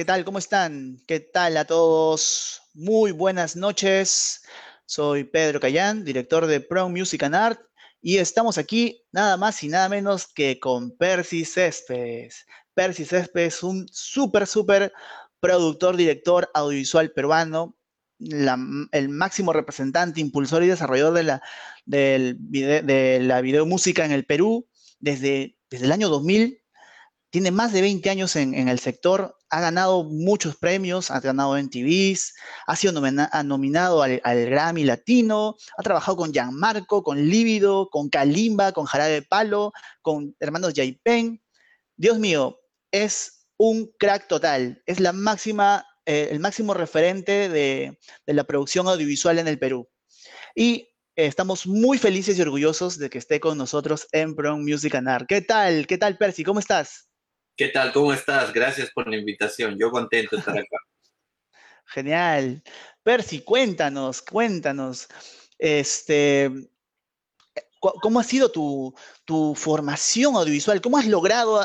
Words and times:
¿qué 0.00 0.06
tal? 0.06 0.24
¿Cómo 0.24 0.38
están? 0.38 0.96
¿Qué 1.06 1.20
tal 1.20 1.58
a 1.58 1.66
todos? 1.66 2.62
Muy 2.72 3.12
buenas 3.12 3.54
noches. 3.54 4.40
Soy 4.86 5.24
Pedro 5.24 5.60
Cayán, 5.60 6.06
director 6.06 6.46
de 6.46 6.62
Pro 6.62 6.88
Music 6.88 7.22
and 7.22 7.34
Art, 7.34 7.60
y 8.00 8.16
estamos 8.16 8.56
aquí 8.56 9.04
nada 9.12 9.36
más 9.36 9.62
y 9.62 9.68
nada 9.68 9.90
menos 9.90 10.26
que 10.26 10.58
con 10.58 10.96
Percy 10.96 11.44
Céspedes. 11.44 12.46
Percy 12.72 13.04
Céspedes, 13.04 13.62
un 13.62 13.86
súper, 13.92 14.46
súper 14.46 14.90
productor, 15.38 15.98
director 15.98 16.50
audiovisual 16.54 17.12
peruano, 17.12 17.76
el 18.20 19.08
máximo 19.10 19.52
representante, 19.52 20.22
impulsor 20.22 20.64
y 20.64 20.68
desarrollador 20.68 21.12
de 21.12 21.24
la, 21.24 21.42
de 21.84 23.18
la 23.20 23.40
videomúsica 23.42 24.06
en 24.06 24.12
el 24.12 24.24
Perú 24.24 24.66
desde, 24.98 25.58
desde 25.68 25.84
el 25.84 25.92
año 25.92 26.08
2000 26.08 26.60
tiene 27.30 27.52
más 27.52 27.72
de 27.72 27.80
20 27.80 28.10
años 28.10 28.36
en, 28.36 28.68
el 28.68 28.78
sector, 28.80 29.36
ha 29.50 29.60
ganado 29.60 30.04
muchos 30.04 30.56
premios, 30.56 31.10
ha 31.10 31.20
ganado 31.20 31.58
en 31.58 31.68
TVs, 31.68 32.34
ha 32.66 32.76
sido 32.76 32.92
nominado 32.92 34.02
al, 34.02 34.20
Grammy 34.22 34.84
Latino, 34.84 35.56
ha 35.76 35.82
trabajado 35.82 36.16
con 36.16 36.32
Gianmarco, 36.32 37.02
con 37.02 37.28
Lívido, 37.28 37.88
con 37.90 38.08
Kalimba, 38.08 38.72
con 38.72 38.86
Jarabe 38.86 39.22
Palo, 39.22 39.72
con 40.02 40.36
hermanos 40.38 40.74
Yaipen. 40.74 41.42
Dios 41.96 42.18
mío, 42.18 42.60
es 42.92 43.46
un 43.56 43.92
crack 43.98 44.28
total, 44.28 44.82
es 44.86 45.00
la 45.00 45.12
máxima, 45.12 45.84
eh, 46.06 46.28
el 46.30 46.38
máximo 46.38 46.72
referente 46.72 47.48
de, 47.48 47.98
la 48.26 48.44
producción 48.44 48.86
audiovisual 48.86 49.38
en 49.40 49.48
el 49.48 49.58
Perú. 49.58 49.88
Y 50.54 50.88
estamos 51.16 51.66
muy 51.66 51.98
felices 51.98 52.38
y 52.38 52.42
orgullosos 52.42 52.98
de 52.98 53.10
que 53.10 53.18
esté 53.18 53.40
con 53.40 53.58
nosotros 53.58 54.06
en 54.12 54.36
Brown 54.36 54.64
Music 54.64 54.94
and 54.94 55.08
Art. 55.08 55.26
¿Qué 55.28 55.40
tal? 55.40 55.88
¿Qué 55.88 55.98
tal, 55.98 56.16
Percy? 56.16 56.44
¿Cómo 56.44 56.60
estás? 56.60 57.09
¿Qué 57.60 57.68
tal? 57.68 57.92
¿Cómo 57.92 58.10
estás? 58.10 58.54
Gracias 58.54 58.90
por 58.90 59.06
la 59.06 59.18
invitación. 59.18 59.76
Yo 59.78 59.90
contento 59.90 60.34
de 60.34 60.38
estar 60.38 60.56
acá. 60.56 60.78
Genial. 61.84 62.62
Percy, 63.02 63.42
cuéntanos, 63.42 64.22
cuéntanos. 64.22 65.06
Este, 65.58 66.50
¿Cómo 67.78 68.18
ha 68.18 68.24
sido 68.24 68.50
tu, 68.50 68.94
formación 69.54 70.36
audiovisual? 70.36 70.80
¿Cómo 70.80 70.96
has 70.96 71.06
logrado, 71.06 71.60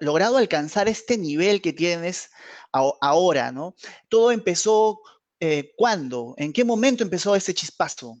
logrado 0.00 0.36
alcanzar 0.36 0.88
este 0.88 1.16
nivel 1.16 1.62
que 1.62 1.72
tienes 1.72 2.30
ahora? 2.70 3.50
¿no? 3.50 3.74
Todo 4.10 4.32
empezó, 4.32 5.00
eh, 5.40 5.72
¿cuándo? 5.74 6.34
¿En 6.36 6.52
qué 6.52 6.64
momento 6.64 7.02
empezó 7.02 7.34
ese 7.34 7.54
chispazo? 7.54 8.18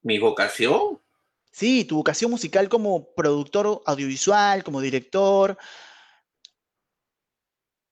¿Mi 0.00 0.18
vocación? 0.18 0.98
Sí, 1.50 1.84
tu 1.84 1.96
vocación 1.96 2.30
musical 2.30 2.68
como 2.68 3.12
productor 3.14 3.82
audiovisual, 3.84 4.62
como 4.62 4.80
director. 4.80 5.58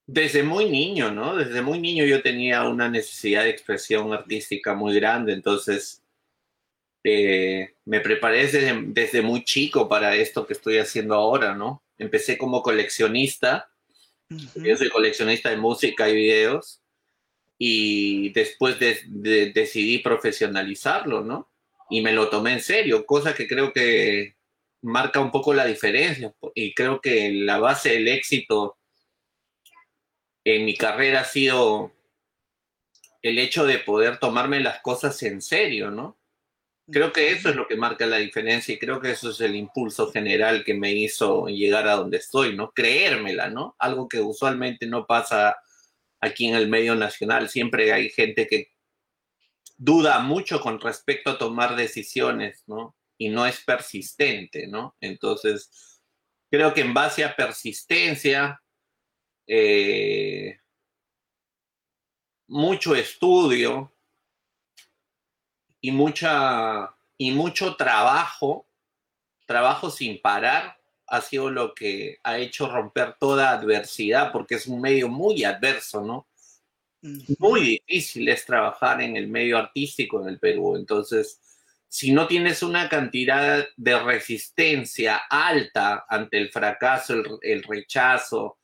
Desde 0.07 0.43
muy 0.43 0.71
niño, 0.71 1.11
¿no? 1.11 1.37
Desde 1.37 1.61
muy 1.61 1.81
niño 1.81 2.05
yo 2.05 2.23
tenía 2.23 2.67
una 2.69 2.89
necesidad 2.89 3.43
de 3.43 3.51
expresión 3.51 4.13
artística 4.13 4.75
muy 4.75 4.95
grande, 4.95 5.33
entonces 5.33 6.03
eh, 7.05 7.75
me 7.85 8.01
preparé 8.01 8.47
desde, 8.47 9.23
muy 9.23 9.45
chico 9.45 9.89
para 9.89 10.15
esto 10.15 10.47
que 10.47 10.55
estoy 10.55 10.79
haciendo 10.79 11.15
ahora, 11.15 11.55
¿no? 11.55 11.83
Empecé 11.99 12.39
como 12.39 12.63
coleccionista, 12.63 13.71
yo 14.29 14.77
soy 14.77 14.89
coleccionista 14.89 15.51
de 15.51 15.57
música 15.57 16.09
y 16.09 16.15
videos, 16.15 16.81
y 17.59 18.31
después 18.31 18.77
decidí 18.79 19.99
profesionalizarlo, 19.99 21.23
¿no? 21.25 21.51
Y 21.91 22.01
me 22.03 22.13
lo 22.13 22.29
tomé 22.29 22.53
en 22.53 22.61
serio, 22.61 23.07
cosa 23.07 23.35
que 23.35 23.47
creo 23.47 23.73
que 23.73 24.37
marca 24.83 25.21
un 25.21 25.31
poco 25.31 25.55
la 25.55 25.67
diferencia 25.67 26.33
y 26.55 26.75
creo 26.75 27.01
que 27.01 27.33
la 27.33 27.59
base 27.59 27.91
del 27.91 28.09
éxito 28.09 28.79
en 30.45 30.65
mi 30.65 30.77
carrera 30.77 31.21
ha 31.21 31.25
sido 31.25 31.93
el 33.23 33.39
hecho 33.39 33.67
de 33.67 33.79
poder 33.79 34.19
tomarme 34.19 34.61
las 34.61 34.81
cosas 34.81 35.23
en 35.23 35.43
serio, 35.43 35.91
¿no? 35.91 36.19
Creo 36.91 37.13
que 37.13 37.33
eso 37.33 37.51
es 37.51 37.57
lo 37.57 37.67
que 37.67 37.77
marca 37.77 38.07
la 38.07 38.17
diferencia 38.17 38.75
y 38.75 38.79
creo 38.79 39.01
que 39.01 39.11
eso 39.11 39.31
es 39.31 39.41
el 39.41 39.55
impulso 39.57 40.11
general 40.11 40.65
que 40.65 40.75
me 40.75 40.93
hizo 40.93 41.47
llegar 41.49 41.87
a 41.87 41.97
donde 41.97 42.19
estoy, 42.19 42.57
¿no? 42.57 42.71
Creérmela, 42.73 43.51
¿no? 43.51 43.77
Algo 43.79 44.09
que 44.09 44.21
usualmente 44.21 44.87
no 44.87 45.07
pasa 45.07 45.57
aquí 46.21 46.47
en 46.49 46.55
el 46.55 46.69
medio 46.69 46.95
nacional. 46.95 47.51
Siempre 47.51 47.93
hay 47.93 48.09
gente 48.09 48.47
que 48.47 48.69
duda 49.79 50.19
mucho 50.19 50.61
con 50.61 50.81
respecto 50.81 51.31
a 51.31 51.39
tomar 51.39 51.77
decisiones, 51.77 52.65
¿no? 52.67 52.97
Y 53.17 53.31
no 53.31 53.47
es 53.47 53.65
persistente, 53.65 54.67
¿no? 54.67 54.97
Entonces, 55.01 56.01
creo 56.51 56.75
que 56.75 56.83
en 56.83 56.93
base 56.93 57.25
a 57.25 57.35
persistencia, 57.35 58.61
eh, 59.47 60.59
mucho 62.49 62.95
estudio 62.95 63.95
y, 65.81 65.93
mucha, 65.93 66.95
y 67.17 67.31
mucho 67.31 67.77
trabajo, 67.77 68.67
trabajo 69.47 69.91
sin 69.91 70.21
parar, 70.21 70.79
ha 71.07 71.21
sido 71.23 71.51
lo 71.51 71.75
que 71.75 72.19
ha 72.23 72.39
hecho 72.39 72.69
romper 72.69 73.17
toda 73.19 73.51
adversidad, 73.51 74.33
porque 74.33 74.57
es 74.57 74.67
un 74.67 74.81
medio 74.81 75.09
muy 75.09 75.45
adverso, 75.45 76.03
¿no? 76.03 76.28
Muy 77.01 77.61
difícil 77.61 78.29
es 78.29 78.45
trabajar 78.45 79.01
en 79.01 79.17
el 79.17 79.29
medio 79.29 79.59
artístico 79.59 80.21
en 80.21 80.29
el 80.29 80.39
Perú. 80.39 80.77
Entonces, 80.77 81.41
si 81.89 82.13
no 82.13 82.27
tienes 82.27 82.63
una 82.63 82.89
cantidad 82.89 83.67
de 83.77 83.99
resistencia 83.99 85.23
alta 85.31 86.05
ante 86.09 86.39
el 86.39 86.51
fracaso, 86.51 87.15
el, 87.43 87.63
rechazo 87.63 88.59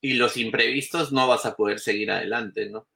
y 0.00 0.14
los 0.14 0.36
imprevistos, 0.36 1.12
no 1.12 1.28
vas 1.28 1.46
a 1.46 1.54
poder 1.54 1.78
seguir 1.78 2.10
adelante, 2.10 2.68
¿no? 2.68 2.86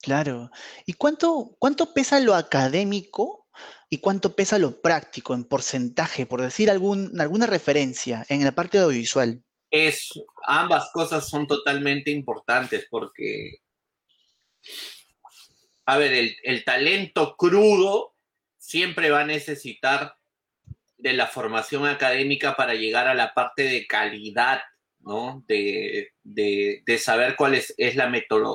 Claro. 0.00 0.50
¿Y 0.86 0.94
cuánto, 0.94 1.56
cuánto 1.58 1.92
pesa 1.92 2.20
lo 2.20 2.34
académico 2.34 3.48
y 3.90 3.98
cuánto 3.98 4.36
pesa 4.36 4.58
lo 4.58 4.80
práctico 4.80 5.34
en 5.34 5.44
porcentaje, 5.44 6.24
por 6.24 6.40
decir 6.40 6.70
algún, 6.70 7.20
alguna 7.20 7.46
referencia 7.46 8.24
en 8.28 8.44
la 8.44 8.52
parte 8.52 8.78
audiovisual? 8.78 9.42
Es, 9.70 10.10
ambas 10.46 10.90
cosas 10.92 11.28
son 11.28 11.46
totalmente 11.46 12.10
importantes 12.10 12.86
porque, 12.90 13.60
a 15.86 15.98
ver, 15.98 16.36
el, 16.42 16.64
talento 16.64 17.36
crudo 17.36 18.14
siempre 18.56 19.10
va 19.10 19.20
a 19.20 19.26
necesitar 19.26 20.16
de 20.96 21.12
la 21.12 21.26
formación 21.26 21.86
académica 21.86 22.56
para 22.56 22.74
llegar 22.74 23.06
a 23.06 23.14
la 23.14 23.34
parte 23.34 23.62
de 23.62 23.86
calidad, 23.86 24.60
¿no? 25.00 25.44
De, 25.46 26.12
saber 26.98 27.36
cuál 27.36 27.54
es, 27.54 27.74
la 27.94 28.12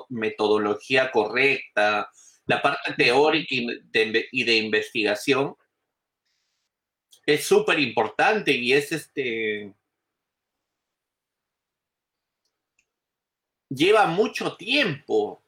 metodología 0.09 1.12
correcta, 1.12 2.09
la 2.45 2.62
parte 2.62 2.94
teórica 2.97 3.47
y 3.51 4.44
de 4.44 4.56
investigación 4.57 5.56
es 7.25 7.45
súper 7.45 7.80
importante 7.80 8.51
y 8.51 8.74
es 8.74 8.91
este 8.91 9.74
lleva 13.73 14.07
mucho 14.07 14.56
tiempo 14.56 15.44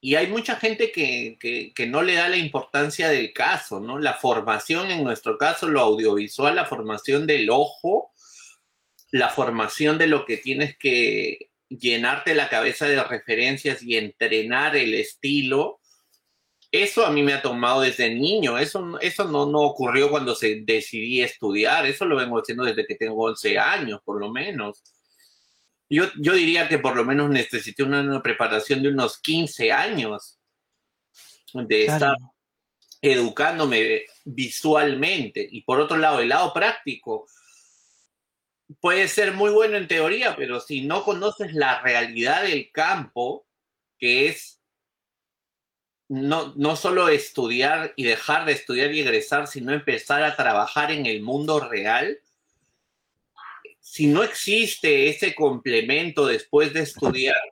y 0.00 0.14
hay 0.14 0.28
mucha 0.28 0.56
gente 0.56 0.90
que, 0.92 1.72
no 1.88 2.02
le 2.02 2.14
da 2.14 2.28
la 2.28 2.38
importancia 2.38 3.08
del 3.10 3.32
caso, 3.34 3.80
¿no? 3.80 3.98
La 3.98 4.14
formación, 4.14 4.90
en 4.90 5.04
nuestro 5.04 5.36
caso, 5.36 5.68
lo 5.68 5.80
audiovisual, 5.80 6.56
la 6.56 6.64
formación 6.64 7.26
del 7.26 7.50
ojo, 7.50 8.12
la 9.10 9.28
formación 9.28 9.98
de 9.98 10.06
lo 10.06 10.24
que 10.24 10.38
tienes 10.38 10.78
que 10.78 11.50
llenarte 11.68 12.34
la 12.34 12.48
cabeza 12.48 12.86
de 12.86 13.02
referencias 13.04 13.82
y 13.82 13.96
entrenar 13.96 14.74
el 14.74 14.94
estilo. 14.94 15.80
Eso 16.72 17.04
a 17.04 17.10
mí 17.10 17.22
me 17.22 17.34
ha 17.34 17.42
tomado 17.42 17.82
desde 17.82 18.14
niño, 18.14 18.56
eso, 18.56 18.98
eso 19.00 19.24
no, 19.24 19.44
no 19.46 19.60
ocurrió 19.60 20.08
cuando 20.08 20.34
se 20.34 20.62
decidí 20.62 21.20
estudiar, 21.20 21.84
eso 21.84 22.06
lo 22.06 22.16
vengo 22.16 22.38
haciendo 22.38 22.64
desde 22.64 22.86
que 22.86 22.94
tengo 22.94 23.24
11 23.24 23.58
años, 23.58 24.00
por 24.02 24.18
lo 24.18 24.30
menos. 24.30 24.82
Yo, 25.92 26.06
diría 26.14 26.68
que 26.68 26.78
por 26.78 26.96
lo 26.96 27.04
menos 27.04 27.28
necesité 27.30 27.82
una, 27.82 28.22
preparación 28.22 28.80
de 28.80 28.90
unos 28.90 29.20
15 29.20 29.72
años 29.72 30.38
de 31.52 31.86
estar 31.86 32.16
educándome 33.02 34.02
visualmente. 34.24 35.46
Y 35.50 35.62
por 35.62 35.80
otro 35.80 35.96
lado, 35.96 36.20
el 36.20 36.28
lado 36.28 36.52
práctico 36.52 37.26
puede 38.80 39.08
ser 39.08 39.32
muy 39.32 39.50
bueno 39.50 39.76
en 39.76 39.88
teoría, 39.88 40.36
pero 40.36 40.60
si 40.60 40.82
no 40.82 41.02
conoces 41.02 41.54
la 41.54 41.82
realidad 41.82 42.44
del 42.44 42.70
campo, 42.70 43.44
que 43.98 44.28
es 44.28 44.60
no, 46.08 46.54
no 46.56 46.76
solo 46.76 47.08
estudiar 47.08 47.94
y 47.96 48.04
dejar 48.04 48.44
de 48.44 48.52
estudiar 48.52 48.92
y 48.92 49.00
egresar, 49.00 49.48
sino 49.48 49.72
empezar 49.72 50.22
a 50.22 50.36
trabajar 50.36 50.92
en 50.92 51.06
el 51.06 51.20
mundo 51.20 51.58
real, 51.58 52.20
si 53.90 54.06
no 54.06 54.22
existe 54.22 55.08
ese 55.08 55.34
complemento 55.34 56.24
después 56.24 56.72
de 56.72 56.82
estudiar, 56.82 57.42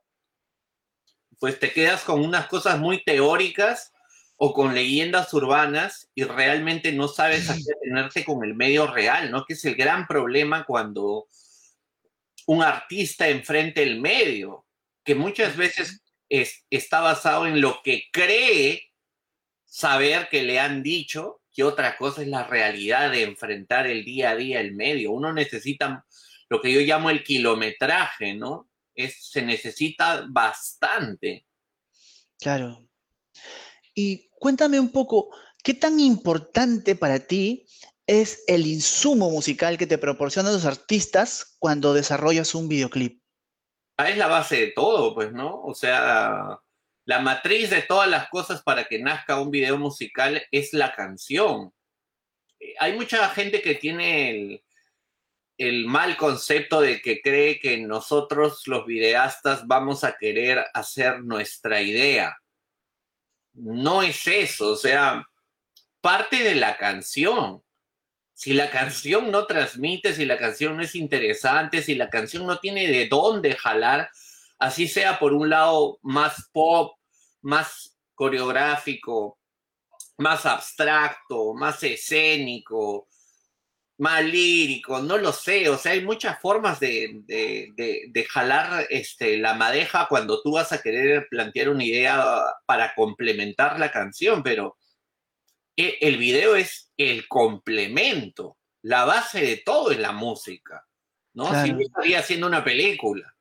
pues 1.40 1.58
te 1.58 1.72
quedas 1.72 2.04
con 2.04 2.24
unas 2.24 2.46
cosas 2.46 2.78
muy 2.78 3.02
teóricas 3.02 3.92
o 4.36 4.54
con 4.54 4.72
leyendas 4.72 5.34
urbanas 5.34 6.08
y 6.14 6.22
realmente 6.22 6.92
no 6.92 7.08
sabes 7.08 7.50
a 7.50 7.56
qué 8.14 8.24
con 8.24 8.44
el 8.44 8.54
medio 8.54 8.86
real, 8.86 9.32
¿no? 9.32 9.44
Que 9.46 9.54
es 9.54 9.64
el 9.64 9.74
gran 9.74 10.06
problema 10.06 10.64
cuando 10.64 11.26
un 12.46 12.62
artista 12.62 13.28
enfrente 13.28 13.80
del 13.80 14.00
medio, 14.00 14.64
que 15.02 15.16
muchas 15.16 15.56
veces 15.56 16.04
está 16.28 17.00
basado 17.00 17.48
en 17.48 17.60
lo 17.60 17.80
que 17.82 18.04
cree 18.12 18.84
saber 19.64 20.28
que 20.28 20.44
le 20.44 20.60
han 20.60 20.84
dicho, 20.84 21.40
y 21.52 21.62
otra 21.62 21.96
cosa 21.96 22.22
es 22.22 22.28
la 22.28 22.44
realidad 22.44 23.10
de 23.10 23.24
enfrentar 23.24 23.88
el 23.88 24.04
día 24.04 24.30
a 24.30 24.36
día 24.36 24.60
el 24.60 24.76
medio. 24.76 25.10
Uno 25.10 25.32
necesita 25.32 26.04
lo 26.48 26.60
que 26.60 26.72
yo 26.72 26.80
llamo 26.80 27.10
el 27.10 27.22
kilometraje, 27.22 28.34
¿no? 28.34 28.70
Es, 28.94 29.30
se 29.30 29.42
necesita 29.42 30.26
bastante. 30.28 31.46
Claro. 32.40 32.88
Y 33.94 34.28
cuéntame 34.30 34.80
un 34.80 34.90
poco, 34.90 35.30
¿qué 35.62 35.74
tan 35.74 36.00
importante 36.00 36.94
para 36.94 37.20
ti 37.20 37.66
es 38.06 38.44
el 38.46 38.66
insumo 38.66 39.30
musical 39.30 39.76
que 39.76 39.86
te 39.86 39.98
proporcionan 39.98 40.52
los 40.52 40.64
artistas 40.64 41.56
cuando 41.58 41.92
desarrollas 41.92 42.54
un 42.54 42.68
videoclip? 42.68 43.22
Ah, 43.96 44.08
es 44.08 44.16
la 44.16 44.28
base 44.28 44.56
de 44.56 44.66
todo, 44.68 45.14
pues, 45.14 45.32
¿no? 45.32 45.62
O 45.62 45.74
sea, 45.74 46.58
la 47.04 47.18
matriz 47.20 47.70
de 47.70 47.82
todas 47.82 48.08
las 48.08 48.28
cosas 48.28 48.62
para 48.62 48.84
que 48.84 49.00
nazca 49.00 49.40
un 49.40 49.50
video 49.50 49.76
musical 49.76 50.42
es 50.50 50.72
la 50.72 50.94
canción. 50.94 51.72
Eh, 52.60 52.74
hay 52.78 52.96
mucha 52.96 53.28
gente 53.30 53.60
que 53.60 53.74
tiene 53.74 54.30
el, 54.30 54.64
el 55.58 55.86
mal 55.86 56.16
concepto 56.16 56.80
de 56.80 57.02
que 57.02 57.20
cree 57.20 57.58
que 57.58 57.76
nosotros 57.78 58.62
los 58.66 58.86
videastas 58.86 59.66
vamos 59.66 60.04
a 60.04 60.16
querer 60.16 60.64
hacer 60.72 61.24
nuestra 61.24 61.82
idea. 61.82 62.38
No 63.54 64.02
es 64.02 64.24
eso, 64.28 64.68
o 64.68 64.76
sea, 64.76 65.26
parte 66.00 66.44
de 66.44 66.54
la 66.54 66.76
canción. 66.76 67.64
Si 68.34 68.52
la 68.52 68.70
canción 68.70 69.32
no 69.32 69.46
transmite, 69.46 70.14
si 70.14 70.24
la 70.24 70.38
canción 70.38 70.76
no 70.76 70.82
es 70.84 70.94
interesante, 70.94 71.82
si 71.82 71.96
la 71.96 72.08
canción 72.08 72.46
no 72.46 72.60
tiene 72.60 72.86
de 72.86 73.08
dónde 73.08 73.56
jalar, 73.56 74.10
así 74.60 74.86
sea 74.86 75.18
por 75.18 75.32
un 75.32 75.50
lado 75.50 75.98
más 76.02 76.48
pop, 76.52 76.96
más 77.42 77.98
coreográfico, 78.14 79.40
más 80.18 80.46
abstracto, 80.46 81.52
más 81.54 81.82
escénico, 81.82 83.07
más 83.98 84.24
lírico, 84.24 85.00
no 85.00 85.18
lo 85.18 85.32
sé, 85.32 85.68
o 85.68 85.76
sea, 85.76 85.92
hay 85.92 86.04
muchas 86.04 86.40
formas 86.40 86.78
de, 86.78 87.20
de, 87.26 88.24
jalar 88.30 88.86
este, 88.90 89.38
la 89.38 89.54
madeja 89.54 90.06
cuando 90.08 90.40
tú 90.40 90.52
vas 90.52 90.72
a 90.72 90.80
querer 90.80 91.26
plantear 91.28 91.68
una 91.68 91.84
idea 91.84 92.44
para 92.64 92.94
complementar 92.94 93.78
la 93.78 93.90
canción, 93.90 94.44
pero 94.44 94.76
e, 95.76 95.98
el 96.00 96.16
video 96.16 96.54
es 96.54 96.92
el 96.96 97.26
complemento, 97.26 98.56
la 98.82 99.04
base 99.04 99.40
de 99.40 99.56
todo 99.56 99.90
es 99.90 99.98
la 99.98 100.12
música, 100.12 100.86
¿no? 101.34 101.46
Si 101.64 101.70
yo 101.70 101.78
estaría 101.80 102.20
haciendo 102.20 102.46
una 102.46 102.62
película, 102.62 103.34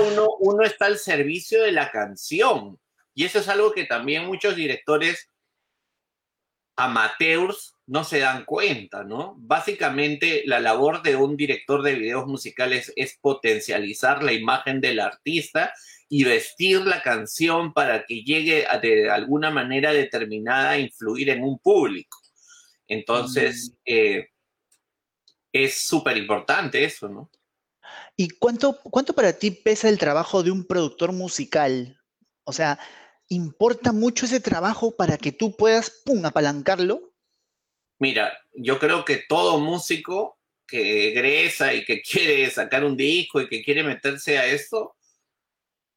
uno, 0.00 0.30
uno 0.40 0.64
está 0.64 0.86
al 0.86 0.98
servicio 0.98 1.62
de 1.62 1.70
la 1.70 1.92
canción, 1.92 2.76
y 3.14 3.24
eso 3.24 3.38
es 3.38 3.48
algo 3.48 3.70
que 3.70 3.84
también 3.84 4.26
muchos 4.26 4.56
directores 4.56 5.30
amateurs 6.74 7.76
no 7.90 8.04
se 8.04 8.20
dan 8.20 8.44
cuenta, 8.44 9.02
¿no? 9.02 9.34
Básicamente 9.38 10.44
la 10.46 10.60
labor 10.60 11.02
de 11.02 11.16
un 11.16 11.36
director 11.36 11.82
de 11.82 11.96
videos 11.96 12.24
musicales 12.28 12.92
es 12.94 13.18
potencializar 13.20 14.22
la 14.22 14.32
imagen 14.32 14.80
del 14.80 15.00
artista 15.00 15.72
y 16.08 16.22
vestir 16.22 16.82
la 16.82 17.02
canción 17.02 17.72
para 17.72 18.06
que 18.06 18.22
llegue 18.22 18.64
de 18.80 19.10
alguna 19.10 19.50
manera 19.50 19.92
determinada 19.92 20.70
a 20.70 20.78
influir 20.78 21.30
en 21.30 21.42
un 21.42 21.58
público. 21.58 22.16
Entonces, 22.86 23.72
mm. 23.72 23.74
eh, 23.86 24.28
es 25.52 25.78
súper 25.82 26.16
importante 26.16 26.84
eso, 26.84 27.08
¿no? 27.08 27.28
¿Y 28.16 28.28
cuánto, 28.28 28.78
cuánto 28.82 29.14
para 29.14 29.32
ti 29.32 29.50
pesa 29.50 29.88
el 29.88 29.98
trabajo 29.98 30.44
de 30.44 30.52
un 30.52 30.64
productor 30.64 31.10
musical? 31.10 32.00
O 32.44 32.52
sea, 32.52 32.78
¿importa 33.26 33.90
mucho 33.90 34.26
ese 34.26 34.38
trabajo 34.38 34.94
para 34.94 35.18
que 35.18 35.32
tú 35.32 35.56
puedas, 35.56 35.90
pum, 36.04 36.24
apalancarlo? 36.24 37.09
Mira, 38.00 38.32
yo 38.54 38.78
creo 38.78 39.04
que 39.04 39.18
todo 39.28 39.60
músico 39.60 40.38
que 40.66 41.10
egresa 41.10 41.74
y 41.74 41.84
que 41.84 42.00
quiere 42.02 42.50
sacar 42.50 42.84
un 42.84 42.96
disco 42.96 43.40
y 43.40 43.48
que 43.48 43.62
quiere 43.62 43.84
meterse 43.84 44.38
a 44.38 44.46
esto, 44.46 44.96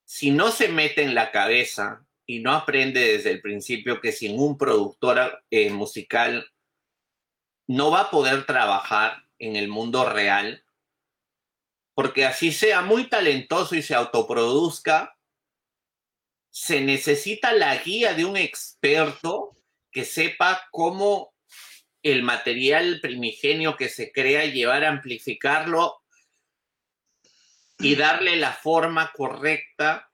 si 0.06 0.30
no 0.30 0.52
se 0.52 0.68
mete 0.68 1.02
en 1.02 1.16
la 1.16 1.32
cabeza 1.32 2.06
y 2.26 2.40
no 2.40 2.52
aprende 2.52 3.00
desde 3.00 3.32
el 3.32 3.42
principio 3.42 4.02
que 4.02 4.12
sin 4.12 4.38
un 4.40 4.58
productor 4.58 5.44
eh, 5.50 5.70
musical 5.72 6.46
no 7.68 7.90
va 7.90 8.02
a 8.02 8.12
poder 8.12 8.46
trabajar 8.46 9.24
en 9.40 9.56
el 9.56 9.70
mundo 9.70 10.08
real, 10.08 10.66
porque 11.96 12.26
así 12.26 12.52
sea 12.52 12.82
muy 12.82 13.08
talentoso 13.08 13.76
y 13.76 13.82
se 13.82 13.96
autoproduzca, 13.96 15.18
se 16.50 16.82
necesita 16.82 17.54
la 17.54 17.78
guía 17.78 18.14
de 18.14 18.26
un 18.26 18.36
experto 18.36 19.58
que 19.90 20.04
sepa 20.04 20.68
cómo 20.72 21.32
el 22.04 22.22
material 22.22 23.00
primigenio 23.02 23.78
que 23.78 23.90
se 23.90 24.12
crea, 24.12 24.46
llevar 24.46 24.84
a 24.84 24.90
amplificarlo 24.90 26.02
y 27.80 27.96
darle 27.96 28.36
la 28.36 28.52
forma 28.52 29.12
correcta 29.14 30.10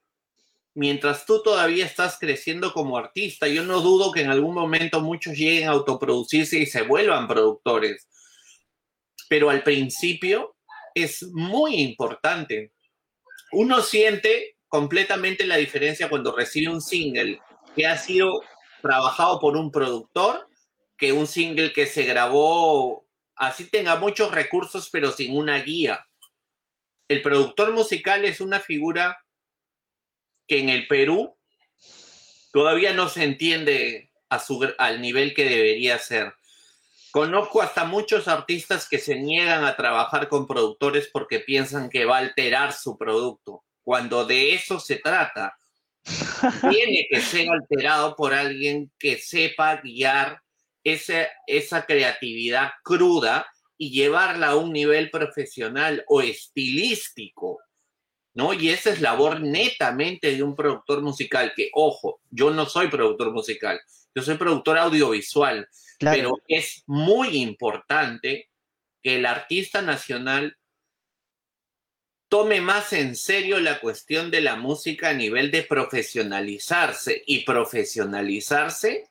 mientras 0.76 1.26
tú 1.26 1.42
todavía 1.44 1.86
estás 1.86 2.18
creciendo 2.20 2.74
como 2.74 2.98
artista. 2.98 3.48
Yo 3.48 3.64
no 3.64 3.82
dudo 3.82 4.12
que 4.12 4.22
en 4.22 4.30
algún 4.30 4.54
momento 4.54 5.02
muchos 5.02 5.36
lleguen 5.36 5.68
a 5.68 5.72
autoproducirse 5.72 6.60
y 6.60 6.66
se 6.68 6.84
vuelvan 6.84 7.28
productores, 7.28 8.08
pero 9.28 9.50
al 9.50 9.64
principio 9.64 10.56
es 10.94 11.24
muy 11.34 11.76
importante. 11.82 12.72
Uno 13.52 13.82
siente 13.82 14.58
completamente 14.68 15.46
la 15.46 15.58
diferencia 15.58 16.08
cuando 16.08 16.36
recibe 16.36 16.72
un 16.72 16.82
single 16.82 17.40
que 17.76 17.88
ha 17.88 17.98
sido 17.98 18.42
trabajado 18.82 19.40
por 19.40 19.58
un 19.58 19.72
productor 19.72 20.49
que 21.00 21.13
un 21.13 21.25
single 21.25 21.74
que 21.74 21.88
se 21.88 22.04
grabó 22.04 23.07
así 23.36 23.66
tenga 23.69 23.96
muchos 23.96 24.31
recursos 24.31 24.90
pero 24.92 25.12
sin 25.12 25.36
una 25.36 25.60
guía. 25.60 26.06
El 27.07 27.22
productor 27.22 27.72
musical 27.72 28.25
es 28.25 28.42
una 28.42 28.60
figura 28.60 29.25
que 30.48 30.60
en 30.60 30.69
el 30.69 30.88
Perú 30.88 31.36
todavía 32.52 32.94
no 32.94 33.07
se 33.09 33.24
entiende 33.24 34.12
a 34.30 34.40
su, 34.40 34.68
al 34.78 35.02
nivel 35.02 35.33
que 35.33 35.45
debería 35.45 35.97
ser. 35.97 36.33
Conozco 37.12 37.62
hasta 37.62 37.85
muchos 37.85 38.28
artistas 38.28 38.88
que 38.88 39.00
se 39.00 39.16
niegan 39.16 39.64
a 39.64 39.76
trabajar 39.76 40.28
con 40.28 40.45
productores 40.45 41.09
porque 41.12 41.40
piensan 41.40 41.90
que 41.90 42.06
va 42.06 42.18
a 42.18 42.19
alterar 42.19 42.74
su 42.74 42.97
producto, 42.97 43.64
cuando 43.83 44.26
de 44.26 44.54
eso 44.54 44.80
se 44.80 44.97
trata. 44.97 45.57
Tiene 46.69 47.07
que 47.09 47.21
ser 47.21 47.50
alterado 47.50 48.16
por 48.16 48.33
alguien 48.33 48.92
que 49.00 49.18
sepa 49.18 49.78
guiar 49.78 50.42
esa, 50.83 51.86
creatividad 51.86 52.71
cruda 52.83 53.48
y 53.78 53.92
llevarla 53.92 54.50
a 54.50 54.56
un 54.56 54.74
nivel 54.74 55.09
profesional 55.09 56.04
o 56.07 56.21
estilístico, 56.21 57.59
¿no? 58.33 58.54
Y 58.54 58.69
esa 58.69 58.92
es 58.92 59.02
labor 59.02 59.42
netamente 59.42 60.36
de 60.36 60.44
un 60.44 60.56
productor 60.56 61.02
musical, 61.02 61.54
que, 61.56 61.69
ojo, 61.74 62.21
yo 62.30 62.52
no 62.52 62.66
soy 62.66 62.88
productor 62.88 63.31
musical, 63.31 63.80
yo 64.14 64.21
soy 64.21 64.38
productor 64.38 64.78
audiovisual, 64.78 65.68
pero 66.00 66.33
es 66.48 66.83
muy 66.88 67.38
importante 67.38 68.50
que 69.02 69.16
el 69.16 69.26
artista 69.26 69.81
nacional 69.81 70.57
tome 72.30 72.62
más 72.62 72.94
en 72.94 73.16
serio 73.16 73.59
la 73.59 73.80
cuestión 73.80 74.30
de 74.30 74.42
la 74.42 74.56
música 74.56 75.09
a 75.09 75.14
nivel 75.14 75.52
de 75.52 75.64
profesionalizarse 75.64 77.24
y 77.26 77.44
profesionalizarse 77.44 79.09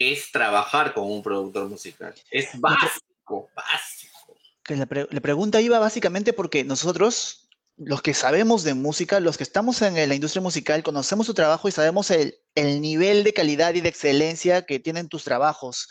es 0.00 0.32
trabajar 0.32 0.94
con 0.94 1.08
un 1.10 1.22
productor 1.22 1.68
musical. 1.68 2.14
Es 2.30 2.58
básico, 2.58 3.50
básico. 3.54 4.34
Que 4.64 4.74
la, 4.74 4.86
pregunta 4.86 5.60
iba 5.60 5.78
básicamente 5.78 6.32
porque 6.32 6.64
nosotros, 6.64 7.50
los 7.76 8.00
que 8.00 8.14
sabemos 8.14 8.64
de 8.64 8.72
música, 8.72 9.20
los 9.20 9.36
que 9.36 9.42
estamos 9.42 9.82
en 9.82 9.94
la 10.08 10.14
industria 10.14 10.40
musical, 10.40 10.82
conocemos 10.82 11.26
tu 11.26 11.34
trabajo 11.34 11.68
y 11.68 11.72
sabemos 11.72 12.10
el, 12.10 12.34
el 12.54 12.80
nivel 12.80 13.24
de 13.24 13.34
calidad 13.34 13.74
y 13.74 13.82
de 13.82 13.90
excelencia 13.90 14.64
que 14.64 14.78
tienen 14.78 15.08
tus 15.08 15.24
trabajos. 15.24 15.88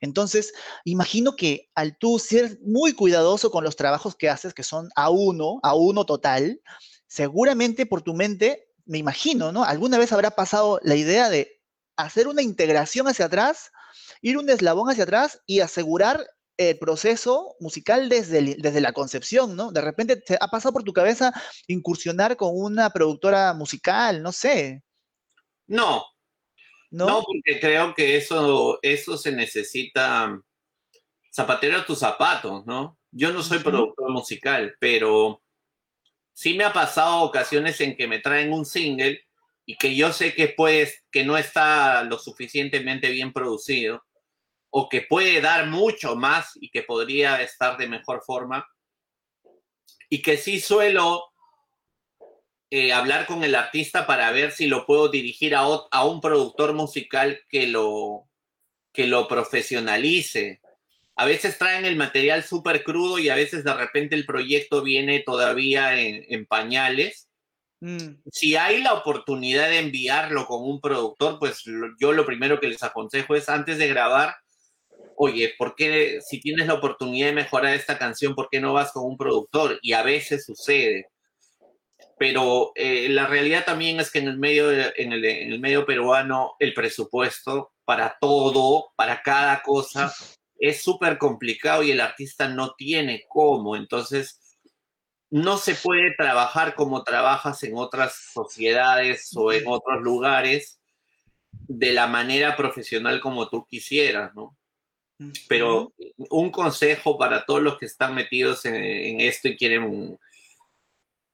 Entonces, 0.00 0.54
imagino 0.84 1.36
que 1.36 1.68
al 1.74 1.98
tú 1.98 2.18
ser 2.18 2.58
muy 2.62 2.94
cuidadoso 2.94 3.50
con 3.50 3.62
los 3.62 3.76
trabajos 3.76 4.16
que 4.16 4.30
haces, 4.30 4.54
que 4.54 4.62
son 4.62 4.88
a 4.96 5.10
uno, 5.10 5.60
a 5.62 5.74
uno 5.74 6.06
total, 6.06 6.62
seguramente 7.08 7.84
por 7.84 8.00
tu 8.00 8.14
mente, 8.14 8.68
me 8.86 8.96
imagino, 8.96 9.52
¿no? 9.52 9.64
Alguna 9.64 9.98
vez 9.98 10.12
habrá 10.12 10.30
pasado 10.30 10.80
la 10.82 10.96
idea 10.96 11.28
de 11.28 11.59
hacer 12.02 12.28
una 12.28 12.42
integración 12.42 13.08
hacia 13.08 13.26
atrás, 13.26 13.70
ir 14.20 14.38
un 14.38 14.48
eslabón 14.50 14.90
hacia 14.90 15.04
atrás 15.04 15.42
y 15.46 15.60
asegurar 15.60 16.26
el 16.56 16.78
proceso 16.78 17.56
musical 17.58 18.08
desde, 18.08 18.56
desde 18.58 18.80
la 18.82 18.92
concepción, 18.92 19.56
¿no? 19.56 19.72
De 19.72 19.80
repente 19.80 20.16
te 20.16 20.36
ha 20.38 20.48
pasado 20.48 20.74
por 20.74 20.82
tu 20.82 20.92
cabeza 20.92 21.32
incursionar 21.66 22.36
con 22.36 22.50
una 22.52 22.90
productora 22.90 23.54
musical, 23.54 24.22
no 24.22 24.30
sé. 24.30 24.82
No. 25.66 26.04
No, 26.90 27.22
porque 27.22 27.60
creo 27.60 27.94
que 27.94 28.16
eso, 28.16 28.78
eso 28.82 29.16
se 29.16 29.30
necesita 29.30 30.38
zapatero 31.32 31.78
a 31.78 31.86
tus 31.86 32.00
zapatos, 32.00 32.66
¿no? 32.66 32.98
Yo 33.12 33.32
no 33.32 33.42
soy 33.42 33.60
productor 33.60 34.10
musical, 34.10 34.74
pero 34.80 35.40
sí 36.32 36.54
me 36.54 36.64
ha 36.64 36.72
pasado 36.72 37.22
ocasiones 37.22 37.80
en 37.80 37.96
que 37.96 38.08
me 38.08 38.18
traen 38.18 38.52
un 38.52 38.66
single 38.66 39.20
y 39.70 39.76
que 39.76 39.94
yo 39.94 40.12
sé 40.12 40.34
que 40.34 40.48
pues 40.48 41.04
que 41.12 41.22
no 41.22 41.38
está 41.38 42.02
lo 42.02 42.18
suficientemente 42.18 43.08
bien 43.08 43.32
producido 43.32 44.04
o 44.68 44.88
que 44.88 45.02
puede 45.02 45.40
dar 45.40 45.68
mucho 45.68 46.16
más 46.16 46.58
y 46.60 46.70
que 46.70 46.82
podría 46.82 47.40
estar 47.40 47.76
de 47.76 47.86
mejor 47.86 48.20
forma 48.26 48.68
y 50.08 50.22
que 50.22 50.38
sí 50.38 50.58
suelo 50.58 51.22
eh, 52.68 52.92
hablar 52.92 53.26
con 53.26 53.44
el 53.44 53.54
artista 53.54 54.08
para 54.08 54.32
ver 54.32 54.50
si 54.50 54.66
lo 54.66 54.86
puedo 54.86 55.08
dirigir 55.08 55.54
a, 55.54 55.60
a 55.60 56.04
un 56.04 56.20
productor 56.20 56.72
musical 56.72 57.40
que 57.48 57.68
lo, 57.68 58.28
que 58.92 59.06
lo 59.06 59.28
profesionalice. 59.28 60.60
A 61.14 61.26
veces 61.26 61.58
traen 61.58 61.84
el 61.84 61.94
material 61.94 62.42
súper 62.42 62.82
crudo 62.82 63.20
y 63.20 63.28
a 63.28 63.36
veces 63.36 63.62
de 63.62 63.74
repente 63.74 64.16
el 64.16 64.26
proyecto 64.26 64.82
viene 64.82 65.20
todavía 65.20 65.96
en, 66.00 66.44
pañales. 66.46 67.29
Mm. 67.80 68.22
Si 68.30 68.56
hay 68.56 68.82
la 68.82 68.92
oportunidad 68.92 69.68
de 69.68 69.78
enviarlo 69.78 70.46
con 70.46 70.62
un 70.62 70.80
productor, 70.80 71.38
pues 71.38 71.64
yo 71.98 72.12
lo 72.12 72.26
primero 72.26 72.60
que 72.60 72.68
les 72.68 72.82
aconsejo 72.82 73.34
es 73.34 73.48
antes 73.48 73.78
de 73.78 73.88
grabar, 73.88 74.36
oye, 75.16 75.54
¿por 75.58 75.74
qué 75.74 76.20
si 76.26 76.40
tienes 76.40 76.66
la 76.66 76.74
oportunidad 76.74 77.28
de 77.28 77.34
mejorar 77.34 77.74
esta 77.74 77.98
canción, 77.98 78.34
¿por 78.34 78.48
qué 78.50 78.60
no 78.60 78.72
vas 78.72 78.92
con 78.92 79.04
un 79.04 79.16
productor? 79.16 79.78
Y 79.82 79.92
a 79.92 80.02
veces 80.02 80.44
sucede. 80.46 81.08
Pero 82.18 82.72
eh, 82.74 83.08
la 83.08 83.26
realidad 83.26 83.64
también 83.64 84.00
es 84.00 84.10
que 84.10 84.18
en 84.18 84.28
el, 84.28 84.38
medio, 84.38 84.70
en, 84.70 85.12
el, 85.12 85.58
medio 85.60 85.86
peruano 85.86 86.54
el 86.58 86.74
presupuesto 86.74 87.72
para 87.84 88.16
todo, 88.20 88.92
para 88.96 89.22
cada 89.22 89.62
cosa, 89.62 90.12
es 90.58 90.82
súper 90.82 91.16
complicado 91.16 91.82
y 91.82 91.90
el 91.90 92.00
artista 92.00 92.48
no 92.48 92.74
tiene 92.74 93.24
cómo. 93.28 93.76
Entonces, 93.76 94.39
no 95.30 95.58
se 95.58 95.76
puede 95.76 96.14
trabajar 96.16 96.74
como 96.74 97.04
trabajas 97.04 97.62
en 97.62 97.76
otras 97.76 98.14
sociedades 98.32 99.30
o 99.36 99.52
en 99.52 99.64
otros 99.66 100.02
lugares 100.02 100.80
de 101.52 101.92
la 101.92 102.08
manera 102.08 102.56
profesional 102.56 103.20
como 103.20 103.48
tú 103.48 103.64
quisieras, 103.64 104.34
¿no? 104.34 104.56
Pero 105.48 105.92
un 106.30 106.50
consejo 106.50 107.18
para 107.18 107.44
todos 107.44 107.62
los 107.62 107.78
que 107.78 107.86
están 107.86 108.14
metidos 108.14 108.64
en, 108.64 109.20
esto 109.20 109.48
y 109.48 109.56
quieren 109.56 110.18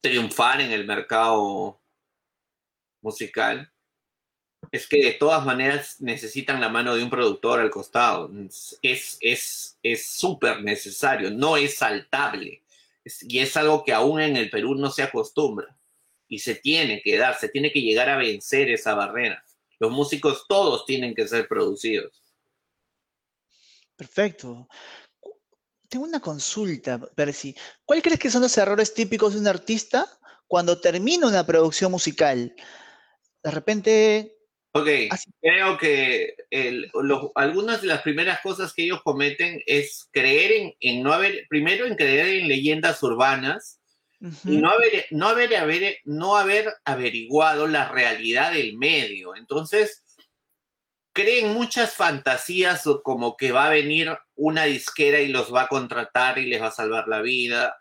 triunfar 0.00 0.60
en 0.60 0.72
el 0.72 0.84
mercado 0.84 1.80
musical 3.00 3.72
es 4.72 4.88
que 4.88 5.04
de 5.04 5.12
todas 5.12 5.46
maneras 5.46 6.00
necesitan 6.00 6.60
la 6.60 6.68
mano 6.68 6.96
de 6.96 7.04
un 7.04 7.10
productor 7.10 7.60
al 7.60 7.70
costado. 7.70 8.28
Es 8.82 9.18
es 9.20 10.08
súper 10.08 10.64
necesario, 10.64 11.30
no 11.30 11.56
es 11.56 11.76
saltable. 11.76 12.64
Y 13.22 13.38
es 13.38 13.56
algo 13.56 13.84
que 13.84 13.92
aún 13.92 14.20
en 14.20 14.36
el 14.36 14.50
Perú 14.50 14.74
no 14.74 14.90
se 14.90 15.02
acostumbra. 15.02 15.78
Y 16.28 16.40
se 16.40 16.56
tiene 16.56 17.00
que 17.02 17.16
dar, 17.16 17.38
se 17.38 17.48
tiene 17.48 17.72
que 17.72 17.80
llegar 17.80 18.08
a 18.08 18.16
vencer 18.16 18.68
esa 18.70 18.94
barrera. 18.94 19.44
Los 19.78 19.92
músicos 19.92 20.44
todos 20.48 20.84
tienen 20.84 21.14
que 21.14 21.28
ser 21.28 21.46
producidos. 21.46 22.20
Perfecto. 23.94 24.68
Tengo 25.88 26.04
una 26.04 26.20
consulta, 26.20 26.98
Percy. 26.98 27.54
¿Cuál 27.84 28.02
crees 28.02 28.18
que 28.18 28.30
son 28.30 28.42
los 28.42 28.58
errores 28.58 28.92
típicos 28.92 29.34
de 29.34 29.40
un 29.40 29.46
artista 29.46 30.18
cuando 30.48 30.80
termina 30.80 31.28
una 31.28 31.46
producción 31.46 31.92
musical? 31.92 32.54
De 33.42 33.50
repente... 33.50 34.35
Ok, 34.76 34.88
creo 35.40 35.78
que 35.78 36.34
algunas 37.34 37.80
de 37.80 37.86
las 37.86 38.02
primeras 38.02 38.40
cosas 38.42 38.74
que 38.74 38.84
ellos 38.84 39.00
cometen 39.02 39.62
es 39.64 40.06
creer 40.12 40.74
en, 40.80 41.02
no 41.02 41.14
haber, 41.14 41.46
primero 41.48 41.86
en 41.86 41.96
creer 41.96 42.42
en 42.42 42.48
leyendas 42.48 43.02
urbanas 43.02 43.80
y 44.20 44.58
no 44.58 44.70
haber, 44.70 45.06
no, 45.12 45.28
haber, 45.28 45.98
no 46.04 46.36
haber 46.36 46.74
averiguado 46.84 47.66
la 47.66 47.88
realidad 47.88 48.52
del 48.52 48.76
medio. 48.76 49.34
Entonces, 49.34 50.04
creen 51.14 51.54
muchas 51.54 51.94
fantasías 51.94 52.84
como 53.02 53.34
que 53.34 53.52
va 53.52 53.68
a 53.68 53.70
venir 53.70 54.14
una 54.34 54.64
disquera 54.64 55.20
y 55.20 55.28
los 55.28 55.54
va 55.54 55.62
a 55.62 55.68
contratar 55.68 56.38
y 56.38 56.50
les 56.50 56.60
va 56.60 56.66
a 56.66 56.72
salvar 56.72 57.08
la 57.08 57.22
vida, 57.22 57.78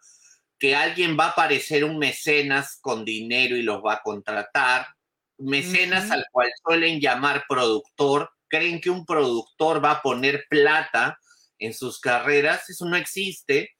que 0.57 0.77
alguien 0.77 1.17
va 1.19 1.25
a 1.25 1.29
aparecer 1.31 1.83
un 1.83 1.99
mecenas 1.99 2.79
con 2.79 3.03
dinero 3.03 3.57
y 3.57 3.63
los 3.63 3.83
va 3.83 3.95
a 3.95 4.01
contratar, 4.01 4.94
mecenas 5.37 6.11
al 6.11 6.25
cual 6.31 6.49
suelen 6.63 6.99
llamar 6.99 7.45
productor, 7.47 8.31
creen 8.47 8.79
que 8.79 8.89
un 8.89 9.05
productor 9.05 9.83
va 9.83 9.91
a 9.91 10.01
poner 10.01 10.45
plata 10.49 11.17
en 11.59 11.73
sus 11.73 11.99
carreras, 11.99 12.69
eso 12.69 12.85
no 12.85 12.95
existe, 12.95 13.71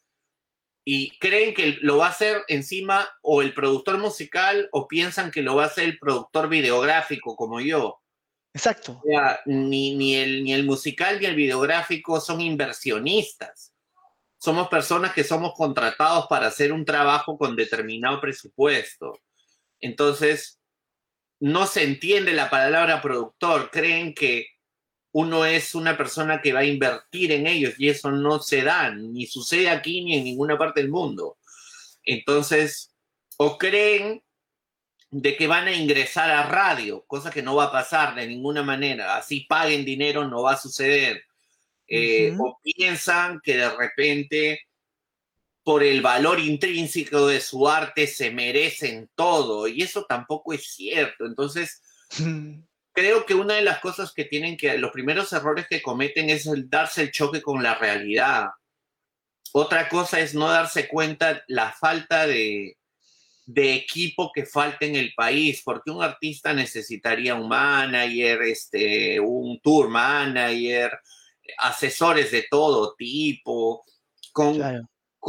y 0.83 1.17
creen 1.17 1.53
que 1.53 1.77
lo 1.81 1.97
va 1.97 2.07
a 2.07 2.11
hacer 2.11 2.43
encima 2.47 3.09
o 3.21 3.41
el 3.41 3.53
productor 3.53 3.97
musical 3.97 4.69
o 4.71 4.87
piensan 4.87 5.31
que 5.31 5.41
lo 5.41 5.55
va 5.55 5.63
a 5.63 5.67
hacer 5.67 5.85
el 5.85 5.97
productor 5.97 6.47
videográfico 6.47 7.35
como 7.35 7.59
yo 7.59 8.01
Exacto. 8.53 9.01
ni, 9.45 9.95
ni, 9.95 10.15
el, 10.15 10.43
ni 10.43 10.53
el 10.53 10.63
musical 10.63 11.19
ni 11.19 11.25
el 11.25 11.35
videográfico 11.35 12.21
son 12.21 12.39
inversionistas. 12.39 13.73
Somos 14.37 14.69
personas 14.69 15.11
que 15.13 15.23
somos 15.23 15.53
contratados 15.55 16.27
para 16.27 16.47
hacer 16.47 16.71
un 16.71 16.85
trabajo 16.85 17.37
con 17.37 17.55
determinado 17.55 18.21
presupuesto. 18.21 19.19
Entonces, 19.81 20.59
no 21.39 21.67
se 21.67 21.83
entiende 21.83 22.33
la 22.33 22.49
palabra 22.49 23.01
productor. 23.01 23.69
Creen 23.71 24.13
que 24.13 24.47
uno 25.11 25.45
es 25.45 25.75
una 25.75 25.95
persona 25.97 26.41
que 26.41 26.53
va 26.53 26.59
a 26.59 26.65
invertir 26.65 27.31
en 27.31 27.47
ellos 27.47 27.75
y 27.77 27.89
eso 27.89 28.11
no 28.11 28.39
se 28.39 28.63
da, 28.63 28.91
ni 28.91 29.25
sucede 29.25 29.69
aquí 29.69 30.03
ni 30.03 30.17
en 30.17 30.25
ninguna 30.25 30.57
parte 30.57 30.81
del 30.81 30.89
mundo. 30.89 31.37
Entonces, 32.03 32.93
o 33.37 33.57
creen 33.57 34.21
de 35.11 35.37
que 35.37 35.47
van 35.47 35.67
a 35.67 35.73
ingresar 35.73 36.29
a 36.29 36.43
radio, 36.43 37.05
cosa 37.07 37.31
que 37.31 37.41
no 37.41 37.55
va 37.55 37.65
a 37.65 37.71
pasar 37.71 38.15
de 38.15 38.27
ninguna 38.27 38.63
manera. 38.63 39.15
Así 39.15 39.45
paguen 39.47 39.85
dinero, 39.85 40.27
no 40.27 40.43
va 40.43 40.53
a 40.53 40.57
suceder. 40.57 41.23
Eh, 41.87 42.35
o 42.37 42.59
piensan 42.61 43.39
que 43.41 43.55
de 43.57 43.69
repente, 43.69 44.59
por 45.65 45.81
el 45.81 46.03
valor 46.03 46.39
intrínseco 46.39 47.25
de 47.25 47.41
su 47.41 47.67
arte, 47.67 48.05
se 48.05 48.29
merecen 48.29 49.09
todo. 49.15 49.67
Y 49.67 49.81
eso 49.81 50.05
tampoco 50.07 50.53
es 50.53 50.67
cierto. 50.67 51.25
Entonces, 51.25 51.81
creo 52.93 53.25
que 53.25 53.33
una 53.33 53.55
de 53.55 53.63
las 53.63 53.79
cosas 53.79 54.13
que 54.13 54.25
tienen 54.25 54.57
que, 54.57 54.77
los 54.77 54.91
primeros 54.91 55.33
errores 55.33 55.65
que 55.67 55.81
cometen 55.81 56.29
es 56.29 56.45
el 56.45 56.69
darse 56.69 57.01
el 57.01 57.11
choque 57.11 57.41
con 57.41 57.63
la 57.63 57.73
realidad. 57.73 58.49
Otra 59.53 59.89
cosa 59.89 60.19
es 60.19 60.35
no 60.35 60.49
darse 60.49 60.87
cuenta 60.87 61.43
la 61.47 61.71
falta 61.71 62.27
de, 62.27 62.77
de 63.47 63.73
equipo 63.73 64.31
que 64.31 64.45
falta 64.45 64.85
en 64.85 64.95
el 64.95 65.15
país, 65.15 65.63
porque 65.65 65.89
un 65.89 66.03
artista 66.03 66.53
necesitaría 66.53 67.33
un 67.33 67.47
manager, 67.47 68.43
este, 68.43 69.19
un 69.19 69.59
tour 69.61 69.89
manager, 69.89 70.91
asesores 71.57 72.29
de 72.29 72.45
todo 72.51 72.93
tipo, 72.93 73.83
con, 74.31 74.61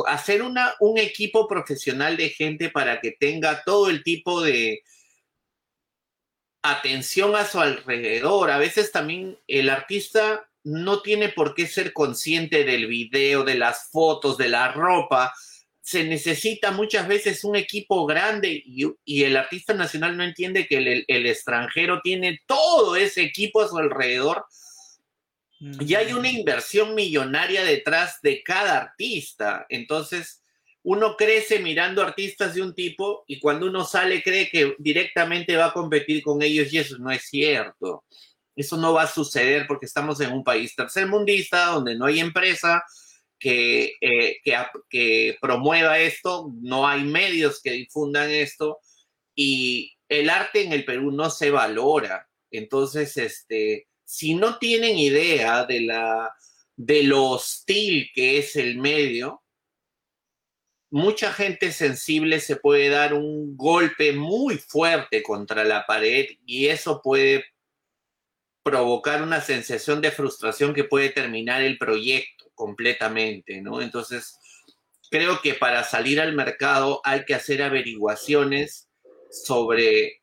hacer 0.07 0.43
una, 0.43 0.75
un 0.81 0.99
equipo 0.99 1.49
profesional 1.49 2.17
de 2.17 2.31
gente 2.31 2.71
para 2.71 3.00
que 3.00 3.12
tenga 3.12 3.62
todo 3.65 3.88
el 3.88 4.03
tipo 4.03 4.43
de 4.43 4.83
atención 6.62 7.37
a 7.37 7.47
su 7.47 7.61
alrededor. 7.61 8.50
A 8.50 8.59
veces 8.59 8.93
también 8.93 9.38
el 9.47 9.71
artista 9.71 10.49
no 10.65 11.00
tiene 11.03 11.29
por 11.29 11.55
qué 11.55 11.67
ser 11.67 11.93
consciente 11.93 12.65
del 12.65 12.87
video, 12.87 13.45
de 13.45 13.55
las 13.55 13.88
fotos, 13.91 14.37
de 14.37 14.49
la 14.49 14.73
ropa, 14.73 15.33
se 15.87 16.03
necesita 16.03 16.73
muchas 16.73 17.07
veces 17.07 17.45
un 17.45 17.55
equipo 17.55 18.07
grande 18.07 18.61
y, 18.67 19.23
el 19.23 19.37
artista 19.37 19.73
nacional 19.73 20.17
no 20.17 20.25
entiende 20.25 20.67
que 20.67 21.05
el, 21.07 21.26
extranjero 21.26 22.00
tiene 22.03 22.41
todo 22.45 22.97
ese 22.97 23.23
equipo 23.23 23.62
a 23.62 23.69
su 23.69 23.79
alrededor 23.79 24.45
y 25.58 25.94
hay 25.94 26.12
una 26.12 26.30
inversión 26.30 26.94
millonaria 26.94 27.64
detrás 27.64 28.20
de 28.22 28.42
cada 28.42 28.78
artista. 28.78 29.66
Entonces, 29.68 30.42
uno 30.82 31.16
crece 31.16 31.58
mirando 31.58 32.02
artistas 32.02 32.54
de 32.54 32.62
un 32.62 32.75
tipo 32.75 33.25
y 33.26 33.40
cuando 33.40 33.66
uno 33.66 33.84
sale 33.84 34.22
cree 34.22 34.48
que 34.48 34.76
directamente 34.78 35.56
va 35.56 35.66
a 35.66 35.72
competir 35.72 36.22
con 36.22 36.42
ellos 36.42 36.72
y 36.72 36.78
eso 36.78 36.98
no 36.98 37.10
es 37.10 37.22
cierto. 37.22 38.04
Eso 38.54 38.76
no 38.76 38.92
va 38.92 39.02
a 39.02 39.08
suceder 39.08 39.66
porque 39.66 39.86
estamos 39.86 40.20
en 40.20 40.32
un 40.32 40.44
país 40.44 40.75
tercermundista 40.76 41.66
donde 41.66 41.96
no 41.96 42.06
hay 42.06 42.20
empresa, 42.20 42.84
que, 43.38 43.94
eh, 44.00 44.38
que, 44.88 45.36
promueva 45.40 45.98
esto, 45.98 46.52
no 46.60 46.86
hay 46.86 47.02
medios 47.04 47.60
que 47.60 47.72
difundan 47.72 48.30
esto 48.30 48.78
y 49.34 49.92
el 50.08 50.30
arte 50.30 50.62
en 50.62 50.72
el 50.72 50.84
Perú 50.84 51.10
no 51.10 51.30
se 51.30 51.50
valora. 51.50 52.28
Entonces, 52.50 53.16
este, 53.16 53.88
si 54.06 54.34
no 54.34 54.58
tienen 54.58 54.96
idea 54.96 55.66
de, 55.66 55.82
la, 55.82 56.34
de 56.76 57.02
lo 57.02 57.25
hostil 57.25 58.08
que 58.14 58.38
es 58.38 58.54
el 58.56 58.78
medio, 58.78 59.42
mucha 60.90 61.32
gente 61.32 61.72
sensible 61.72 62.38
se 62.40 62.56
puede 62.56 62.88
dar 62.88 63.14
un 63.14 63.56
golpe 63.56 64.12
muy 64.12 64.56
fuerte 64.56 65.22
contra 65.22 65.64
la 65.64 65.84
pared 65.86 66.26
y 66.46 66.68
eso 66.68 67.02
puede 67.02 67.44
provocar 68.62 69.22
una 69.22 69.40
sensación 69.40 70.00
de 70.00 70.12
frustración 70.12 70.72
que 70.72 70.84
puede 70.84 71.10
terminar 71.10 71.62
el 71.62 71.76
proyecto 71.76 72.50
completamente, 72.54 73.60
¿no? 73.60 73.82
Entonces, 73.82 74.38
creo 75.10 75.40
que 75.42 75.54
para 75.54 75.82
salir 75.82 76.20
al 76.20 76.34
mercado 76.34 77.00
hay 77.04 77.25
que 77.25 77.34
hacer 77.34 77.62
averiguaciones 77.62 78.88
sobre 79.30 80.22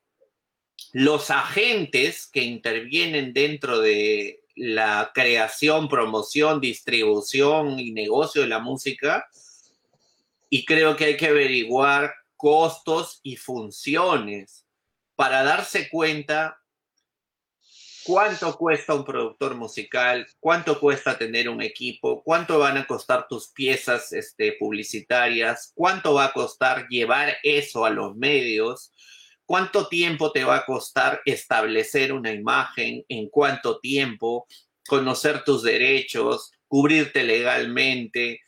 los 0.92 1.32
agentes 1.32 2.28
que 2.28 2.44
intervienen 2.44 3.34
dentro 3.34 3.80
de 3.80 4.42
la 4.56 5.12
creación, 5.14 5.90
promoción, 5.90 6.62
distribución 6.62 7.80
y 7.80 7.92
negocio 7.92 8.42
de 8.42 8.48
la 8.48 8.60
música. 8.60 9.28
Y 10.50 10.66
creo 10.66 10.96
que 10.96 11.06
hay 11.06 11.18
que 11.18 11.28
averiguar 11.28 12.14
costos 12.36 13.20
y 13.24 13.38
funciones 13.38 14.68
para 15.16 15.44
darse 15.44 15.90
cuenta 15.90 16.60
cuánto 18.04 18.58
cuesta 18.58 18.94
un 18.94 19.06
productor 19.06 19.56
musical, 19.56 20.28
cuánto 20.40 20.80
cuesta 20.80 21.18
tener 21.18 21.50
un 21.50 21.62
equipo, 21.62 22.22
cuánto 22.24 22.60
van 22.60 22.78
a 22.78 22.86
costar 22.86 23.28
tus 23.28 23.48
piezas 23.48 24.12
este, 24.14 24.54
publicitarias, 24.60 25.72
cuánto 25.74 26.16
va 26.16 26.26
a 26.26 26.34
costar 26.34 26.88
llevar 26.90 27.38
eso 27.44 27.86
a 27.86 27.90
los 27.90 28.16
medios, 28.16 28.92
cuánto 29.54 29.88
tiempo 29.88 30.32
te 30.32 30.44
va 30.44 30.56
a 30.56 30.66
costar 30.66 31.22
establecer 31.26 32.12
una 32.12 32.32
imagen, 32.32 33.06
en 33.08 33.30
cuánto 33.30 33.80
tiempo, 33.80 34.48
conocer 34.88 35.44
tus 35.44 35.62
derechos, 35.62 36.52
cubrirte 36.68 37.24
legalmente. 37.24 38.42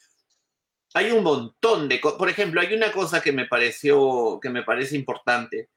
Hay 0.95 1.11
un 1.11 1.23
montón 1.23 1.87
de 1.89 2.01
cosas. 2.01 2.17
Por 2.17 2.29
ejemplo, 2.29 2.59
hay 2.59 2.73
una 2.73 2.91
cosa 2.91 3.21
que 3.21 3.31
me 3.31 3.45
pareció, 3.45 4.39
que 4.41 4.49
me 4.49 4.63
parece 4.63 4.95
importante 4.95 5.69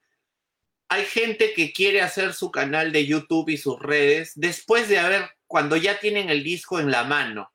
hay 0.88 1.04
gente 1.04 1.52
que 1.52 1.74
quiere 1.74 2.00
hacer 2.00 2.32
su 2.32 2.50
canal 2.50 2.92
de 2.92 3.04
YouTube 3.04 3.50
y 3.50 3.58
sus 3.58 3.78
redes 3.78 4.32
después 4.34 4.88
de 4.88 4.98
haber, 4.98 5.28
cuando 5.46 5.76
ya 5.76 6.00
tienen 6.00 6.30
el 6.30 6.42
disco 6.42 6.80
en 6.80 6.90
la 6.90 7.04
mano. 7.04 7.52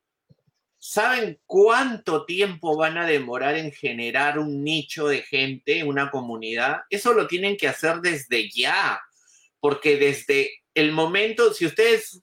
¿Saben 0.86 1.40
cuánto 1.46 2.26
tiempo 2.26 2.76
van 2.76 2.98
a 2.98 3.08
demorar 3.08 3.56
en 3.56 3.72
generar 3.72 4.38
un 4.38 4.66
nicho 4.66 5.08
de 5.08 5.22
gente, 5.22 5.82
una 5.86 6.12
comunidad? 6.12 6.82
Eso 6.90 7.14
lo 7.14 7.26
tienen 7.26 7.56
que 7.56 7.70
hacer 7.70 8.02
desde 8.02 8.52
ya, 8.52 9.02
porque 9.62 9.96
desde 9.96 10.52
el 10.74 10.92
momento, 10.92 11.54
si 11.54 11.66
ustedes, 11.66 12.22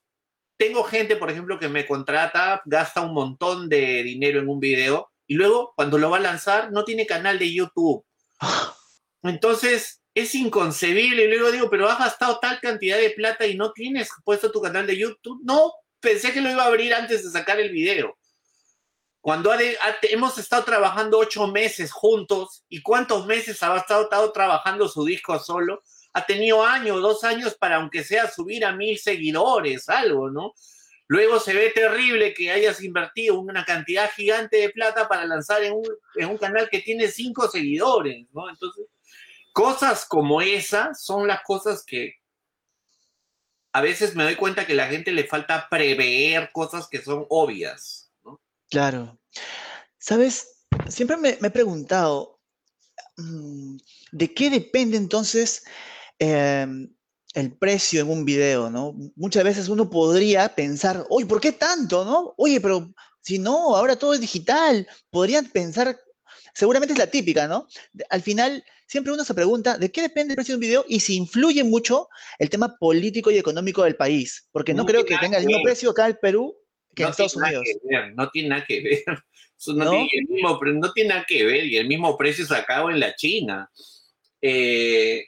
tengo 0.58 0.84
gente, 0.84 1.16
por 1.16 1.30
ejemplo, 1.30 1.58
que 1.58 1.70
me 1.70 1.86
contrata, 1.86 2.60
gasta 2.66 3.00
un 3.00 3.14
montón 3.14 3.70
de 3.70 4.02
dinero 4.02 4.40
en 4.40 4.48
un 4.50 4.60
video 4.60 5.10
y 5.26 5.36
luego 5.36 5.72
cuando 5.74 5.96
lo 5.96 6.10
va 6.10 6.18
a 6.18 6.20
lanzar 6.20 6.70
no 6.70 6.84
tiene 6.84 7.06
canal 7.06 7.38
de 7.38 7.54
YouTube. 7.54 8.04
Entonces, 9.22 10.02
es 10.14 10.34
inconcebible. 10.34 11.24
Y 11.24 11.28
luego 11.28 11.50
digo, 11.50 11.70
pero 11.70 11.88
has 11.88 11.98
gastado 11.98 12.38
tal 12.38 12.60
cantidad 12.60 12.98
de 12.98 13.08
plata 13.08 13.46
y 13.46 13.56
no 13.56 13.72
tienes 13.72 14.10
puesto 14.22 14.52
tu 14.52 14.60
canal 14.60 14.86
de 14.86 14.98
YouTube. 14.98 15.40
No, 15.44 15.72
pensé 15.98 16.34
que 16.34 16.42
lo 16.42 16.50
iba 16.50 16.64
a 16.64 16.66
abrir 16.66 16.92
antes 16.92 17.24
de 17.24 17.30
sacar 17.30 17.58
el 17.58 17.70
video. 17.70 18.19
Cuando 19.20 19.52
hemos 20.02 20.38
estado 20.38 20.64
trabajando 20.64 21.18
ocho 21.18 21.46
meses 21.46 21.92
juntos, 21.92 22.64
¿y 22.68 22.80
cuántos 22.80 23.26
meses 23.26 23.62
ha 23.62 23.76
estado, 23.76 24.04
estado 24.04 24.32
trabajando 24.32 24.88
su 24.88 25.04
disco 25.04 25.38
solo? 25.38 25.82
Ha 26.14 26.24
tenido 26.24 26.64
años, 26.64 27.02
dos 27.02 27.22
años 27.24 27.54
para, 27.54 27.76
aunque 27.76 28.02
sea, 28.02 28.30
subir 28.30 28.64
a 28.64 28.72
mil 28.72 28.98
seguidores, 28.98 29.88
algo, 29.88 30.30
¿no? 30.30 30.54
Luego 31.06 31.38
se 31.38 31.54
ve 31.54 31.70
terrible 31.70 32.32
que 32.32 32.50
hayas 32.50 32.82
invertido 32.82 33.38
una 33.40 33.64
cantidad 33.64 34.10
gigante 34.12 34.58
de 34.58 34.70
plata 34.70 35.08
para 35.08 35.26
lanzar 35.26 35.62
en 35.64 35.72
un, 35.74 35.86
en 36.14 36.28
un 36.28 36.38
canal 36.38 36.70
que 36.70 36.80
tiene 36.80 37.08
cinco 37.08 37.48
seguidores, 37.48 38.26
¿no? 38.32 38.48
Entonces, 38.48 38.86
cosas 39.52 40.06
como 40.06 40.40
esa 40.40 40.94
son 40.94 41.26
las 41.26 41.42
cosas 41.42 41.84
que 41.84 42.14
a 43.72 43.82
veces 43.82 44.14
me 44.16 44.24
doy 44.24 44.36
cuenta 44.36 44.66
que 44.66 44.72
a 44.72 44.76
la 44.76 44.86
gente 44.86 45.12
le 45.12 45.24
falta 45.24 45.68
prever 45.68 46.50
cosas 46.52 46.88
que 46.88 47.02
son 47.02 47.26
obvias. 47.28 48.09
Claro. 48.70 49.18
Sabes, 49.98 50.64
siempre 50.88 51.16
me, 51.16 51.30
he 51.30 51.50
preguntado, 51.50 52.40
mm, 53.16 53.76
¿de 54.12 54.34
qué 54.34 54.48
depende 54.48 54.96
entonces 54.96 55.64
em, 56.18 56.94
el 57.34 57.56
precio 57.58 58.00
en 58.00 58.10
un 58.10 58.24
video, 58.24 58.70
¿no? 58.70 58.94
Muchas 59.16 59.44
veces 59.44 59.68
uno 59.68 59.90
podría 59.90 60.54
pensar, 60.54 61.04
oye, 61.10 61.26
¿por 61.26 61.40
qué 61.40 61.52
tanto, 61.52 62.04
no? 62.04 62.34
Oye, 62.36 62.60
pero 62.60 62.92
si 63.22 63.38
no, 63.38 63.76
ahora 63.76 63.96
todo 63.96 64.14
es 64.14 64.20
digital. 64.20 64.86
Podrían 65.10 65.46
pensar, 65.46 65.98
seguramente 66.54 66.92
es 66.92 66.98
la 66.98 67.08
típica, 67.08 67.48
¿no? 67.48 67.66
Al 68.08 68.22
final, 68.22 68.64
siempre 68.86 69.12
uno 69.12 69.24
se 69.24 69.34
pregunta 69.34 69.78
de 69.78 69.90
qué 69.90 70.02
depende 70.02 70.32
el 70.32 70.36
precio 70.36 70.52
de 70.52 70.56
un 70.56 70.60
video 70.60 70.84
y 70.88 71.00
si 71.00 71.16
influye 71.16 71.64
mucho 71.64 72.08
el 72.38 72.50
tema 72.50 72.76
político 72.78 73.30
y 73.30 73.38
económico 73.38 73.82
del 73.82 73.96
país, 73.96 74.48
porque 74.52 74.74
no, 74.74 74.86
creo 74.86 75.04
que 75.04 75.18
tenga 75.18 75.38
el 75.38 75.46
mismo 75.46 75.62
precio 75.62 75.90
acá 75.90 76.08
en 76.08 76.18
Perú 76.20 76.59
que 76.94 77.02
en 77.02 77.08
Estados 77.08 77.36
Unidos. 77.36 77.64
no 78.14 78.30
tiene 78.30 78.48
nada 78.48 78.64
que 78.66 78.80
ver. 78.80 79.04
no, 79.66 79.90
Tiene 79.90 80.08
el 80.12 80.28
mismo, 80.28 80.60
no 80.62 80.92
tiene 80.92 81.10
nada 81.10 81.24
que 81.26 81.44
ver 81.44 81.64
y 81.64 81.76
el 81.76 81.86
mismo 81.86 82.16
precio 82.16 82.46
sacado 82.46 82.90
en 82.90 83.00
la 83.00 83.14
China. 83.14 83.70
Eh, 84.42 85.26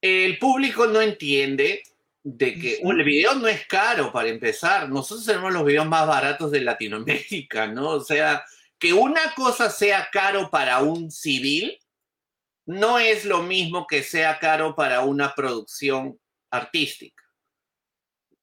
el 0.00 0.38
público 0.38 0.86
no 0.86 1.00
entiende 1.00 1.82
de 2.24 2.54
que 2.54 2.80
el 2.82 3.04
video 3.04 3.34
no 3.34 3.48
es 3.48 3.66
caro 3.66 4.12
para 4.12 4.28
empezar. 4.28 4.88
Nosotros 4.88 5.26
tenemos 5.26 5.52
los 5.52 5.64
videos 5.64 5.86
más 5.86 6.06
baratos 6.06 6.50
de 6.50 6.60
Latinoamérica, 6.60 7.66
¿no? 7.68 7.90
O 7.90 8.00
sea, 8.00 8.44
que 8.78 8.92
una 8.92 9.34
cosa 9.34 9.70
sea 9.70 10.08
caro 10.12 10.50
para 10.50 10.80
un 10.80 11.10
civil 11.10 11.78
no 12.66 12.98
es 12.98 13.24
lo 13.24 13.42
mismo 13.42 13.86
que 13.86 14.02
sea 14.02 14.38
caro 14.38 14.74
para 14.74 15.00
una 15.00 15.34
producción 15.34 16.18
artística. 16.50 17.21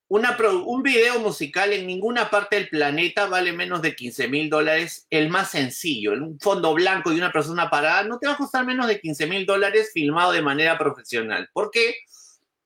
Un 0.09 0.81
video 0.81 1.19
musical 1.19 1.71
en 1.71 1.85
ninguna 1.85 2.29
parte 2.31 2.55
del 2.55 2.69
planeta 2.69 3.27
vale 3.27 3.53
menos 3.53 3.81
de 3.83 3.95
15 3.95 4.27
mil 4.27 4.49
dólares, 4.49 5.05
el 5.11 5.29
más 5.29 5.51
sencillo, 5.51 6.13
un 6.13 6.39
fondo 6.39 6.73
blanco 6.73 7.13
y 7.13 7.17
una 7.17 7.31
persona 7.31 7.69
parada, 7.69 8.03
no 8.03 8.17
te 8.17 8.27
va 8.27 8.33
a 8.33 8.37
costar 8.37 8.65
menos 8.65 8.87
de 8.87 8.99
15 8.99 9.27
mil 9.27 9.45
dólares 9.45 9.91
filmado 9.93 10.31
de 10.31 10.41
manera 10.41 10.77
profesional. 10.79 11.47
¿Por 11.53 11.69
qué? 11.69 11.95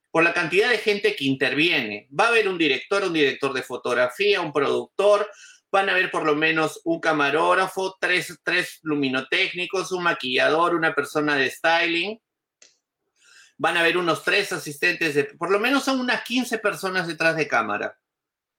Por 0.09 0.23
la 0.23 0.33
cantidad 0.33 0.69
de 0.69 0.77
gente 0.77 1.15
que 1.15 1.25
interviene. 1.25 2.07
Va 2.17 2.25
a 2.25 2.27
haber 2.29 2.47
un 2.47 2.57
director, 2.57 3.03
un 3.03 3.13
director 3.13 3.51
de 3.51 3.63
fotografía, 3.63 4.39
un 4.39 4.53
productor, 4.53 5.29
van 5.69 5.89
a 5.89 5.95
ver 5.95 6.11
por 6.11 6.23
lo 6.23 6.35
menos 6.35 6.79
un 6.85 7.01
camarógrafo, 7.01 7.97
tres, 7.99 8.37
tres 8.43 8.79
luminotécnicos, 8.83 9.91
un 9.91 10.03
maquillador, 10.03 10.75
una 10.75 10.93
persona 10.93 11.35
de 11.35 11.49
styling. 11.49 12.19
Van 13.63 13.77
a 13.77 13.81
ver 13.81 13.95
unos 13.95 14.25
tres 14.25 14.51
asistentes, 14.51 15.15
de, 15.15 15.23
por 15.23 15.49
lo 15.49 15.57
menos 15.57 15.85
son 15.85 16.01
unas 16.01 16.21
15 16.25 16.57
personas 16.57 17.07
detrás 17.07 17.37
de 17.37 17.47
cámara. 17.47 17.97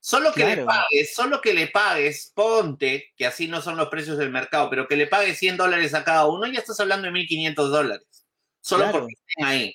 Solo 0.01 0.33
que 0.33 0.47
le 0.47 0.65
pagues, 0.65 1.15
solo 1.15 1.43
que 1.43 1.53
le 1.53 1.67
pagues, 1.67 2.33
ponte, 2.35 3.13
que 3.15 3.27
así 3.27 3.47
no 3.47 3.61
son 3.61 3.77
los 3.77 3.89
precios 3.89 4.17
del 4.17 4.31
mercado, 4.31 4.71
pero 4.71 4.89
que 4.89 4.97
le 4.97 5.07
pagues 5.07 5.37
100 5.37 5.59
dólares 5.59 5.93
a 5.93 6.05
cada 6.05 6.25
uno, 6.25 6.47
ya 6.47 6.61
estás 6.61 6.81
hablando 6.81 7.07
de 7.07 7.13
1.500 7.13 7.55
dólares. 7.69 8.07
Solo 8.63 8.91
porque 8.91 9.13
estén 9.29 9.45
ahí. 9.45 9.75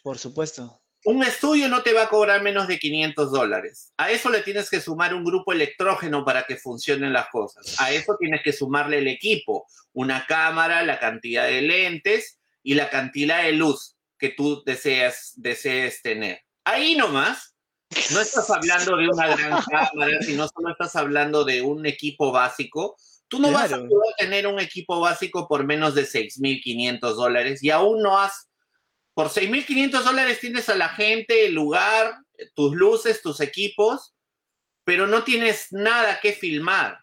Por 0.00 0.16
supuesto. 0.16 0.80
Un 1.06 1.24
estudio 1.24 1.68
no 1.68 1.82
te 1.82 1.92
va 1.92 2.04
a 2.04 2.08
cobrar 2.08 2.40
menos 2.40 2.68
de 2.68 2.78
500 2.78 3.32
dólares. 3.32 3.92
A 3.96 4.12
eso 4.12 4.30
le 4.30 4.42
tienes 4.42 4.70
que 4.70 4.80
sumar 4.80 5.12
un 5.12 5.24
grupo 5.24 5.52
electrógeno 5.52 6.24
para 6.24 6.46
que 6.46 6.56
funcionen 6.56 7.12
las 7.12 7.30
cosas. 7.30 7.74
A 7.80 7.90
eso 7.90 8.16
tienes 8.16 8.42
que 8.44 8.52
sumarle 8.52 8.98
el 8.98 9.08
equipo, 9.08 9.66
una 9.92 10.24
cámara, 10.24 10.84
la 10.84 11.00
cantidad 11.00 11.46
de 11.46 11.62
lentes 11.62 12.38
y 12.62 12.74
la 12.74 12.90
cantidad 12.90 13.42
de 13.42 13.54
luz 13.54 13.96
que 14.22 14.28
tú 14.28 14.62
deseas, 14.64 15.32
desees 15.34 16.00
tener. 16.00 16.40
Ahí 16.62 16.94
nomás, 16.94 17.56
no 18.12 18.20
estás 18.20 18.48
hablando 18.50 18.96
de 18.96 19.08
una 19.08 19.26
gran 19.36 19.60
cámara, 19.68 20.22
sino 20.22 20.46
solo 20.46 20.70
estás 20.70 20.94
hablando 20.94 21.44
de 21.44 21.60
un 21.60 21.86
equipo 21.86 22.30
básico. 22.30 22.96
Tú 23.26 23.40
no 23.40 23.50
vas 23.50 23.72
a 23.72 23.78
poder 23.78 24.14
tener 24.16 24.46
un 24.46 24.60
equipo 24.60 25.00
básico 25.00 25.48
por 25.48 25.64
menos 25.64 25.96
de 25.96 26.02
6.500 26.02 27.00
dólares 27.14 27.64
y 27.64 27.70
aún 27.70 28.00
no 28.00 28.16
has 28.16 28.48
por 29.12 29.28
6.500 29.28 30.04
dólares 30.04 30.38
tienes 30.38 30.68
a 30.68 30.76
la 30.76 30.90
gente, 30.90 31.46
el 31.46 31.54
lugar, 31.54 32.14
tus 32.54 32.76
luces, 32.76 33.22
tus 33.22 33.40
equipos, 33.40 34.14
pero 34.84 35.08
no 35.08 35.24
tienes 35.24 35.72
nada 35.72 36.20
que 36.20 36.32
filmar. 36.32 37.00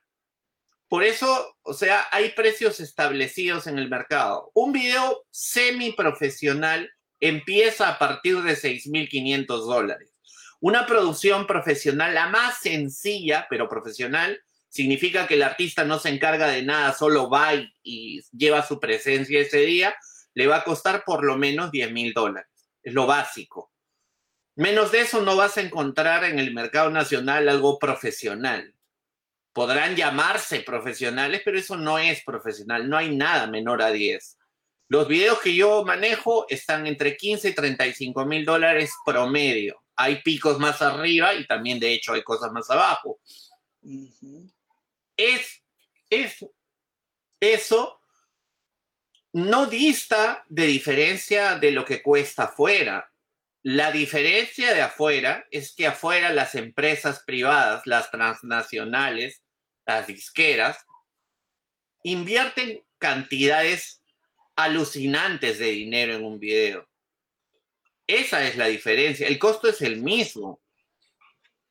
Por 0.88 1.03
eso, 1.03 1.58
o 1.63 1.73
sea, 1.73 2.08
hay 2.12 2.29
precios 2.29 2.79
establecidos 2.79 3.67
en 3.67 3.77
el 3.77 3.89
mercado. 3.89 4.51
Un 4.53 4.71
video 4.71 5.25
semi-profesional 5.32 6.89
empieza 7.19 7.89
a 7.89 7.99
partir 7.99 8.41
de 8.41 8.55
6.500 8.55 9.45
dólares. 9.65 10.10
Una 10.62 10.86
producción 10.86 11.47
profesional, 11.47 12.13
la 12.13 12.27
más 12.27 12.60
sencilla, 12.60 13.47
pero 13.49 13.69
profesional, 13.69 14.41
significa 14.67 15.27
que 15.27 15.36
el 15.36 15.43
artista 15.43 15.84
no 15.84 15.99
se 15.99 16.10
encarga 16.10 16.47
de 16.47 16.63
nada, 16.63 16.93
solo 16.93 17.29
va 17.29 17.53
y 17.82 18.21
lleva 18.32 18.65
su 18.65 18.79
presencia 18.79 19.39
ese 19.39 19.60
día 19.60 19.95
le 20.39 20.47
va 20.47 20.58
a 20.58 20.63
costar 20.63 21.03
por 21.03 21.25
lo 21.25 21.38
menos 21.38 21.69
10 21.69 21.91
mil 21.91 22.13
dólares. 22.13 22.49
Es 22.82 22.93
lo 22.93 23.05
básico. 23.05 23.73
Menos 24.55 24.91
de 24.91 25.01
eso 25.01 25.21
no 25.21 25.36
vas 25.36 25.58
a 25.58 25.62
encontrar 25.62 26.23
en 26.23 26.39
el 26.39 26.53
mercado 26.53 26.89
nacional 26.89 27.49
algo 27.49 27.77
profesional. 27.77 28.73
Podrán 29.53 29.97
llamarse 29.97 30.62
profesionales, 30.62 31.41
pero 31.43 31.60
eso 31.60 31.75
no 31.75 31.99
es 31.99 32.23
profesional. 32.23 32.89
No 32.89 32.97
hay 32.97 33.15
nada 33.15 33.47
menor 33.47 33.82
a 33.82 33.91
10. 33.91 34.38
Los 34.89 35.08
videos 35.08 35.39
que 35.39 35.54
yo 35.54 35.86
manejo 35.86 36.47
están 36.49 36.88
entre 36.88 37.15
15 37.15 37.49
y 37.49 37.56
35 37.56 38.25
mil 38.25 38.43
dólares 38.43 38.91
promedio. 39.06 39.84
Hay 39.95 40.23
picos 40.23 40.58
más 40.58 40.82
arriba 40.82 41.36
y 41.36 41.45
también 41.45 41.80
de 41.80 41.93
hecho 41.93 42.13
hay 42.13 42.23
cosas 42.23 42.52
más 42.52 42.67
abajo. 42.71 43.19
es, 45.15 45.63
es 46.10 46.45
eso 47.39 48.02
no 49.32 49.67
dista 49.67 50.43
de 50.49 50.65
diferencia 50.65 51.60
de 51.60 51.71
lo 51.71 51.86
que 51.86 52.02
cuesta 52.02 52.45
afuera. 52.45 53.12
La 53.62 53.91
diferencia 53.91 54.73
de 54.73 54.82
afuera 54.82 55.45
es 55.52 55.75
que 55.75 55.86
afuera 55.86 56.34
las 56.34 56.56
empresas 56.56 57.21
privadas, 57.23 57.84
las 57.86 58.10
transnacionales, 58.10 59.43
las 59.86 60.08
disqueras, 60.08 60.84
invierten 62.02 62.84
cantidades 62.97 63.98
alucinantes 64.63 65.60
de 65.60 65.67
dinero 65.67 66.15
en 66.15 66.26
un 66.26 66.39
video. 66.39 66.88
Esa 68.06 68.48
es 68.48 68.58
la 68.58 68.65
diferencia. 68.65 69.28
El 69.28 69.38
costo 69.38 69.67
es 69.69 69.82
el 69.82 70.02
mismo. 70.02 70.62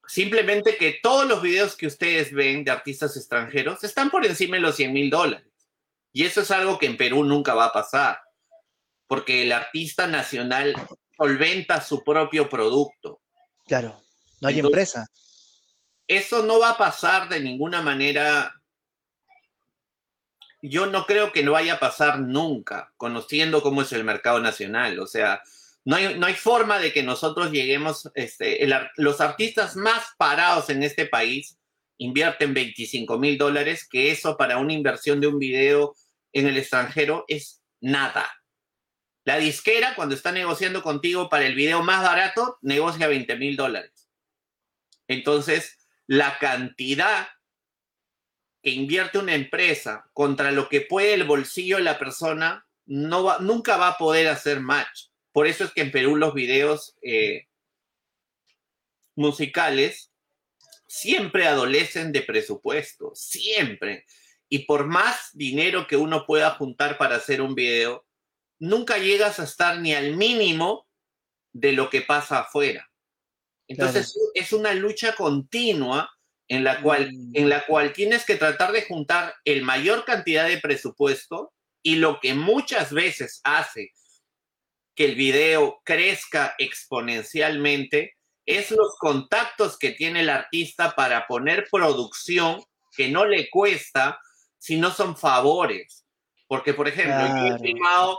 Simplemente 0.07 0.77
que 0.77 1.01
todos 1.03 1.29
los 1.29 1.43
videos 1.43 1.77
que 1.77 1.87
ustedes 1.87 2.33
ven 2.33 2.65
de 2.65 2.71
artistas 2.71 3.17
extranjeros 3.17 3.85
están 3.85 4.11
por 4.11 4.25
encima 4.25 4.57
de 4.57 4.63
los 4.63 4.77
100 4.77 4.93
mil 4.93 5.11
dólares. 5.11 5.47
Y 6.13 6.25
eso 6.25 6.41
es 6.41 6.51
algo 6.51 6.79
que 6.79 6.87
en 6.87 6.97
Perú 6.97 7.25
nunca 7.25 7.55
va 7.55 7.67
a 7.67 7.73
pasar, 7.73 8.21
porque 9.07 9.43
el 9.43 9.53
artista 9.53 10.07
nacional 10.07 10.75
solventa 11.17 11.81
su 11.81 12.03
propio 12.03 12.49
producto. 12.49 13.21
Claro, 13.67 14.01
no 14.41 14.49
hay 14.49 14.61
empresa. 14.61 15.07
Eso 16.07 16.43
no 16.43 16.59
va 16.59 16.71
a 16.71 16.79
pasar 16.79 17.29
de 17.29 17.41
ninguna 17.41 17.83
manera. 17.83 18.55
Yo 20.61 20.87
no 20.87 21.07
creo 21.07 21.33
que 21.33 21.43
no 21.43 21.53
vaya 21.53 21.75
a 21.75 21.81
pasar 21.81 22.21
nunca, 22.21 22.93
conociendo 22.97 23.63
cómo 23.63 23.83
es 23.83 23.93
el 23.93 24.05
mercado 24.05 24.41
nacional. 24.41 24.99
O 24.99 25.07
sea, 25.07 25.43
no 25.85 25.97
hay, 25.97 26.19
no 26.19 26.27
hay 26.27 26.35
forma 26.35 26.79
de 26.79 26.93
que 26.93 27.03
nosotros 27.03 27.53
lleguemos, 27.53 28.11
este, 28.15 28.69
los 28.97 29.21
artistas 29.21 29.77
más 29.77 30.05
parados 30.19 30.69
en 30.71 30.83
este 30.83 31.07
país 31.07 31.59
invierten 31.99 32.55
25 32.55 33.19
mil 33.19 33.39
dólares, 33.39 33.87
que 33.89 34.11
eso 34.11 34.37
para 34.37 34.59
una 34.59 34.73
inversión 34.73 35.21
de 35.21 35.27
un 35.27 35.39
video 35.39 35.95
en 36.33 36.47
el 36.47 36.57
extranjero 36.57 37.25
es 37.29 37.63
nada. 37.81 38.29
La 39.25 39.39
disquera, 39.39 39.95
cuando 39.95 40.15
está 40.15 40.33
negociando 40.33 40.83
contigo 40.83 41.29
para 41.29 41.47
el 41.47 41.55
video 41.55 41.83
más 41.83 42.03
barato, 42.03 42.59
negocia 42.63 43.09
20 43.09 43.37
mil 43.37 43.57
dólares. 43.57 44.09
Entonces, 45.07 45.79
la 46.07 46.39
cantidad 46.39 47.29
que 48.69 48.75
invierte 48.75 49.17
una 49.17 49.35
empresa 49.35 50.11
contra 50.13 50.53
lo 50.53 50.69
que 50.69 50.83
puede 50.83 51.15
el 51.15 51.25
bolsillo 51.25 51.79
de 51.79 51.85
la 51.85 51.99
persona, 51.99 52.67
no 52.85 53.25
va, 53.25 53.39
nunca 53.39 53.79
va 53.79 53.89
a 53.89 53.97
poder 53.97 54.29
hacer 54.29 54.61
match. 54.61 55.07
Por 55.33 55.47
eso 55.47 55.65
es 55.65 55.71
que 55.73 55.81
en 55.81 55.91
Perú 55.91 56.17
los 56.17 56.35
videos 56.35 56.95
eh, 57.01 57.47
musicales 59.17 60.13
siempre 60.87 61.47
adolecen 61.47 62.13
de 62.13 62.21
presupuesto, 62.21 63.13
siempre. 63.15 64.05
Y 64.51 64.67
por 64.67 64.85
más 64.85 65.31
dinero 65.33 65.87
que 65.87 65.97
uno 65.97 66.27
pueda 66.27 66.51
juntar 66.51 66.99
para 66.99 67.17
hacer 67.17 67.41
un 67.41 67.55
video, 67.55 68.05
nunca 68.59 68.99
llegas 68.99 69.41
a 69.41 69.45
estar 69.45 69.81
ni 69.81 69.95
al 69.95 70.15
mínimo 70.15 70.87
de 71.55 71.73
lo 71.73 71.89
que 71.89 72.03
pasa 72.03 72.41
afuera. 72.41 72.91
Entonces 73.67 74.15
es 74.35 74.53
una 74.53 74.75
lucha 74.75 75.15
continua 75.15 76.18
en 76.49 76.65
la, 76.65 76.81
cual, 76.81 77.13
mm. 77.13 77.31
en 77.35 77.49
la 77.49 77.65
cual 77.67 77.93
tienes 77.93 78.25
que 78.25 78.37
tratar 78.37 78.73
de 78.73 78.83
juntar 78.83 79.35
el 79.45 79.63
mayor 79.63 80.05
cantidad 80.05 80.49
de 80.49 80.59
presupuesto 80.59 81.53
y 81.83 81.97
lo 81.97 82.21
que 82.21 82.35
muchas 82.35 82.93
veces 82.93 83.41
hace 83.45 83.93
que 84.95 85.05
el 85.05 85.15
video 85.15 85.81
crezca 85.85 86.55
exponencialmente 86.59 88.17
es 88.45 88.71
los 88.71 88.97
contactos 88.99 89.79
que 89.79 89.91
tiene 89.91 90.21
el 90.21 90.31
artista 90.31 90.95
para 90.95 91.27
poner 91.27 91.69
producción 91.71 92.63
que 92.97 93.09
no 93.09 93.27
le 93.27 93.49
cuesta, 93.51 94.19
si 94.59 94.77
no 94.77 94.91
son 94.91 95.17
favores. 95.17 96.07
Porque, 96.47 96.75
por 96.75 96.89
ejemplo, 96.89 97.27
yo 97.27 97.55
he 97.55 97.59
firmado 97.59 98.19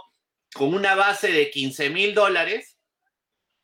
con 0.54 0.74
una 0.74 0.96
base 0.96 1.32
de 1.32 1.50
15 1.50 1.90
mil 1.90 2.14
dólares, 2.14 2.78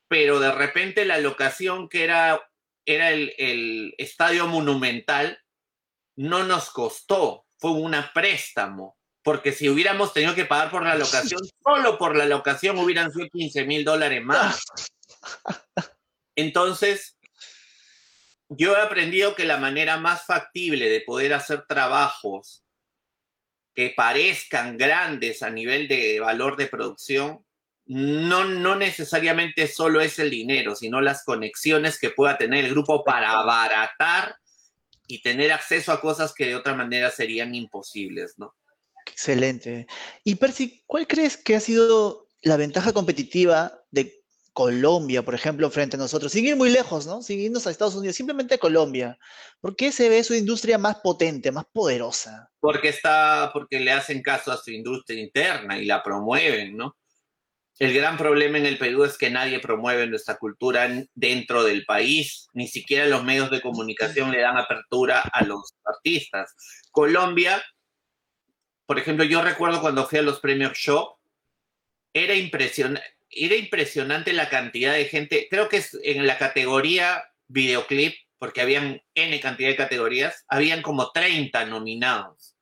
pero 0.08 0.39
de 0.39 0.51
repente 0.51 1.06
la 1.06 1.19
locación 1.19 1.88
que 1.88 2.04
era, 2.04 2.41
era 2.86 3.12
el, 3.12 3.93
estadio 3.98 4.48
monumental 4.48 5.39
no 6.17 6.43
nos 6.43 6.69
costó, 6.69 7.45
fue 7.58 7.71
un 7.71 7.95
préstamo, 8.13 8.98
porque 9.24 9.52
si 9.52 9.67
hubiéramos 9.69 10.13
tenido 10.13 10.36
que 10.36 10.45
pagar 10.45 10.71
por 10.71 10.84
la 10.84 10.95
locación, 10.95 11.41
solo 11.63 11.98
por 11.98 12.15
la 12.15 12.26
locación 12.26 12.78
hubieran 12.78 13.12
sido 13.12 13.28
15 13.30 13.65
mil 13.65 13.84
dólares 13.84 14.24
más. 14.24 14.63
Entonces, 16.36 17.17
yo 18.50 18.76
he 18.76 18.82
aprendido 18.82 19.36
que 19.36 19.45
la 19.45 19.58
manera 19.58 19.98
más 19.98 20.26
factible 20.26 20.89
de 20.89 21.02
poder 21.02 21.34
hacer 21.34 21.65
trabajos 21.67 22.63
que 23.74 23.93
parezcan 23.95 24.78
grandes 24.78 25.43
a 25.43 25.50
nivel 25.50 25.88
de 25.88 26.19
valor 26.19 26.56
de 26.56 26.67
producción, 26.67 27.45
no, 27.88 28.45
no 28.45 28.76
necesariamente 28.76 29.67
solo 29.67 30.02
es 30.02 30.17
el 30.19 30.32
dinero, 30.32 30.76
sino 30.76 31.02
las 31.02 31.24
conexiones 31.24 32.00
que 32.00 32.10
pueda 32.10 32.38
tener 32.38 32.65
el 32.65 32.71
grupo 32.71 33.04
para 33.04 33.39
abaratar 33.39 34.36
y 35.08 35.21
tener 35.21 35.52
acceso 35.52 35.91
a 35.91 36.02
cosas 36.02 36.34
que 36.34 36.48
de 36.48 36.56
otra 36.56 36.74
manera 36.74 37.12
serían 37.12 37.54
imposibles, 37.54 38.34
¿no? 38.38 38.56
Excelente. 39.06 39.86
Y 40.24 40.36
Percy, 40.36 40.84
¿cuál 40.88 41.06
crees 41.06 41.38
que 41.38 41.56
ha 41.56 41.60
sido 41.60 42.28
la 42.41 42.58
ventaja 42.58 42.91
competitiva 42.91 43.84
de 43.91 44.26
Colombia, 44.56 45.21
por 45.21 45.36
ejemplo, 45.36 45.69
frente 45.69 45.98
a 45.98 46.00
nosotros, 46.00 46.32
sin 46.32 46.45
ir 46.45 46.56
muy 46.56 46.69
lejos, 46.69 47.06
¿no? 47.06 47.21
Sin 47.21 47.39
irnos 47.39 47.67
a 47.67 47.71
Estados 47.71 47.95
Unidos, 47.95 48.15
simplemente 48.15 48.58
Colombia. 48.58 49.19
¿Por 49.60 49.76
qué 49.76 49.91
se 49.91 50.08
ve 50.08 50.24
su 50.24 50.34
industria 50.34 50.78
más 50.78 50.95
potente, 51.04 51.52
más 51.52 51.65
poderosa? 51.65 52.50
Porque 52.62 52.88
está, 52.88 53.52
porque 53.52 53.82
le 53.82 53.91
hacen 53.91 54.21
caso 54.21 54.54
a 54.54 54.58
su 54.58 54.71
industria 54.71 55.19
interna 55.19 55.78
y 55.78 55.86
la 55.86 56.02
promueven, 56.02 56.78
¿no? 56.78 56.95
El 57.77 57.93
gran 57.93 58.17
problema 58.17 58.57
en 58.57 58.65
el 58.65 58.77
Perú 58.77 59.03
es 59.03 59.17
que 59.17 59.29
nadie 59.29 59.59
promueve 59.59 60.07
nuestra 60.07 60.38
cultura 60.38 60.89
dentro 61.13 61.63
del 61.63 61.85
país, 61.85 62.47
ni 62.53 62.67
siquiera 62.67 63.05
los 63.05 63.23
medios 63.23 63.51
de 63.51 63.61
comunicación 63.61 64.31
le 64.31 64.41
dan 64.41 64.57
apertura 64.57 65.19
a 65.19 65.43
los 65.43 65.73
artistas. 65.83 66.55
Colombia, 66.91 67.61
por 68.85 68.97
ejemplo, 68.97 69.25
yo 69.25 69.41
recuerdo 69.41 69.81
cuando 69.81 70.07
fui 70.07 70.19
a 70.19 70.21
los 70.21 70.39
premios 70.39 70.73
Show, 70.73 71.17
era 72.13 72.33
impresionante 72.33 73.15
era 73.35 73.55
impresionante 73.55 74.33
la 74.33 74.49
cantidad 74.49 74.93
de 74.93 75.05
gente. 75.05 75.47
Creo 75.49 75.67
que 75.67 75.83
en 76.03 76.25
la 76.25 76.38
categoría 76.38 77.23
videoclip, 77.47 78.15
porque 78.38 78.61
habían 78.61 79.01
N 79.13 79.39
cantidad 79.41 79.69
de 79.69 79.75
categorías, 79.75 80.45
habían 80.47 80.81
como 80.81 81.11
30 81.11 81.65
nominados. 81.65 82.55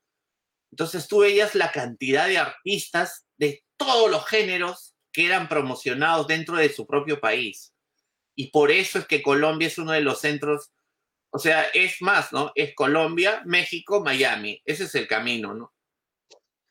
Entonces 0.72 1.08
tú 1.08 1.20
veías 1.20 1.54
la 1.54 1.72
cantidad 1.72 2.28
de 2.28 2.40
artistas 2.40 3.26
de 3.38 3.64
todos 3.78 4.10
los 4.10 4.26
géneros 4.28 4.93
que 5.14 5.28
eran 5.28 5.48
promocionados 5.48 6.28
dentro 6.28 6.58
de 6.58 6.74
su 6.74 6.86
propio 6.86 7.22
país. 7.22 7.74
Y 8.36 8.48
por 8.48 8.72
eso 8.72 9.00
es 9.00 9.06
que 9.06 9.22
Colombia 9.22 9.68
es 9.68 9.78
uno 9.78 9.92
de 9.92 10.02
los 10.02 10.20
centros, 10.20 10.72
o 11.30 11.38
sea, 11.38 11.64
es 11.74 12.02
más, 12.02 12.34
¿no? 12.34 12.52
Es 12.56 12.74
Colombia, 12.74 13.44
México, 13.46 14.04
Miami. 14.04 14.62
Ese 14.66 14.86
es 14.86 14.96
el 14.96 15.08
camino, 15.08 15.54
¿no? 15.54 15.74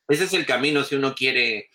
Ese 0.08 0.24
es 0.24 0.32
el 0.34 0.44
camino 0.44 0.82
si 0.82 0.96
uno 0.96 1.14
quiere 1.14 1.70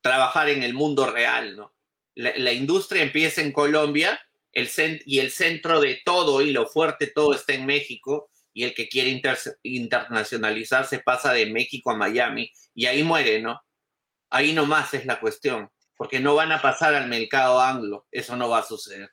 trabajar 0.00 0.48
en 0.48 0.62
el 0.62 0.74
mundo 0.74 1.10
real, 1.10 1.56
¿no? 1.56 1.74
La, 2.14 2.52
industria 2.52 3.02
empieza 3.02 3.40
en 3.40 3.50
Colombia 3.50 4.20
y 4.52 5.18
el 5.18 5.30
centro 5.32 5.80
de 5.80 6.00
todo 6.04 6.42
y 6.42 6.52
lo 6.52 6.68
fuerte 6.68 7.08
todo 7.08 7.34
está 7.34 7.54
en 7.54 7.66
México 7.66 8.30
y 8.52 8.62
el 8.62 8.72
que 8.72 8.88
quiere 8.88 9.20
internacionalizarse 9.64 11.00
pasa 11.00 11.32
de 11.32 11.46
México 11.46 11.90
a 11.90 11.96
Miami 11.96 12.52
y 12.72 12.86
ahí 12.86 13.02
muere, 13.02 13.42
¿no? 13.42 13.63
Ahí 14.34 14.52
nomás 14.52 14.92
es 14.94 15.06
la 15.06 15.20
cuestión, 15.20 15.70
porque 15.96 16.18
no 16.18 16.34
van 16.34 16.50
a 16.50 16.60
pasar 16.60 16.92
al 16.92 17.08
mercado 17.08 17.60
anglo, 17.60 18.08
eso 18.10 18.36
no 18.36 18.48
va 18.48 18.58
a 18.58 18.66
suceder. 18.66 19.08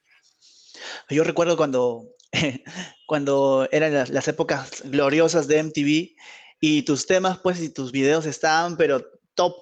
Yo 1.12 1.24
recuerdo 1.24 1.56
cuando, 1.56 2.08
cuando 3.06 3.70
eran 3.72 3.94
las, 3.94 4.10
las 4.10 4.28
épocas 4.28 4.82
gloriosas 4.84 5.48
de 5.48 5.62
MTV 5.62 6.16
y 6.60 6.82
tus 6.86 7.06
temas, 7.06 7.38
pues, 7.38 7.62
y 7.62 7.70
tus 7.70 7.92
videos 7.92 8.26
estaban, 8.26 8.78
pero 8.78 9.06
top 9.36 9.54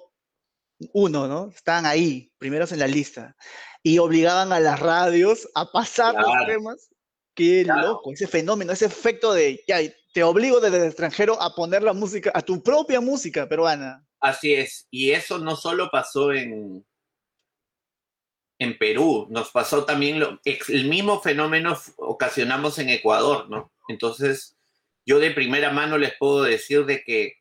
uno, 0.94 1.28
¿no? 1.28 1.50
Estaban 1.54 1.84
ahí, 1.84 2.32
primeros 2.38 2.72
en 2.72 2.78
la 2.78 2.86
lista. 2.86 3.36
Y 3.82 3.98
obligaban 3.98 4.54
a 4.54 4.60
las 4.60 4.80
radios 4.80 5.46
a 5.54 5.70
pasar 5.70 6.14
los 6.14 6.46
temas. 6.46 6.88
Qué 7.34 7.66
loco, 7.66 8.14
ese 8.14 8.26
fenómeno, 8.26 8.72
ese 8.72 8.86
efecto 8.86 9.34
de, 9.34 9.62
ya, 9.68 9.76
te 10.14 10.22
obligo 10.22 10.58
desde 10.58 10.78
el 10.78 10.84
extranjero 10.84 11.38
a 11.42 11.54
poner 11.54 11.82
la 11.82 11.92
música, 11.92 12.32
a 12.32 12.40
tu 12.40 12.62
propia 12.62 13.02
música 13.02 13.46
peruana. 13.46 14.06
Así 14.20 14.52
es, 14.52 14.86
y 14.90 15.12
eso 15.12 15.38
no 15.38 15.56
solo 15.56 15.90
pasó 15.90 16.32
en, 16.32 16.84
en 18.58 18.76
Perú, 18.76 19.26
nos 19.30 19.50
pasó 19.50 19.86
también 19.86 20.20
lo, 20.20 20.38
el 20.44 20.84
mismo 20.84 21.20
fenómeno 21.22 21.78
ocasionamos 21.96 22.78
en 22.78 22.90
Ecuador, 22.90 23.48
¿no? 23.48 23.72
Entonces, 23.88 24.58
yo 25.06 25.18
de 25.18 25.30
primera 25.30 25.70
mano 25.70 25.96
les 25.96 26.16
puedo 26.18 26.42
decir 26.42 26.84
de 26.84 27.02
que 27.02 27.38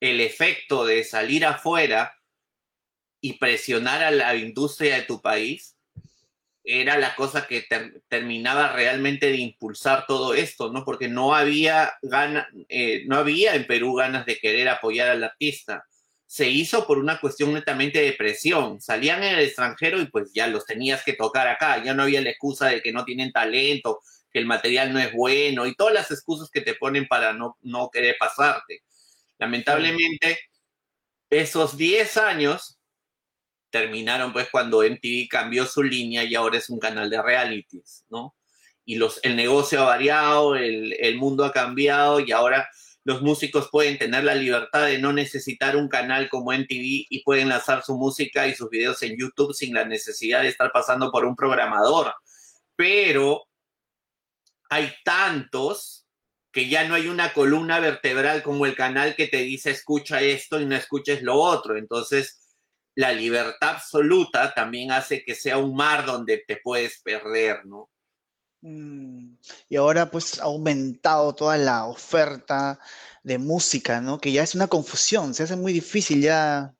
el 0.00 0.20
efecto 0.20 0.84
de 0.84 1.04
salir 1.04 1.46
afuera 1.46 2.20
y 3.20 3.34
presionar 3.34 4.02
a 4.02 4.10
la 4.10 4.34
industria 4.34 4.96
de 4.96 5.02
tu 5.02 5.22
país 5.22 5.73
era 6.64 6.98
la 6.98 7.14
cosa 7.14 7.46
que 7.46 7.66
terminaba 8.08 8.72
realmente 8.72 9.26
de 9.26 9.36
impulsar 9.36 10.06
todo 10.06 10.32
esto, 10.32 10.72
¿no? 10.72 10.84
Porque 10.84 11.08
no 11.08 11.34
había 11.34 11.92
gana, 12.00 12.48
eh, 12.70 13.04
no 13.06 13.16
había 13.16 13.54
en 13.54 13.66
Perú 13.66 13.94
ganas 13.94 14.24
de 14.24 14.38
querer 14.38 14.68
apoyar 14.70 15.10
al 15.10 15.24
artista. 15.24 15.86
Se 16.26 16.48
hizo 16.48 16.86
por 16.86 16.98
una 16.98 17.20
cuestión 17.20 17.52
netamente 17.52 18.00
de 18.00 18.14
presión. 18.14 18.80
Salían 18.80 19.22
en 19.22 19.34
el 19.34 19.44
extranjero 19.44 20.00
y 20.00 20.06
pues 20.06 20.32
ya 20.32 20.46
los 20.46 20.64
tenías 20.64 21.04
que 21.04 21.12
tocar 21.12 21.48
acá. 21.48 21.84
Ya 21.84 21.92
no 21.92 22.02
había 22.02 22.22
la 22.22 22.30
excusa 22.30 22.68
de 22.68 22.80
que 22.80 22.92
no 22.92 23.04
tienen 23.04 23.30
talento, 23.30 24.00
que 24.32 24.38
el 24.38 24.46
material 24.46 24.92
no 24.92 24.98
es 25.00 25.12
bueno 25.12 25.66
y 25.66 25.74
todas 25.74 25.94
las 25.94 26.10
excusas 26.10 26.50
que 26.50 26.62
te 26.62 26.74
ponen 26.74 27.06
para 27.06 27.34
no, 27.34 27.58
no 27.60 27.90
querer 27.90 28.16
pasarte. 28.18 28.82
Lamentablemente, 29.38 30.38
esos 31.28 31.76
10 31.76 32.16
años 32.16 32.73
terminaron 33.74 34.32
pues 34.32 34.46
cuando 34.52 34.84
MTV 34.84 35.26
cambió 35.28 35.66
su 35.66 35.82
línea 35.82 36.22
y 36.22 36.36
ahora 36.36 36.58
es 36.58 36.70
un 36.70 36.78
canal 36.78 37.10
de 37.10 37.20
realities, 37.20 38.04
¿no? 38.08 38.36
Y 38.84 38.94
los, 38.94 39.18
el 39.24 39.34
negocio 39.34 39.82
ha 39.82 39.86
variado, 39.86 40.54
el, 40.54 40.92
el 41.00 41.16
mundo 41.16 41.44
ha 41.44 41.50
cambiado 41.50 42.20
y 42.20 42.30
ahora 42.30 42.68
los 43.02 43.20
músicos 43.20 43.70
pueden 43.72 43.98
tener 43.98 44.22
la 44.22 44.36
libertad 44.36 44.86
de 44.86 44.98
no 44.98 45.12
necesitar 45.12 45.74
un 45.74 45.88
canal 45.88 46.28
como 46.28 46.52
MTV 46.52 47.06
y 47.10 47.22
pueden 47.24 47.48
lanzar 47.48 47.82
su 47.82 47.96
música 47.96 48.46
y 48.46 48.54
sus 48.54 48.70
videos 48.70 49.02
en 49.02 49.16
YouTube 49.18 49.52
sin 49.52 49.74
la 49.74 49.84
necesidad 49.84 50.42
de 50.42 50.50
estar 50.50 50.70
pasando 50.70 51.10
por 51.10 51.24
un 51.24 51.34
programador. 51.34 52.14
Pero 52.76 53.42
hay 54.70 54.92
tantos 55.04 56.06
que 56.52 56.68
ya 56.68 56.86
no 56.86 56.94
hay 56.94 57.08
una 57.08 57.32
columna 57.32 57.80
vertebral 57.80 58.44
como 58.44 58.66
el 58.66 58.76
canal 58.76 59.16
que 59.16 59.26
te 59.26 59.38
dice 59.38 59.72
escucha 59.72 60.20
esto 60.20 60.60
y 60.60 60.66
no 60.66 60.76
escuches 60.76 61.22
lo 61.22 61.34
otro. 61.34 61.76
Entonces, 61.76 62.43
la 62.94 63.12
libertad 63.12 63.70
absoluta 63.70 64.52
también 64.54 64.92
hace 64.92 65.24
que 65.24 65.34
sea 65.34 65.58
un 65.58 65.74
mar 65.74 66.06
donde 66.06 66.44
te 66.46 66.56
puedes 66.56 67.00
perder, 67.02 67.66
¿no? 67.66 67.90
Mm, 68.62 69.36
y 69.68 69.76
ahora 69.76 70.10
pues 70.10 70.40
ha 70.40 70.44
aumentado 70.44 71.34
toda 71.34 71.58
la 71.58 71.86
oferta 71.86 72.78
de 73.22 73.38
música, 73.38 74.00
¿no? 74.00 74.18
Que 74.18 74.32
ya 74.32 74.42
es 74.42 74.54
una 74.54 74.68
confusión, 74.68 75.34
se 75.34 75.42
hace 75.42 75.56
muy 75.56 75.72
difícil 75.72 76.22
ya 76.22 76.74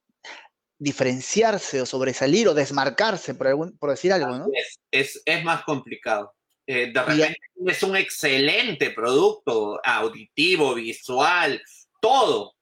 diferenciarse 0.78 1.80
o 1.80 1.86
sobresalir 1.86 2.48
o 2.48 2.54
desmarcarse, 2.54 3.34
por, 3.34 3.78
por 3.78 3.90
decir 3.90 4.12
algo, 4.12 4.38
¿no? 4.38 4.46
Es, 4.90 5.22
más 5.44 5.64
complicado. 5.64 6.34
Eh, 6.66 6.90
de 6.92 7.02
repente 7.02 7.38
es 7.66 7.82
un 7.82 7.96
excelente 7.96 8.90
producto 8.90 9.78
auditivo, 9.84 10.74
visual, 10.74 11.60
todo, 12.00 12.53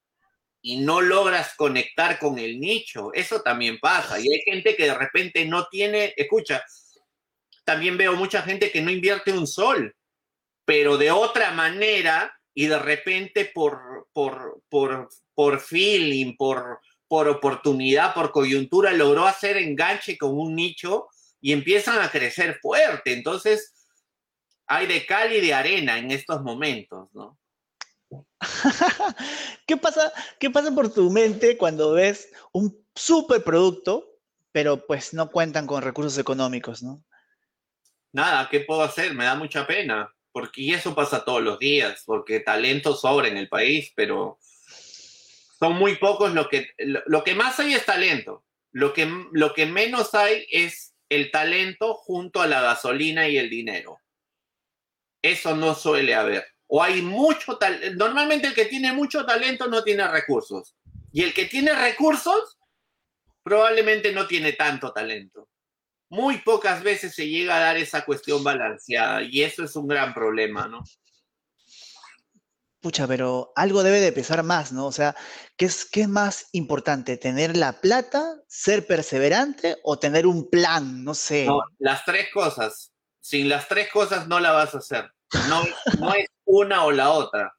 y 0.62 0.78
no 0.80 1.00
logras 1.00 1.54
conectar 1.56 2.18
con 2.18 2.38
el 2.38 2.60
nicho. 2.60 3.12
Eso 3.12 3.42
también 3.42 3.78
pasa. 3.80 4.18
Y 4.20 4.32
hay 4.32 4.40
gente 4.44 4.76
que 4.76 4.84
de 4.84 4.94
repente 4.94 5.44
no 5.44 5.66
tiene, 5.66 6.14
escucha, 6.16 6.64
también 7.64 7.98
veo 7.98 8.14
mucha 8.14 8.42
gente 8.42 8.70
que 8.70 8.80
no 8.80 8.90
invierte 8.90 9.32
un 9.32 9.46
sol, 9.46 9.94
pero 10.64 10.96
de 10.96 11.10
otra 11.10 11.50
manera 11.50 12.32
y 12.54 12.66
de 12.66 12.78
repente 12.78 13.50
por, 13.52 14.08
por, 14.12 14.62
por, 14.68 15.08
por 15.34 15.60
feeling, 15.60 16.36
por, 16.36 16.80
por 17.08 17.28
oportunidad, 17.28 18.14
por 18.14 18.30
coyuntura, 18.30 18.92
logró 18.92 19.26
hacer 19.26 19.56
enganche 19.56 20.16
con 20.16 20.38
un 20.38 20.54
nicho 20.54 21.08
y 21.40 21.52
empiezan 21.52 22.00
a 22.00 22.10
crecer 22.10 22.58
fuerte. 22.60 23.12
Entonces, 23.12 23.74
hay 24.66 24.86
de 24.86 25.04
cal 25.04 25.32
y 25.32 25.40
de 25.40 25.54
arena 25.54 25.98
en 25.98 26.10
estos 26.10 26.42
momentos, 26.42 27.08
¿no? 27.12 27.38
¿Qué 29.66 29.76
pasa, 29.76 30.12
¿Qué 30.38 30.50
pasa 30.50 30.74
por 30.74 30.92
tu 30.92 31.10
mente 31.10 31.56
cuando 31.56 31.92
ves 31.92 32.30
un 32.52 32.84
super 32.94 33.42
producto, 33.42 34.18
pero 34.52 34.86
pues 34.86 35.14
no 35.14 35.30
cuentan 35.30 35.66
con 35.66 35.82
recursos 35.82 36.18
económicos, 36.18 36.82
¿no? 36.82 37.02
Nada, 38.12 38.48
¿qué 38.50 38.60
puedo 38.60 38.82
hacer? 38.82 39.14
Me 39.14 39.24
da 39.24 39.34
mucha 39.34 39.66
pena, 39.66 40.12
porque 40.32 40.62
y 40.62 40.74
eso 40.74 40.94
pasa 40.94 41.24
todos 41.24 41.42
los 41.42 41.58
días, 41.58 42.02
porque 42.04 42.40
talento 42.40 42.94
sobra 42.94 43.28
en 43.28 43.38
el 43.38 43.48
país, 43.48 43.92
pero 43.94 44.38
son 45.58 45.74
muy 45.74 45.96
pocos 45.96 46.34
lo 46.34 46.48
que 46.48 46.70
lo, 46.78 47.24
que 47.24 47.34
más 47.34 47.58
hay 47.60 47.74
es 47.74 47.86
talento. 47.86 48.44
Lo 48.72 48.92
que, 48.92 49.08
lo 49.32 49.52
que 49.52 49.66
menos 49.66 50.14
hay 50.14 50.46
es 50.50 50.94
el 51.08 51.30
talento 51.30 51.94
junto 51.94 52.40
a 52.40 52.46
la 52.46 52.62
gasolina 52.62 53.28
y 53.28 53.36
el 53.36 53.50
dinero. 53.50 54.00
Eso 55.22 55.54
no 55.54 55.74
suele 55.74 56.14
haber 56.14 56.51
o 56.74 56.82
hay 56.82 57.02
mucho 57.02 57.58
talento. 57.58 57.94
Normalmente 57.96 58.46
el 58.46 58.54
que 58.54 58.64
tiene 58.64 58.94
mucho 58.94 59.26
talento 59.26 59.66
no 59.66 59.84
tiene 59.84 60.08
recursos. 60.08 60.74
Y 61.12 61.22
el 61.22 61.34
que 61.34 61.44
tiene 61.44 61.74
recursos 61.74 62.56
probablemente 63.42 64.10
no 64.10 64.26
tiene 64.26 64.54
tanto 64.54 64.90
talento. 64.90 65.50
Muy 66.08 66.38
pocas 66.38 66.82
veces 66.82 67.14
se 67.14 67.28
llega 67.28 67.56
a 67.56 67.60
dar 67.60 67.76
esa 67.76 68.06
cuestión 68.06 68.42
balanceada 68.42 69.22
y 69.22 69.42
eso 69.42 69.64
es 69.64 69.76
un 69.76 69.86
gran 69.86 70.14
problema, 70.14 70.66
¿no? 70.66 70.82
Pucha, 72.80 73.06
pero 73.06 73.52
algo 73.54 73.82
debe 73.82 74.00
de 74.00 74.12
pesar 74.12 74.42
más, 74.42 74.72
¿no? 74.72 74.86
O 74.86 74.92
sea, 74.92 75.14
¿qué 75.58 75.66
es, 75.66 75.84
qué 75.84 76.00
es 76.02 76.08
más 76.08 76.48
importante? 76.52 77.18
¿Tener 77.18 77.54
la 77.54 77.82
plata, 77.82 78.24
ser 78.48 78.86
perseverante 78.86 79.76
o 79.84 79.98
tener 79.98 80.26
un 80.26 80.48
plan? 80.48 81.04
No 81.04 81.12
sé. 81.12 81.44
No, 81.44 81.60
las 81.78 82.02
tres 82.06 82.30
cosas. 82.32 82.94
Sin 83.20 83.50
las 83.50 83.68
tres 83.68 83.90
cosas 83.92 84.26
no 84.26 84.40
la 84.40 84.52
vas 84.52 84.74
a 84.74 84.78
hacer. 84.78 85.12
No, 85.48 85.64
no 86.00 86.14
es 86.14 86.28
una 86.44 86.84
o 86.84 86.90
la 86.90 87.10
otra. 87.10 87.52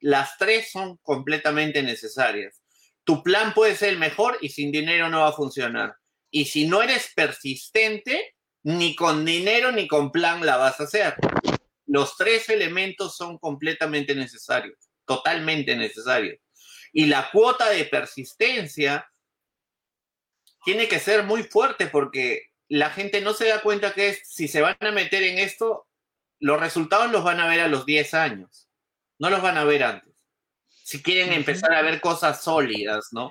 Las 0.00 0.36
tres 0.38 0.70
son 0.70 0.96
completamente 0.98 1.82
necesarias. 1.82 2.62
Tu 3.04 3.22
plan 3.22 3.54
puede 3.54 3.76
ser 3.76 3.90
el 3.90 3.98
mejor 3.98 4.38
y 4.40 4.50
sin 4.50 4.70
dinero 4.72 5.08
no 5.08 5.20
va 5.20 5.28
a 5.28 5.32
funcionar. 5.32 5.94
Y 6.30 6.46
si 6.46 6.66
no 6.66 6.82
eres 6.82 7.12
persistente, 7.14 8.34
ni 8.62 8.94
con 8.94 9.24
dinero 9.24 9.72
ni 9.72 9.88
con 9.88 10.12
plan 10.12 10.44
la 10.44 10.56
vas 10.56 10.80
a 10.80 10.84
hacer. 10.84 11.14
Los 11.86 12.16
tres 12.16 12.48
elementos 12.48 13.16
son 13.16 13.38
completamente 13.38 14.14
necesarios, 14.14 14.78
totalmente 15.04 15.74
necesarios. 15.76 16.38
Y 16.92 17.06
la 17.06 17.30
cuota 17.30 17.68
de 17.70 17.84
persistencia 17.84 19.10
tiene 20.64 20.88
que 20.88 21.00
ser 21.00 21.24
muy 21.24 21.42
fuerte 21.42 21.86
porque 21.86 22.50
la 22.68 22.90
gente 22.90 23.20
no 23.20 23.34
se 23.34 23.48
da 23.48 23.62
cuenta 23.62 23.92
que 23.92 24.14
si 24.24 24.46
se 24.46 24.60
van 24.60 24.76
a 24.80 24.92
meter 24.92 25.22
en 25.22 25.38
esto, 25.38 25.88
los 26.40 26.58
resultados 26.58 27.12
los 27.12 27.22
van 27.22 27.38
a 27.38 27.46
ver 27.46 27.60
a 27.60 27.68
los 27.68 27.86
10 27.86 28.14
años, 28.14 28.68
no 29.18 29.30
los 29.30 29.42
van 29.42 29.58
a 29.58 29.64
ver 29.64 29.84
antes. 29.84 30.14
Si 30.68 31.02
quieren 31.02 31.32
empezar 31.32 31.72
a 31.74 31.82
ver 31.82 32.00
cosas 32.00 32.42
sólidas, 32.42 33.08
¿no? 33.12 33.30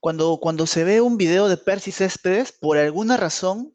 Cuando, 0.00 0.38
cuando 0.40 0.66
se 0.66 0.84
ve 0.84 1.00
un 1.00 1.16
video 1.16 1.48
de 1.48 1.56
Percy 1.56 1.90
Céspedes, 1.90 2.52
por 2.52 2.78
alguna 2.78 3.16
razón 3.16 3.74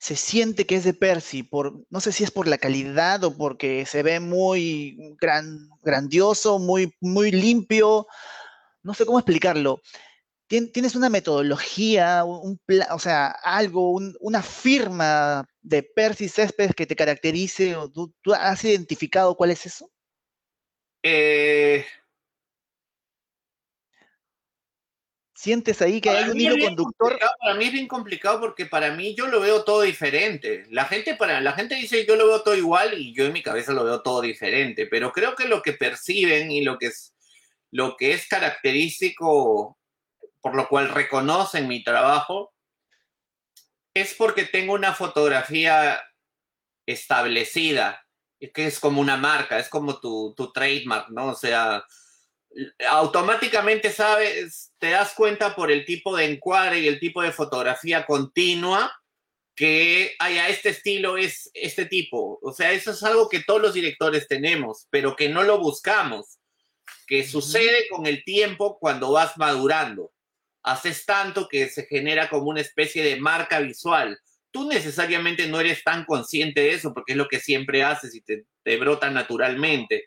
se 0.00 0.16
siente 0.16 0.66
que 0.66 0.76
es 0.76 0.84
de 0.84 0.94
Percy, 0.94 1.42
por, 1.42 1.84
no 1.90 2.00
sé 2.00 2.12
si 2.12 2.24
es 2.24 2.30
por 2.30 2.46
la 2.46 2.58
calidad 2.58 3.22
o 3.24 3.36
porque 3.36 3.84
se 3.84 4.02
ve 4.02 4.20
muy 4.20 5.16
gran, 5.20 5.68
grandioso, 5.82 6.58
muy, 6.58 6.94
muy 7.00 7.32
limpio, 7.32 8.06
no 8.82 8.94
sé 8.94 9.04
cómo 9.04 9.18
explicarlo 9.18 9.82
tienes 10.48 10.96
una 10.96 11.10
metodología, 11.10 12.24
un, 12.24 12.58
o 12.90 12.98
sea, 12.98 13.28
algo, 13.28 14.00
una 14.20 14.42
firma 14.42 15.46
de 15.68 15.82
Percy 15.82 16.28
Céspedes 16.28 16.74
que 16.74 16.86
te 16.86 16.96
caracterice, 16.96 17.76
o 17.76 17.90
tú, 17.90 18.12
has 18.34 18.64
identificado 18.64 19.36
cuál 19.36 19.50
es 19.50 19.66
eso? 19.66 19.90
Eh, 21.02 21.84
¿Sientes 25.34 25.80
ahí 25.82 26.00
que 26.00 26.10
hay 26.10 26.30
un 26.30 26.40
hilo 26.40 26.56
conductor? 26.58 27.18
Para 27.40 27.54
mí 27.54 27.66
es 27.66 27.72
bien 27.72 27.86
complicado 27.86 28.40
porque 28.40 28.66
para 28.66 28.90
mí 28.92 29.14
yo 29.14 29.28
lo 29.28 29.40
veo 29.40 29.62
todo 29.62 29.82
diferente. 29.82 30.66
La 30.70 30.84
gente, 30.86 31.14
para, 31.14 31.40
la 31.40 31.52
gente 31.52 31.76
dice 31.76 32.04
yo 32.04 32.16
lo 32.16 32.26
veo 32.26 32.42
todo 32.42 32.56
igual 32.56 32.98
y 32.98 33.14
yo 33.14 33.24
en 33.24 33.32
mi 33.32 33.42
cabeza 33.42 33.72
lo 33.72 33.84
veo 33.84 34.02
todo 34.02 34.22
diferente, 34.22 34.86
pero 34.86 35.12
creo 35.12 35.36
que 35.36 35.46
lo 35.46 35.62
que 35.62 35.74
perciben 35.74 36.50
y 36.50 36.62
lo 36.62 36.76
que 36.76 36.86
es, 36.86 37.14
lo 37.70 37.96
que 37.96 38.14
es 38.14 38.26
característico 38.26 39.78
por 40.40 40.56
lo 40.56 40.68
cual 40.68 40.88
reconocen 40.88 41.68
mi 41.68 41.82
trabajo, 41.82 42.52
es 44.00 44.14
porque 44.14 44.44
tengo 44.44 44.74
una 44.74 44.94
fotografía 44.94 46.02
establecida, 46.86 48.04
que 48.54 48.66
es 48.66 48.80
como 48.80 49.00
una 49.00 49.16
marca, 49.16 49.58
es 49.58 49.68
como 49.68 50.00
tu, 50.00 50.34
tu 50.36 50.52
trademark, 50.52 51.10
¿no? 51.10 51.28
O 51.28 51.34
sea, 51.34 51.84
automáticamente 52.88 53.90
sabes, 53.90 54.72
te 54.78 54.90
das 54.90 55.12
cuenta 55.14 55.54
por 55.54 55.70
el 55.70 55.84
tipo 55.84 56.16
de 56.16 56.24
encuadre 56.24 56.80
y 56.80 56.88
el 56.88 56.98
tipo 56.98 57.22
de 57.22 57.32
fotografía 57.32 58.06
continua 58.06 58.92
que 59.54 60.14
haya 60.20 60.48
este 60.48 60.70
estilo 60.70 61.16
es 61.16 61.50
este 61.52 61.84
tipo. 61.84 62.38
O 62.42 62.52
sea, 62.52 62.72
eso 62.72 62.92
es 62.92 63.02
algo 63.02 63.28
que 63.28 63.42
todos 63.42 63.60
los 63.60 63.74
directores 63.74 64.28
tenemos, 64.28 64.86
pero 64.88 65.16
que 65.16 65.28
no 65.28 65.42
lo 65.42 65.58
buscamos, 65.58 66.38
que 67.06 67.26
sucede 67.26 67.88
con 67.88 68.06
el 68.06 68.22
tiempo 68.24 68.78
cuando 68.78 69.12
vas 69.12 69.36
madurando 69.36 70.12
haces 70.68 71.06
tanto 71.06 71.48
que 71.48 71.68
se 71.68 71.86
genera 71.86 72.28
como 72.28 72.50
una 72.50 72.60
especie 72.60 73.02
de 73.02 73.16
marca 73.16 73.60
visual. 73.60 74.18
Tú 74.50 74.68
necesariamente 74.68 75.48
no 75.48 75.60
eres 75.60 75.82
tan 75.82 76.04
consciente 76.04 76.60
de 76.60 76.74
eso 76.74 76.92
porque 76.92 77.12
es 77.12 77.18
lo 77.18 77.28
que 77.28 77.40
siempre 77.40 77.82
haces 77.82 78.14
y 78.14 78.20
te, 78.20 78.44
brota 78.76 79.10
naturalmente. 79.10 80.04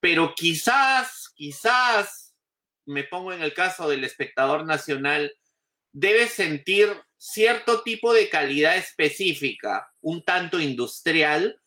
pero 0.00 0.34
quizás, 0.34 1.30
quizás, 1.34 2.34
me 2.84 3.04
pongo 3.04 3.32
en 3.32 3.42
el 3.42 3.54
caso 3.54 3.88
del 3.88 4.04
espectador 4.04 4.66
nacional, 4.66 5.32
debe 5.92 6.28
sentir 6.28 6.88
cierto 7.16 7.82
tipo 7.82 8.12
de 8.12 8.28
calidad 8.28 8.76
específica, 8.76 9.88
un 10.00 10.24
tanto 10.24 10.60
industrial, 10.60 11.58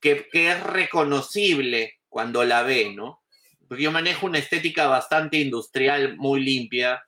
que, 0.00 0.28
que 0.30 0.50
es 0.50 0.62
reconocible 0.62 1.94
cuando 2.08 2.44
la 2.44 2.62
ve, 2.64 2.92
¿no? 2.94 3.22
Porque 3.68 3.84
yo 3.84 3.92
manejo 3.92 4.26
una 4.26 4.38
estética 4.38 4.88
bastante 4.88 5.38
industrial, 5.38 6.16
muy 6.16 6.40
limpia, 6.40 7.02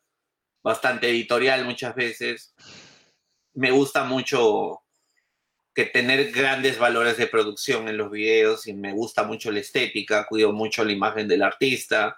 bastante 0.62 1.08
editorial 1.08 1.64
muchas 1.64 1.94
veces. 1.94 2.54
Me 3.54 3.70
gusta 3.70 4.04
mucho 4.04 4.82
que 5.74 5.86
tener 5.86 6.30
grandes 6.32 6.78
valores 6.78 7.16
de 7.16 7.26
producción 7.26 7.88
en 7.88 7.96
los 7.96 8.10
videos 8.10 8.66
y 8.66 8.74
me 8.74 8.92
gusta 8.92 9.24
mucho 9.24 9.50
la 9.50 9.60
estética, 9.60 10.26
cuido 10.26 10.52
mucho 10.52 10.84
la 10.84 10.92
imagen 10.92 11.26
del 11.28 11.42
artista. 11.42 12.16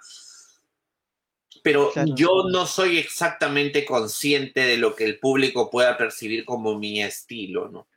Pero 1.63 1.91
yo 2.15 2.43
no 2.51 2.65
soy 2.67 2.97
exactamente 2.97 3.85
consciente 3.85 4.61
de 4.61 4.77
lo 4.77 4.95
que 4.95 5.05
el 5.05 5.19
público 5.19 5.69
pueda 5.69 5.97
percibir 5.97 6.45
como 6.45 6.77
mi 6.77 7.01
estilo, 7.01 7.69
¿no? 7.69 7.87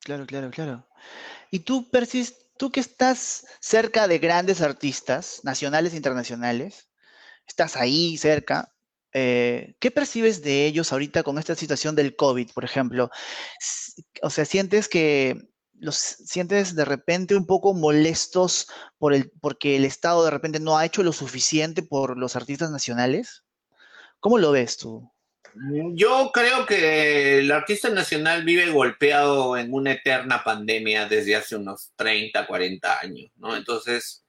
Claro, 0.00 0.26
claro, 0.26 0.50
claro. 0.50 0.86
Y 1.50 1.60
tú, 1.60 1.90
Persis, 1.90 2.46
tú 2.56 2.70
que 2.70 2.80
estás 2.80 3.46
cerca 3.60 4.06
de 4.06 4.18
grandes 4.18 4.60
artistas, 4.60 5.40
nacionales 5.42 5.92
e 5.94 5.96
internacionales, 5.96 6.88
estás 7.46 7.74
ahí 7.74 8.16
cerca, 8.16 8.72
eh, 9.12 9.74
¿qué 9.80 9.90
percibes 9.90 10.42
de 10.42 10.66
ellos 10.66 10.92
ahorita 10.92 11.22
con 11.22 11.38
esta 11.38 11.54
situación 11.54 11.96
del 11.96 12.16
COVID, 12.16 12.50
por 12.52 12.64
ejemplo? 12.64 13.10
O 14.22 14.30
sea, 14.30 14.44
¿sientes 14.44 14.88
que 14.88 15.36
los 15.80 15.96
sientes 15.96 16.76
de 16.76 16.84
repente 16.84 17.34
un 17.34 17.46
poco 17.46 17.74
molestos 17.74 18.68
por 18.98 19.14
el, 19.14 19.30
porque 19.40 19.76
el 19.76 19.84
Estado 19.84 20.24
de 20.24 20.30
repente 20.30 20.60
no 20.60 20.76
ha 20.76 20.84
hecho 20.84 21.02
lo 21.02 21.12
suficiente 21.12 21.82
por 21.82 22.18
los 22.18 22.36
artistas 22.36 22.70
nacionales? 22.70 23.44
¿Cómo 24.20 24.38
lo 24.38 24.52
ves 24.52 24.76
tú? 24.76 25.10
Yo 25.94 26.30
creo 26.32 26.64
que 26.64 27.38
el 27.38 27.50
artista 27.50 27.88
nacional 27.88 28.44
vive 28.44 28.70
golpeado 28.70 29.56
en 29.56 29.72
una 29.72 29.92
eterna 29.92 30.44
pandemia 30.44 31.06
desde 31.06 31.34
hace 31.34 31.56
unos 31.56 31.90
30, 31.96 32.46
40 32.46 33.00
años, 33.00 33.32
¿no? 33.36 33.56
Entonces, 33.56 34.24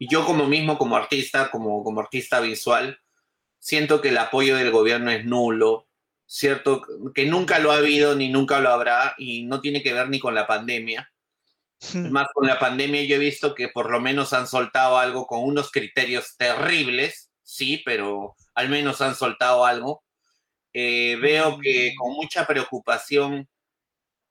yo 0.00 0.24
como 0.24 0.46
mismo, 0.46 0.78
como 0.78 0.96
artista, 0.96 1.50
como, 1.50 1.82
como 1.84 2.00
artista 2.00 2.40
visual, 2.40 2.98
siento 3.58 4.00
que 4.00 4.08
el 4.08 4.18
apoyo 4.18 4.56
del 4.56 4.70
gobierno 4.70 5.10
es 5.10 5.24
nulo, 5.24 5.88
cierto 6.26 6.82
que 7.14 7.24
nunca 7.24 7.58
lo 7.58 7.72
ha 7.72 7.78
habido 7.78 8.14
ni 8.14 8.28
nunca 8.28 8.60
lo 8.60 8.68
habrá 8.68 9.14
y 9.16 9.44
no 9.44 9.60
tiene 9.60 9.82
que 9.82 9.94
ver 9.94 10.08
ni 10.08 10.20
con 10.20 10.34
la 10.34 10.46
pandemia. 10.46 11.10
Hmm. 11.92 12.10
Más 12.10 12.28
con 12.34 12.46
la 12.46 12.58
pandemia 12.58 13.04
yo 13.04 13.16
he 13.16 13.20
visto 13.20 13.54
que 13.54 13.68
por 13.68 13.90
lo 13.90 14.00
menos 14.00 14.32
han 14.32 14.46
soltado 14.46 14.98
algo 14.98 15.26
con 15.26 15.42
unos 15.42 15.70
criterios 15.70 16.36
terribles, 16.36 17.30
sí, 17.42 17.82
pero 17.84 18.36
al 18.54 18.68
menos 18.68 19.00
han 19.00 19.14
soltado 19.14 19.64
algo. 19.64 20.04
Eh, 20.72 21.16
veo 21.16 21.58
que 21.58 21.92
hmm. 21.92 21.96
con 21.96 22.12
mucha 22.12 22.46
preocupación 22.46 23.48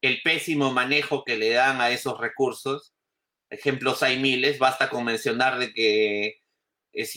el 0.01 0.21
pésimo 0.21 0.71
manejo 0.71 1.23
que 1.23 1.37
le 1.37 1.49
dan 1.49 1.81
a 1.81 1.89
esos 1.89 2.19
recursos. 2.19 2.93
Ejemplos 3.49 4.03
hay 4.03 4.19
miles, 4.19 4.59
basta 4.59 4.89
con 4.89 5.05
mencionar 5.05 5.57
de 5.57 5.73
que 5.73 6.41
es 6.97 7.13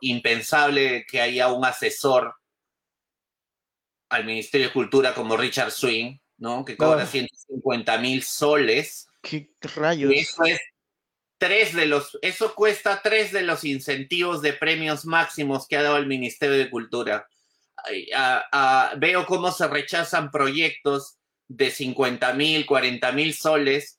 impensable 0.00 1.06
que 1.06 1.20
haya 1.20 1.50
un 1.50 1.64
asesor 1.64 2.34
al 4.10 4.24
Ministerio 4.24 4.68
de 4.68 4.72
Cultura 4.72 5.14
como 5.14 5.36
Richard 5.36 5.70
Swing, 5.70 6.18
¿no? 6.36 6.64
Que 6.64 6.76
cobra 6.76 7.06
150 7.06 7.98
mil 7.98 8.22
soles. 8.22 9.08
¿Qué 9.22 9.50
rayos? 9.60 10.12
eso 10.14 10.44
es 10.44 10.60
tres 11.38 11.74
de 11.74 11.86
los, 11.86 12.18
eso 12.20 12.54
cuesta 12.54 13.00
tres 13.02 13.32
de 13.32 13.42
los 13.42 13.64
incentivos 13.64 14.42
de 14.42 14.52
premios 14.52 15.06
máximos 15.06 15.66
que 15.66 15.76
ha 15.76 15.82
dado 15.82 15.96
el 15.96 16.06
Ministerio 16.06 16.56
de 16.56 16.70
Cultura. 16.70 17.26
veo 18.98 19.26
cómo 19.26 19.52
se 19.52 19.68
rechazan 19.68 20.30
proyectos 20.30 21.18
de 21.48 21.70
50 21.70 22.34
mil, 22.34 22.66
40 22.66 23.12
mil 23.12 23.34
soles 23.34 23.97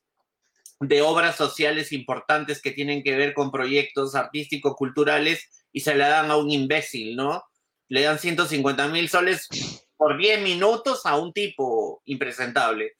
de 0.80 1.02
obras 1.02 1.36
sociales 1.36 1.92
importantes 1.92 2.62
que 2.62 2.70
tienen 2.70 3.02
que 3.02 3.14
ver 3.14 3.34
con 3.34 3.50
proyectos 3.50 4.14
artísticos, 4.14 4.74
culturales, 4.76 5.66
y 5.72 5.80
se 5.80 5.94
la 5.94 6.08
dan 6.08 6.30
a 6.30 6.36
un 6.36 6.50
imbécil, 6.50 7.16
¿no? 7.16 7.44
Le 7.88 8.02
dan 8.02 8.18
150 8.18 8.88
mil 8.88 9.08
soles 9.08 9.48
por 9.96 10.16
10 10.16 10.40
minutos 10.40 11.04
a 11.04 11.16
un 11.16 11.32
tipo 11.32 12.00
impresentable. 12.06 12.94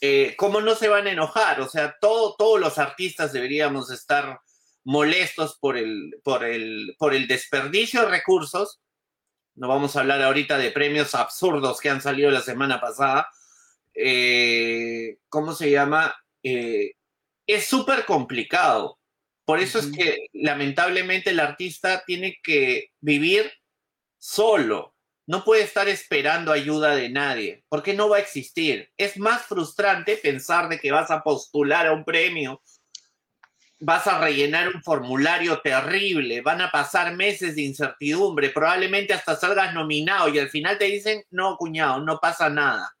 Eh, 0.00 0.34
¿Cómo 0.36 0.60
no 0.60 0.74
se 0.74 0.88
van 0.88 1.06
a 1.06 1.12
enojar? 1.12 1.60
O 1.60 1.68
sea, 1.68 1.96
todos 2.00 2.60
los 2.60 2.78
artistas 2.78 3.32
deberíamos 3.32 3.90
estar 3.90 4.40
molestos 4.84 5.56
por 5.60 5.76
el, 5.76 6.20
por, 6.22 6.44
el, 6.44 6.96
por 6.98 7.14
el 7.14 7.28
desperdicio 7.28 8.02
de 8.02 8.08
recursos. 8.08 8.80
No 9.54 9.68
vamos 9.68 9.96
a 9.96 10.00
hablar 10.00 10.22
ahorita 10.22 10.58
de 10.58 10.70
premios 10.70 11.14
absurdos 11.14 11.80
que 11.80 11.88
han 11.88 12.02
salido 12.02 12.30
la 12.30 12.42
semana 12.42 12.80
pasada. 12.80 13.28
Eh, 13.94 15.18
¿Cómo 15.28 15.54
se 15.54 15.70
llama? 15.70 16.14
Eh, 16.42 16.95
es 17.46 17.66
súper 17.66 18.04
complicado. 18.04 18.98
Por 19.44 19.60
eso 19.60 19.78
es 19.78 19.86
que 19.86 20.26
lamentablemente 20.32 21.30
el 21.30 21.38
artista 21.38 22.02
tiene 22.04 22.38
que 22.42 22.90
vivir 23.00 23.52
solo. 24.18 24.94
No 25.28 25.44
puede 25.44 25.62
estar 25.62 25.88
esperando 25.88 26.52
ayuda 26.52 26.96
de 26.96 27.08
nadie, 27.08 27.64
porque 27.68 27.94
no 27.94 28.08
va 28.08 28.16
a 28.16 28.20
existir. 28.20 28.90
Es 28.96 29.18
más 29.18 29.42
frustrante 29.42 30.16
pensar 30.16 30.68
de 30.68 30.78
que 30.78 30.90
vas 30.90 31.10
a 31.10 31.22
postular 31.22 31.86
a 31.86 31.92
un 31.92 32.04
premio, 32.04 32.60
vas 33.78 34.06
a 34.06 34.18
rellenar 34.18 34.68
un 34.68 34.82
formulario 34.82 35.60
terrible, 35.60 36.40
van 36.40 36.60
a 36.60 36.70
pasar 36.70 37.14
meses 37.14 37.54
de 37.54 37.62
incertidumbre, 37.62 38.50
probablemente 38.50 39.14
hasta 39.14 39.36
salgas 39.36 39.74
nominado 39.74 40.28
y 40.28 40.38
al 40.38 40.48
final 40.48 40.78
te 40.78 40.86
dicen, 40.86 41.22
no, 41.30 41.56
cuñado, 41.56 42.00
no 42.00 42.18
pasa 42.18 42.48
nada 42.48 42.96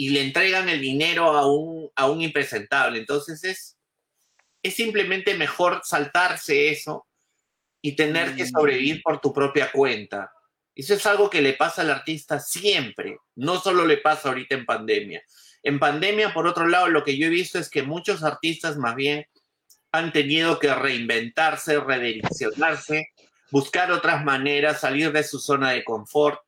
y 0.00 0.08
le 0.08 0.22
entregan 0.22 0.66
el 0.70 0.80
dinero 0.80 1.36
a 1.36 1.44
un, 1.44 1.90
a 1.94 2.08
un 2.08 2.22
impresentable. 2.22 2.98
Entonces 2.98 3.44
es, 3.44 3.76
es 4.62 4.74
simplemente 4.74 5.34
mejor 5.34 5.82
saltarse 5.84 6.70
eso 6.70 7.06
y 7.82 7.96
tener 7.96 8.34
que 8.34 8.44
mm. 8.44 8.48
sobrevivir 8.48 9.02
por 9.02 9.20
tu 9.20 9.30
propia 9.30 9.70
cuenta. 9.70 10.32
Eso 10.74 10.94
es 10.94 11.04
algo 11.04 11.28
que 11.28 11.42
le 11.42 11.52
pasa 11.52 11.82
al 11.82 11.90
artista 11.90 12.40
siempre, 12.40 13.18
no 13.34 13.60
solo 13.60 13.84
le 13.84 13.98
pasa 13.98 14.30
ahorita 14.30 14.54
en 14.54 14.64
pandemia. 14.64 15.22
En 15.62 15.78
pandemia, 15.78 16.32
por 16.32 16.46
otro 16.46 16.66
lado, 16.66 16.88
lo 16.88 17.04
que 17.04 17.18
yo 17.18 17.26
he 17.26 17.28
visto 17.28 17.58
es 17.58 17.68
que 17.68 17.82
muchos 17.82 18.22
artistas 18.22 18.78
más 18.78 18.94
bien 18.94 19.26
han 19.92 20.14
tenido 20.14 20.58
que 20.58 20.72
reinventarse, 20.72 21.78
redireccionarse, 21.78 23.10
buscar 23.50 23.92
otras 23.92 24.24
maneras, 24.24 24.80
salir 24.80 25.12
de 25.12 25.24
su 25.24 25.38
zona 25.38 25.72
de 25.72 25.84
confort, 25.84 26.40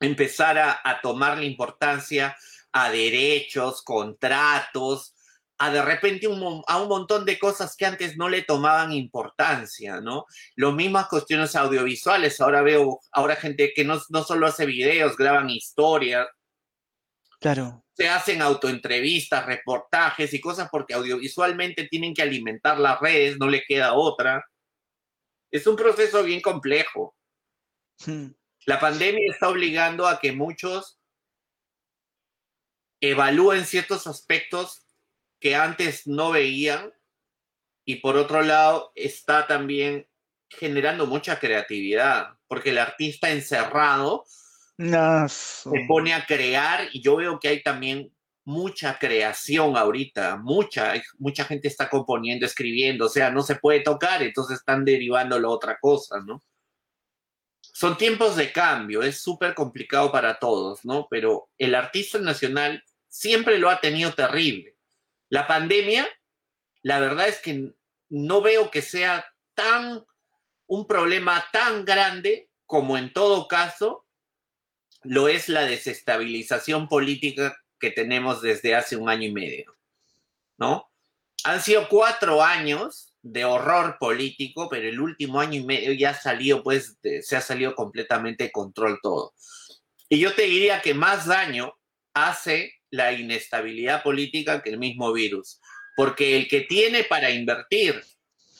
empezar 0.00 0.56
a, 0.56 0.80
a 0.82 1.02
tomar 1.02 1.36
la 1.36 1.44
importancia 1.44 2.34
a 2.72 2.90
derechos, 2.90 3.82
contratos, 3.82 5.14
a 5.58 5.70
de 5.70 5.82
repente 5.82 6.26
un, 6.26 6.62
a 6.66 6.82
un 6.82 6.88
montón 6.88 7.24
de 7.24 7.38
cosas 7.38 7.76
que 7.76 7.86
antes 7.86 8.16
no 8.16 8.28
le 8.28 8.42
tomaban 8.42 8.90
importancia, 8.92 10.00
¿no? 10.00 10.24
Las 10.56 10.74
mismas 10.74 11.06
cuestiones 11.06 11.54
audiovisuales, 11.54 12.40
ahora 12.40 12.62
veo, 12.62 12.98
ahora 13.12 13.36
gente 13.36 13.72
que 13.72 13.84
no, 13.84 14.00
no 14.08 14.24
solo 14.24 14.46
hace 14.46 14.66
videos, 14.66 15.16
graban 15.16 15.50
historias. 15.50 16.26
Claro. 17.38 17.84
Se 17.94 18.08
hacen 18.08 18.42
autoentrevistas, 18.42 19.46
reportajes 19.46 20.32
y 20.34 20.40
cosas 20.40 20.68
porque 20.70 20.94
audiovisualmente 20.94 21.86
tienen 21.86 22.14
que 22.14 22.22
alimentar 22.22 22.78
las 22.80 22.98
redes, 23.00 23.38
no 23.38 23.48
le 23.48 23.62
queda 23.62 23.92
otra. 23.92 24.44
Es 25.50 25.66
un 25.66 25.76
proceso 25.76 26.24
bien 26.24 26.40
complejo. 26.40 27.14
Hmm. 28.04 28.30
La 28.66 28.80
pandemia 28.80 29.30
está 29.30 29.48
obligando 29.48 30.06
a 30.08 30.18
que 30.18 30.32
muchos 30.32 30.98
evalúen 33.02 33.66
ciertos 33.66 34.06
aspectos 34.06 34.86
que 35.40 35.56
antes 35.56 36.06
no 36.06 36.30
veían 36.30 36.92
y 37.84 37.96
por 37.96 38.16
otro 38.16 38.42
lado 38.42 38.92
está 38.94 39.48
también 39.48 40.06
generando 40.48 41.06
mucha 41.06 41.40
creatividad, 41.40 42.28
porque 42.46 42.70
el 42.70 42.78
artista 42.78 43.30
encerrado 43.30 44.24
se 45.28 45.84
pone 45.88 46.14
a 46.14 46.26
crear 46.26 46.88
y 46.92 47.02
yo 47.02 47.16
veo 47.16 47.40
que 47.40 47.48
hay 47.48 47.62
también 47.62 48.14
mucha 48.44 48.98
creación 48.98 49.76
ahorita, 49.76 50.36
mucha, 50.36 50.94
mucha 51.18 51.44
gente 51.44 51.66
está 51.68 51.90
componiendo, 51.90 52.46
escribiendo, 52.46 53.06
o 53.06 53.08
sea, 53.08 53.30
no 53.30 53.42
se 53.42 53.56
puede 53.56 53.80
tocar, 53.80 54.22
entonces 54.22 54.58
están 54.58 54.84
derivándolo 54.84 55.48
a 55.48 55.54
otra 55.54 55.76
cosa, 55.80 56.20
¿no? 56.20 56.40
Son 57.60 57.96
tiempos 57.96 58.36
de 58.36 58.52
cambio, 58.52 59.02
es 59.02 59.20
súper 59.20 59.54
complicado 59.54 60.12
para 60.12 60.38
todos, 60.38 60.84
¿no? 60.84 61.08
Pero 61.10 61.48
el 61.58 61.74
artista 61.74 62.18
nacional 62.18 62.82
siempre 63.12 63.58
lo 63.58 63.68
ha 63.68 63.78
tenido 63.78 64.14
terrible. 64.14 64.74
La 65.28 65.46
pandemia, 65.46 66.08
la 66.80 66.98
verdad 66.98 67.28
es 67.28 67.40
que 67.40 67.74
no 68.08 68.40
veo 68.40 68.70
que 68.70 68.80
sea 68.80 69.24
tan 69.54 70.04
un 70.66 70.86
problema 70.86 71.44
tan 71.52 71.84
grande 71.84 72.48
como 72.64 72.96
en 72.96 73.12
todo 73.12 73.48
caso 73.48 74.06
lo 75.02 75.28
es 75.28 75.50
la 75.50 75.66
desestabilización 75.66 76.88
política 76.88 77.54
que 77.78 77.90
tenemos 77.90 78.40
desde 78.40 78.74
hace 78.74 78.96
un 78.96 79.10
año 79.10 79.28
y 79.28 79.32
medio, 79.32 79.76
¿no? 80.56 80.90
Han 81.44 81.60
sido 81.60 81.88
cuatro 81.88 82.42
años 82.42 83.14
de 83.20 83.44
horror 83.44 83.98
político, 83.98 84.68
pero 84.70 84.88
el 84.88 85.00
último 85.00 85.38
año 85.40 85.60
y 85.60 85.64
medio 85.64 85.92
ya 85.92 86.10
ha 86.10 86.14
salido, 86.14 86.62
pues, 86.62 86.96
se 87.20 87.36
ha 87.36 87.40
salido 87.42 87.74
completamente 87.74 88.44
de 88.44 88.52
control 88.52 89.00
todo. 89.02 89.34
Y 90.08 90.18
yo 90.18 90.34
te 90.34 90.42
diría 90.42 90.80
que 90.80 90.94
más 90.94 91.26
daño 91.26 91.74
hace 92.14 92.81
la 92.92 93.12
inestabilidad 93.12 94.02
política 94.02 94.62
que 94.62 94.70
el 94.70 94.78
mismo 94.78 95.12
virus, 95.12 95.60
porque 95.96 96.36
el 96.36 96.46
que 96.46 96.60
tiene 96.60 97.04
para 97.04 97.30
invertir 97.30 98.00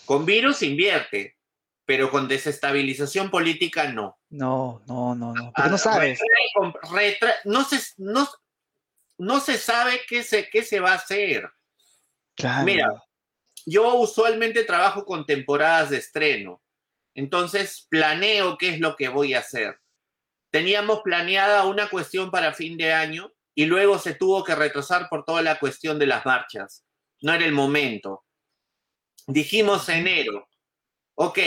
con 0.07 0.27
virus 0.27 0.63
invierte, 0.63 1.37
pero 1.85 2.11
con 2.11 2.27
desestabilización 2.27 3.31
política 3.31 3.93
no. 3.93 4.19
No, 4.31 4.83
no, 4.87 5.15
no, 5.15 5.35
no. 5.35 5.53
Porque 5.55 5.71
no 5.71 5.79
sabes. 5.79 6.21
no, 7.45 7.65
se, 7.65 7.81
no, 7.99 8.29
no 9.19 9.41
se 9.41 9.59
sabe 9.59 10.01
qué 10.09 10.23
se, 10.23 10.49
qué 10.49 10.63
se 10.63 10.81
va 10.81 10.93
a 10.93 10.97
hacer. 10.97 11.49
Mira, 12.65 12.89
yo 13.67 13.95
usualmente 13.97 14.65
trabajo 14.65 15.05
con 15.05 15.27
temporadas 15.27 15.91
de 15.91 15.99
estreno, 15.99 16.63
entonces 17.15 17.87
planeo 17.91 18.57
qué 18.57 18.71
es 18.71 18.81
lo 18.81 18.97
que 18.97 19.09
voy 19.09 19.35
a 19.35 19.41
hacer. 19.41 19.79
Teníamos 20.51 21.03
planeada 21.03 21.65
una 21.67 21.89
cuestión 21.91 22.31
para 22.31 22.55
fin 22.55 22.77
de 22.77 22.93
año 22.93 23.32
y 23.55 23.67
luego 23.67 23.99
se 23.99 24.15
tuvo 24.15 24.45
que 24.45 24.55
retrasar 24.55 25.09
por 25.09 25.25
toda 25.25 25.43
la 25.43 25.59
cuestión 25.59 25.99
de 25.99 26.07
las 26.07 26.25
marchas. 26.25 26.85
No 27.21 27.33
era 27.33 27.45
el 27.45 27.53
momento. 27.53 28.25
Dijimos 29.27 29.89
enero. 29.89 30.49
Ok, 31.15 31.39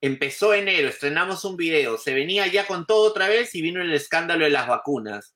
empezó 0.00 0.54
enero, 0.54 0.88
estrenamos 0.88 1.44
un 1.44 1.56
video, 1.56 1.98
se 1.98 2.14
venía 2.14 2.46
ya 2.46 2.66
con 2.66 2.86
todo 2.86 3.08
otra 3.08 3.28
vez 3.28 3.54
y 3.54 3.62
vino 3.62 3.82
el 3.82 3.92
escándalo 3.92 4.44
de 4.44 4.50
las 4.50 4.68
vacunas 4.68 5.34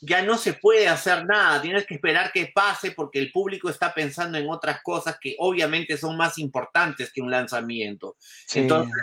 ya 0.00 0.22
no 0.22 0.36
se 0.36 0.54
puede 0.54 0.88
hacer 0.88 1.24
nada, 1.26 1.60
tienes 1.60 1.86
que 1.86 1.94
esperar 1.94 2.30
que 2.32 2.50
pase 2.54 2.92
porque 2.92 3.18
el 3.18 3.32
público 3.32 3.68
está 3.68 3.94
pensando 3.94 4.38
en 4.38 4.48
otras 4.48 4.80
cosas 4.82 5.18
que 5.20 5.34
obviamente 5.38 5.96
son 5.96 6.16
más 6.16 6.38
importantes 6.38 7.12
que 7.12 7.20
un 7.20 7.30
lanzamiento. 7.30 8.16
Entonces, 8.54 8.94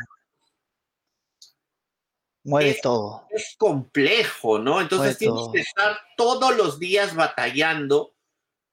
muere 2.44 2.78
todo. 2.82 3.28
Es 3.30 3.56
complejo, 3.58 4.60
¿no? 4.60 4.82
Entonces 4.82 5.18
tienes 5.18 5.48
que 5.54 5.62
estar 5.62 5.98
todos 6.18 6.56
los 6.56 6.80
días 6.80 7.16
batallando 7.16 8.14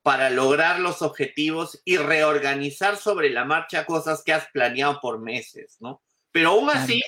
para 0.03 0.31
lograr 0.31 0.81
los 0.81 1.03
objetivos 1.03 1.81
y 1.85 1.99
reorganizar 1.99 2.97
sobre 2.97 3.31
la 3.31 3.45
marcha 3.45 3.87
cosas 3.87 4.23
que 4.25 4.33
has 4.33 4.49
planeado 4.49 4.99
por 5.01 5.21
meses, 5.21 5.77
¿no? 5.81 6.03
Pero 6.33 6.51
aún 6.51 6.71
así, 6.71 7.03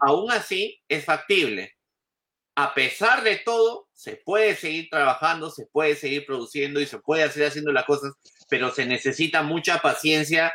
aún 0.00 0.30
así 0.30 0.80
es 0.88 1.04
factible 1.04 1.74
a 2.56 2.74
pesar 2.74 3.24
de 3.24 3.36
todo, 3.36 3.88
se 3.92 4.16
puede 4.16 4.54
seguir 4.54 4.88
trabajando, 4.88 5.50
se 5.50 5.66
puede 5.66 5.96
seguir 5.96 6.24
produciendo 6.24 6.80
y 6.80 6.86
se 6.86 6.98
puede 6.98 7.28
seguir 7.28 7.48
haciendo 7.48 7.72
las 7.72 7.84
cosas, 7.84 8.14
pero 8.48 8.70
se 8.72 8.86
necesita 8.86 9.42
mucha 9.42 9.78
paciencia 9.78 10.54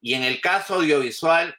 y 0.00 0.14
en 0.14 0.22
el 0.22 0.40
caso 0.40 0.76
audiovisual 0.76 1.54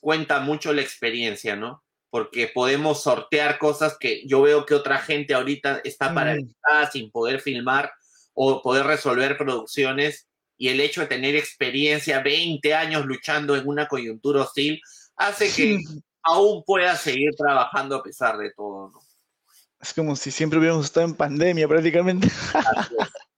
cuenta 0.00 0.40
mucho 0.40 0.72
la 0.72 0.82
experiencia, 0.82 1.56
¿no? 1.56 1.82
Porque 2.10 2.50
podemos 2.52 3.02
sortear 3.02 3.58
cosas 3.58 3.96
que 3.98 4.26
yo 4.26 4.42
veo 4.42 4.64
que 4.64 4.74
otra 4.74 4.98
gente 4.98 5.34
ahorita 5.34 5.80
está 5.84 6.14
paralizada 6.14 6.90
sin 6.90 7.10
poder 7.10 7.40
filmar 7.40 7.92
o 8.32 8.62
poder 8.62 8.86
resolver 8.86 9.36
producciones 9.36 10.28
y 10.56 10.68
el 10.68 10.80
hecho 10.80 11.02
de 11.02 11.06
tener 11.06 11.36
experiencia, 11.36 12.20
20 12.20 12.74
años 12.74 13.04
luchando 13.06 13.56
en 13.56 13.66
una 13.66 13.86
coyuntura 13.86 14.42
hostil, 14.42 14.80
hace 15.16 15.52
que 15.52 15.78
aún 16.22 16.64
pueda 16.64 16.96
seguir 16.96 17.30
trabajando 17.36 17.96
a 17.96 18.02
pesar 18.02 18.36
de 18.38 18.52
todo, 18.52 18.90
¿no? 18.90 19.00
Es 19.80 19.94
como 19.94 20.16
si 20.16 20.32
siempre 20.32 20.58
hubiéramos 20.58 20.86
estado 20.86 21.06
en 21.06 21.14
pandemia 21.14 21.68
prácticamente. 21.68 22.28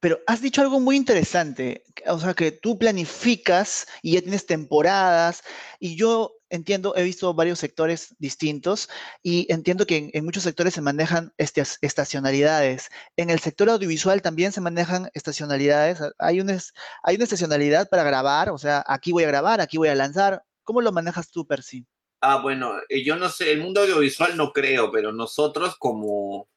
Pero 0.00 0.18
has 0.26 0.40
dicho 0.40 0.62
algo 0.62 0.80
muy 0.80 0.96
interesante, 0.96 1.84
o 2.06 2.18
sea, 2.18 2.34
que 2.34 2.50
tú 2.50 2.76
planificas 2.78 3.86
y 4.02 4.14
ya 4.14 4.20
tienes 4.20 4.46
temporadas, 4.46 5.42
y 5.78 5.94
yo 5.94 6.32
entiendo, 6.52 6.94
he 6.96 7.02
visto 7.02 7.34
varios 7.34 7.58
sectores 7.58 8.14
distintos 8.18 8.88
y 9.22 9.52
entiendo 9.52 9.86
que 9.86 10.10
en, 10.12 10.24
muchos 10.24 10.44
sectores 10.44 10.74
se 10.74 10.80
manejan 10.80 11.32
estacionalidades. 11.36 12.90
En 13.16 13.30
el 13.30 13.40
sector 13.40 13.68
audiovisual 13.70 14.22
también 14.22 14.52
se 14.52 14.60
manejan 14.60 15.10
estacionalidades. 15.14 15.98
Hay 16.18 16.40
una, 16.40 16.56
hay 17.02 17.16
una 17.16 17.24
estacionalidad 17.24 17.88
para 17.88 18.04
grabar, 18.04 18.50
o 18.50 18.58
sea, 18.58 18.84
aquí 18.86 19.10
voy 19.10 19.24
a 19.24 19.28
grabar, 19.28 19.60
aquí 19.60 19.78
voy 19.78 19.88
a 19.88 19.94
lanzar, 19.96 20.44
¿Cómo 20.64 20.80
lo 20.80 20.92
manejas 20.92 21.30
tú, 21.30 21.46
Percy? 21.46 21.86
Ah, 22.20 22.40
bueno, 22.40 22.74
eh, 22.88 23.04
yo 23.04 23.16
no 23.16 23.28
sé, 23.28 23.52
el 23.52 23.60
mundo 23.60 23.80
audiovisual 23.80 24.36
no 24.36 24.52
creo, 24.52 24.92
pero 24.92 25.12
nosotros 25.12 25.76
como, 25.76 26.48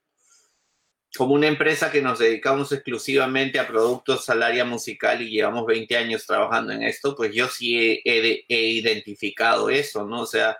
como 1.17 1.33
una 1.33 1.47
empresa 1.47 1.91
que 1.91 2.01
nos 2.01 2.19
dedicamos 2.19 2.71
exclusivamente 2.71 3.59
a 3.59 3.67
productos 3.67 4.29
al 4.29 4.43
área 4.43 4.65
musical 4.65 5.21
y 5.21 5.29
llevamos 5.29 5.65
20 5.65 5.97
años 5.97 6.25
trabajando 6.25 6.73
en 6.73 6.83
esto, 6.83 7.15
pues 7.15 7.33
yo 7.33 7.47
sí 7.47 8.01
he, 8.03 8.45
identificado 8.49 9.69
eso, 9.69 10.05
¿no? 10.05 10.21
O 10.21 10.25
sea, 10.25 10.57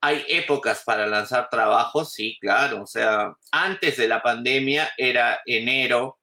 hay 0.00 0.24
épocas 0.28 0.82
para 0.84 1.06
lanzar 1.06 1.48
trabajos, 1.50 2.12
sí, 2.12 2.38
claro. 2.40 2.82
O 2.82 2.86
sea, 2.86 3.34
antes 3.50 3.96
de 3.96 4.08
la 4.08 4.22
pandemia 4.22 4.90
era 4.96 5.40
enero, 5.46 6.18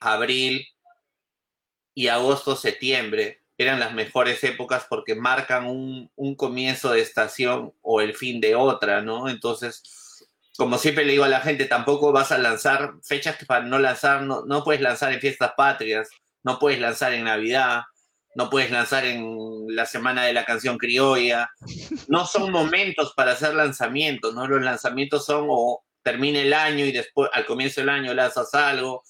abril 0.00 0.66
y 1.94 2.08
agosto, 2.08 2.56
septiembre 2.56 3.42
eran 3.62 3.80
las 3.80 3.94
mejores 3.94 4.42
épocas 4.44 4.86
porque 4.88 5.14
marcan 5.14 5.66
un, 5.66 6.34
comienzo 6.36 6.92
de 6.92 7.00
estación 7.00 7.72
o 7.80 8.00
el 8.00 8.14
fin 8.14 8.40
de 8.40 8.54
otra, 8.54 9.02
¿no? 9.02 9.28
Entonces, 9.28 9.82
como 10.56 10.78
siempre 10.78 11.04
le 11.04 11.12
digo 11.12 11.24
a 11.24 11.28
la 11.28 11.40
gente, 11.40 11.64
tampoco 11.64 12.12
vas 12.12 12.32
a 12.32 12.38
lanzar 12.38 12.94
fechas 13.02 13.36
que 13.36 13.46
para 13.46 13.64
no 13.64 13.78
lanzar, 13.78 14.22
no, 14.22 14.44
no 14.44 14.64
puedes 14.64 14.80
lanzar 14.80 15.12
en 15.12 15.20
fiestas 15.20 15.52
patrias, 15.56 16.08
no 16.42 16.58
puedes 16.58 16.80
lanzar 16.80 17.12
en 17.14 17.24
Navidad, 17.24 17.82
no 18.34 18.50
puedes 18.50 18.70
lanzar 18.70 19.04
en 19.04 19.66
la 19.68 19.86
semana 19.86 20.24
de 20.24 20.32
la 20.32 20.44
canción 20.44 20.78
criolla. 20.78 21.50
No 22.08 22.26
son 22.26 22.50
momentos 22.50 23.12
para 23.14 23.32
hacer 23.32 23.54
lanzamientos, 23.54 24.34
¿no? 24.34 24.46
Los 24.46 24.62
lanzamientos 24.62 25.24
son 25.26 25.46
o 25.48 25.84
termina 26.02 26.40
el 26.40 26.52
año 26.52 26.84
y 26.84 26.92
después, 26.92 27.30
al 27.32 27.46
comienzo 27.46 27.80
del 27.80 27.90
año 27.90 28.14
lanzas 28.14 28.54
algo, 28.54 29.02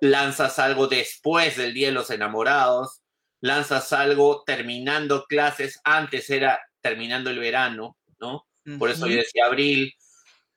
lanzas 0.00 0.58
algo 0.58 0.86
después 0.88 1.56
del 1.56 1.72
Día 1.72 1.88
de 1.88 1.94
los 1.94 2.10
Enamorados 2.10 3.00
lanzas 3.40 3.92
algo 3.92 4.42
terminando 4.44 5.24
clases, 5.24 5.80
antes 5.84 6.30
era 6.30 6.60
terminando 6.80 7.30
el 7.30 7.38
verano, 7.38 7.96
¿no? 8.18 8.46
Por 8.78 8.90
eso 8.90 9.06
yo 9.06 9.16
decía 9.16 9.46
abril, 9.46 9.92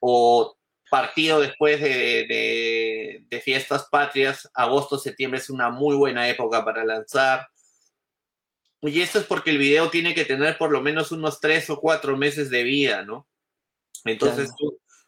o 0.06 0.58
partido 0.90 1.40
después 1.40 1.80
de, 1.80 3.26
fiestas 3.42 3.86
patrias, 3.90 4.50
agosto, 4.52 4.98
septiembre 4.98 5.40
es 5.40 5.48
una 5.48 5.70
muy 5.70 5.96
buena 5.96 6.28
época 6.28 6.62
para 6.62 6.84
lanzar. 6.84 7.48
Y 8.82 9.00
esto 9.00 9.18
es 9.18 9.24
porque 9.24 9.48
el 9.48 9.56
video 9.56 9.88
tiene 9.88 10.14
que 10.14 10.26
tener 10.26 10.58
por 10.58 10.70
lo 10.70 10.82
menos 10.82 11.10
unos 11.10 11.40
tres 11.40 11.70
o 11.70 11.80
cuatro 11.80 12.18
meses 12.18 12.50
de 12.50 12.64
vida, 12.64 13.02
¿no? 13.02 13.26
Entonces 14.04 14.50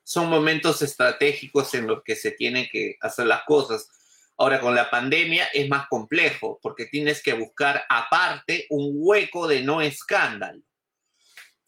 son 0.03 0.31
momentos 0.31 0.81
estratégicos 0.81 1.75
en 1.75 1.87
los 1.89 2.03
que 2.03 2.17
se 2.17 2.31
tienen 2.31 2.67
que 2.73 2.97
hacer 3.03 3.27
las 3.27 3.45
cosas. 3.45 3.91
Ahora 4.39 4.63
con 4.63 4.75
la 4.75 4.89
pandemia 4.89 5.45
es 5.53 5.69
más 5.69 5.89
complejo 5.89 6.59
porque 6.63 6.87
tienes 6.87 7.23
que 7.23 7.35
buscar 7.35 7.85
aparte 7.91 8.65
un 8.71 8.93
hueco 8.95 9.47
de 9.47 9.61
no 9.61 9.83
escándalo. 9.83 10.63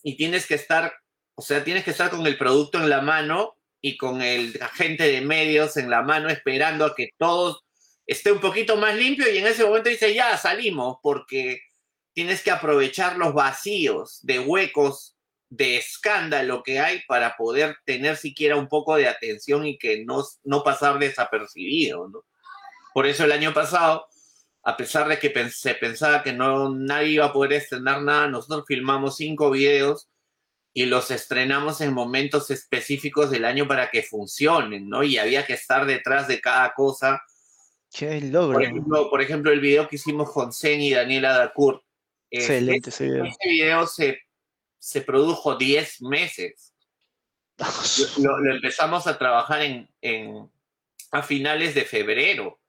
Y 0.02 0.16
tienes 0.16 0.46
que 0.46 0.54
estar, 0.54 0.94
o 1.38 1.40
sea, 1.40 1.62
tienes 1.62 1.84
que 1.84 1.92
estar 1.92 2.10
con 2.10 2.26
el 2.26 2.36
producto 2.36 2.78
en 2.78 2.90
la 2.90 3.00
mano 3.00 3.54
y 3.80 3.96
con 3.96 4.22
el 4.22 4.60
agente 4.60 5.04
de 5.04 5.20
medios 5.20 5.76
en 5.76 5.88
la 5.88 6.02
mano 6.02 6.28
esperando 6.28 6.84
a 6.84 6.96
que 6.96 7.10
todo 7.16 7.60
esté 8.08 8.32
un 8.32 8.40
poquito 8.40 8.76
más 8.76 8.96
limpio 8.96 9.32
y 9.32 9.38
en 9.38 9.46
ese 9.46 9.64
momento 9.64 9.88
dice, 9.88 10.12
ya 10.12 10.36
salimos 10.36 10.96
porque 11.00 11.60
tienes 12.12 12.42
que 12.42 12.50
aprovechar 12.50 13.16
los 13.18 13.34
vacíos 13.34 14.18
de 14.22 14.40
huecos 14.40 15.16
de 15.48 15.76
escándalo 15.76 16.64
que 16.64 16.80
hay 16.80 17.02
para 17.06 17.36
poder 17.36 17.76
tener 17.84 18.16
siquiera 18.16 18.56
un 18.56 18.66
poco 18.66 18.96
de 18.96 19.06
atención 19.06 19.64
y 19.64 19.78
que 19.78 20.04
no, 20.04 20.24
no 20.42 20.64
pasar 20.64 20.98
desapercibido, 20.98 22.08
¿no? 22.08 22.24
Por 22.92 23.06
eso 23.06 23.22
el 23.22 23.30
año 23.30 23.54
pasado, 23.54 24.08
a 24.64 24.76
pesar 24.76 25.06
de 25.06 25.20
que 25.20 25.50
se 25.50 25.76
pensaba 25.76 26.24
que 26.24 26.32
no, 26.32 26.74
nadie 26.74 27.10
iba 27.10 27.26
a 27.26 27.32
poder 27.32 27.52
estrenar 27.52 28.02
nada, 28.02 28.26
nosotros 28.26 28.64
filmamos 28.66 29.16
cinco 29.16 29.52
videos 29.52 30.08
y 30.72 30.86
los 30.86 31.10
estrenamos 31.10 31.80
en 31.80 31.92
momentos 31.92 32.50
específicos 32.50 33.30
del 33.30 33.44
año 33.44 33.66
para 33.66 33.90
que 33.90 34.02
funcionen, 34.02 34.88
¿no? 34.88 35.02
Y 35.02 35.18
había 35.18 35.46
que 35.46 35.54
estar 35.54 35.86
detrás 35.86 36.28
de 36.28 36.40
cada 36.40 36.72
cosa. 36.74 37.22
Qué 37.92 38.20
logro. 38.20 38.54
Por 38.54 38.62
ejemplo, 38.64 39.10
por 39.10 39.22
ejemplo 39.22 39.52
el 39.52 39.60
video 39.60 39.88
que 39.88 39.96
hicimos 39.96 40.30
con 40.30 40.52
Zen 40.52 40.80
y 40.80 40.92
Daniela 40.92 41.36
Dacourt. 41.36 41.82
Excelente 42.30 42.90
ese 42.90 43.04
video. 43.04 43.24
Ese 43.24 43.48
video 43.48 43.86
se, 43.86 44.20
se 44.78 45.00
produjo 45.00 45.56
10 45.56 46.02
meses. 46.02 46.74
lo, 48.18 48.38
empezamos 48.50 49.06
a 49.06 49.18
trabajar 49.18 49.62
en, 49.62 49.90
en, 50.00 50.50
a 51.10 51.22
finales 51.22 51.74
de 51.74 51.84
febrero 51.84 52.60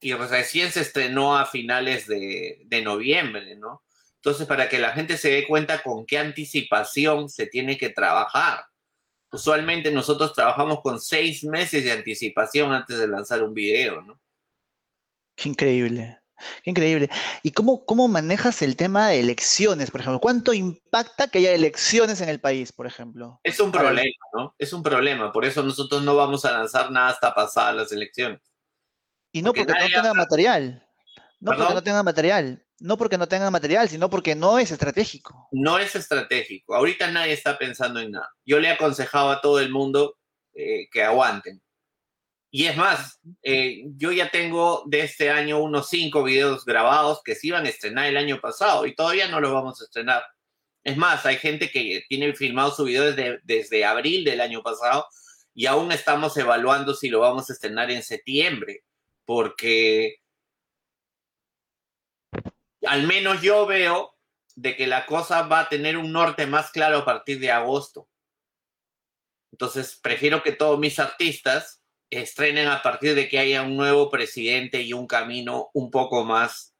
y 0.00 0.14
recién 0.14 0.72
se 0.72 0.80
estrenó 0.80 1.36
a 1.36 1.46
finales 1.46 2.06
de, 2.06 2.82
noviembre, 2.82 3.56
¿no? 3.56 3.82
Entonces, 4.22 4.46
para 4.46 4.68
que 4.68 4.78
la 4.78 4.92
gente 4.92 5.16
se 5.16 5.30
dé 5.30 5.46
cuenta 5.46 5.82
con 5.82 6.04
qué 6.04 6.18
anticipación 6.18 7.30
se 7.30 7.46
tiene 7.46 7.78
que 7.78 7.88
trabajar. 7.88 8.66
Usualmente 9.32 9.90
nosotros 9.90 10.34
trabajamos 10.34 10.80
con 10.82 11.00
seis 11.00 11.42
meses 11.44 11.84
de 11.84 11.92
anticipación 11.92 12.72
antes 12.72 12.98
de 12.98 13.08
lanzar 13.08 13.42
un 13.42 13.54
video, 13.54 14.02
¿no? 14.02 14.20
Qué 15.36 15.48
increíble. 15.48 16.18
Qué 16.62 16.70
increíble. 16.70 17.08
¿Y 17.42 17.52
cómo, 17.52 17.84
cómo 17.86 18.08
manejas 18.08 18.60
el 18.62 18.76
tema 18.76 19.08
de 19.08 19.20
elecciones, 19.20 19.90
por 19.90 20.00
ejemplo? 20.00 20.20
¿Cuánto 20.20 20.52
impacta 20.52 21.28
que 21.28 21.38
haya 21.38 21.52
elecciones 21.52 22.20
en 22.20 22.28
el 22.28 22.40
país, 22.40 22.72
por 22.72 22.86
ejemplo? 22.86 23.40
Es 23.42 23.60
un 23.60 23.72
problema, 23.72 24.10
¿no? 24.34 24.54
Es 24.58 24.72
un 24.72 24.82
problema. 24.82 25.32
Por 25.32 25.44
eso 25.44 25.62
nosotros 25.62 26.02
no 26.02 26.16
vamos 26.16 26.44
a 26.44 26.52
lanzar 26.52 26.90
nada 26.90 27.08
hasta 27.08 27.34
pasadas 27.34 27.74
las 27.74 27.92
elecciones. 27.92 28.40
Y 29.32 29.42
no 29.42 29.52
porque, 29.52 29.72
no 29.72 29.78
tengan 29.78 30.16
material. 30.16 30.86
No 31.38 31.52
porque 31.56 31.74
no 31.74 31.82
tengan 31.82 32.04
material. 32.04 32.66
No 32.80 32.96
porque 32.96 33.18
no 33.18 33.28
tengan 33.28 33.52
material, 33.52 33.88
sino 33.88 34.10
porque 34.10 34.34
no 34.34 34.58
es 34.58 34.70
estratégico. 34.70 35.48
No 35.52 35.78
es 35.78 35.94
estratégico. 35.94 36.74
Ahorita 36.74 37.10
nadie 37.10 37.34
está 37.34 37.56
pensando 37.56 38.00
en 38.00 38.12
nada. 38.12 38.28
Yo 38.44 38.58
le 38.58 38.68
he 38.68 38.72
aconsejado 38.72 39.30
a 39.30 39.40
todo 39.40 39.60
el 39.60 39.70
mundo 39.70 40.16
eh, 40.54 40.88
que 40.90 41.04
aguanten 41.04 41.62
y 42.52 42.66
es 42.66 42.76
más, 42.76 43.20
eh, 43.42 43.84
yo 43.96 44.10
ya 44.10 44.30
tengo 44.30 44.82
de 44.86 45.00
este 45.02 45.30
año 45.30 45.62
unos 45.62 45.88
cinco 45.88 46.24
videos 46.24 46.64
grabados 46.64 47.22
que 47.24 47.36
se 47.36 47.46
iban 47.46 47.64
a 47.64 47.68
estrenar 47.68 48.06
el 48.06 48.16
año 48.16 48.40
pasado 48.40 48.86
y 48.86 48.94
todavía 48.94 49.28
no 49.28 49.40
los 49.40 49.52
vamos 49.52 49.80
a 49.80 49.84
estrenar. 49.84 50.24
Es 50.82 50.96
más, 50.96 51.24
hay 51.26 51.36
gente 51.36 51.70
que 51.70 52.04
tiene 52.08 52.34
filmado 52.34 52.72
su 52.72 52.84
video 52.84 53.04
desde, 53.04 53.38
desde 53.44 53.84
abril 53.84 54.24
del 54.24 54.40
año 54.40 54.62
pasado 54.62 55.06
y 55.54 55.66
aún 55.66 55.92
estamos 55.92 56.36
evaluando 56.36 56.94
si 56.94 57.08
lo 57.08 57.20
vamos 57.20 57.48
a 57.50 57.52
estrenar 57.52 57.90
en 57.92 58.02
septiembre, 58.02 58.82
porque 59.24 60.16
al 62.86 63.06
menos 63.06 63.42
yo 63.42 63.66
veo 63.66 64.16
de 64.56 64.76
que 64.76 64.86
la 64.86 65.06
cosa 65.06 65.42
va 65.42 65.60
a 65.60 65.68
tener 65.68 65.96
un 65.96 66.12
norte 66.12 66.46
más 66.46 66.70
claro 66.70 66.98
a 66.98 67.04
partir 67.04 67.38
de 67.40 67.50
agosto. 67.50 68.08
Entonces, 69.52 69.98
prefiero 70.02 70.42
que 70.42 70.52
todos 70.52 70.78
mis 70.78 70.98
artistas 70.98 71.82
estrenen 72.10 72.68
a 72.68 72.82
partir 72.82 73.14
de 73.14 73.28
que 73.28 73.38
haya 73.38 73.62
un 73.62 73.76
nuevo 73.76 74.10
presidente 74.10 74.82
y 74.82 74.92
un 74.92 75.06
camino 75.06 75.70
un 75.74 75.90
poco 75.90 76.24
más, 76.24 76.74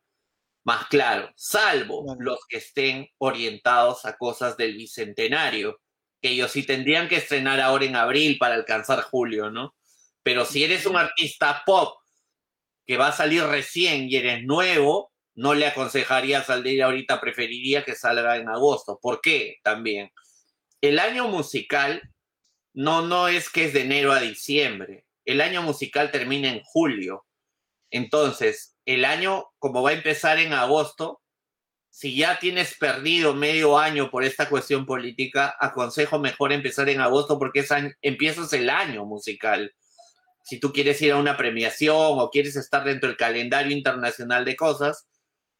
más 0.64 0.86
claro, 0.88 1.30
salvo 1.36 2.16
los 2.18 2.40
que 2.48 2.58
estén 2.58 3.08
orientados 3.18 4.04
a 4.04 4.16
cosas 4.16 4.56
del 4.56 4.76
bicentenario, 4.76 5.80
que 6.20 6.30
ellos 6.30 6.50
sí 6.50 6.64
tendrían 6.64 7.08
que 7.08 7.16
estrenar 7.16 7.60
ahora 7.60 7.84
en 7.84 7.96
abril 7.96 8.38
para 8.38 8.54
alcanzar 8.54 9.02
julio, 9.02 9.50
¿no? 9.50 9.74
Pero 10.22 10.44
si 10.44 10.64
eres 10.64 10.84
un 10.86 10.96
artista 10.96 11.62
pop 11.64 11.98
que 12.86 12.96
va 12.96 13.08
a 13.08 13.12
salir 13.12 13.44
recién 13.44 14.08
y 14.08 14.16
eres 14.16 14.42
nuevo, 14.44 15.09
no 15.34 15.54
le 15.54 15.66
aconsejaría 15.66 16.42
salir 16.42 16.82
ahorita, 16.82 17.20
preferiría 17.20 17.84
que 17.84 17.94
salga 17.94 18.36
en 18.36 18.48
agosto. 18.48 18.98
¿Por 19.00 19.20
qué? 19.20 19.58
También. 19.62 20.10
El 20.80 20.98
año 20.98 21.28
musical 21.28 22.02
no, 22.72 23.02
no 23.02 23.28
es 23.28 23.48
que 23.50 23.66
es 23.66 23.72
de 23.72 23.82
enero 23.82 24.12
a 24.12 24.20
diciembre 24.20 25.04
el 25.30 25.40
año 25.40 25.62
musical 25.62 26.10
termina 26.10 26.48
en 26.48 26.60
julio. 26.64 27.24
Entonces, 27.90 28.76
el 28.84 29.04
año, 29.04 29.46
como 29.58 29.82
va 29.82 29.90
a 29.90 29.94
empezar 29.94 30.38
en 30.38 30.52
agosto, 30.52 31.20
si 31.88 32.16
ya 32.16 32.38
tienes 32.38 32.76
perdido 32.76 33.34
medio 33.34 33.78
año 33.78 34.10
por 34.10 34.24
esta 34.24 34.48
cuestión 34.48 34.86
política, 34.86 35.56
aconsejo 35.58 36.18
mejor 36.18 36.52
empezar 36.52 36.88
en 36.88 37.00
agosto 37.00 37.38
porque 37.38 37.60
es 37.60 37.70
empiezas 38.00 38.52
el 38.52 38.70
año 38.70 39.04
musical. 39.04 39.72
Si 40.44 40.58
tú 40.58 40.72
quieres 40.72 41.00
ir 41.02 41.12
a 41.12 41.16
una 41.16 41.36
premiación 41.36 42.18
o 42.18 42.30
quieres 42.30 42.56
estar 42.56 42.84
dentro 42.84 43.08
del 43.08 43.16
calendario 43.16 43.76
internacional 43.76 44.44
de 44.44 44.56
cosas, 44.56 45.06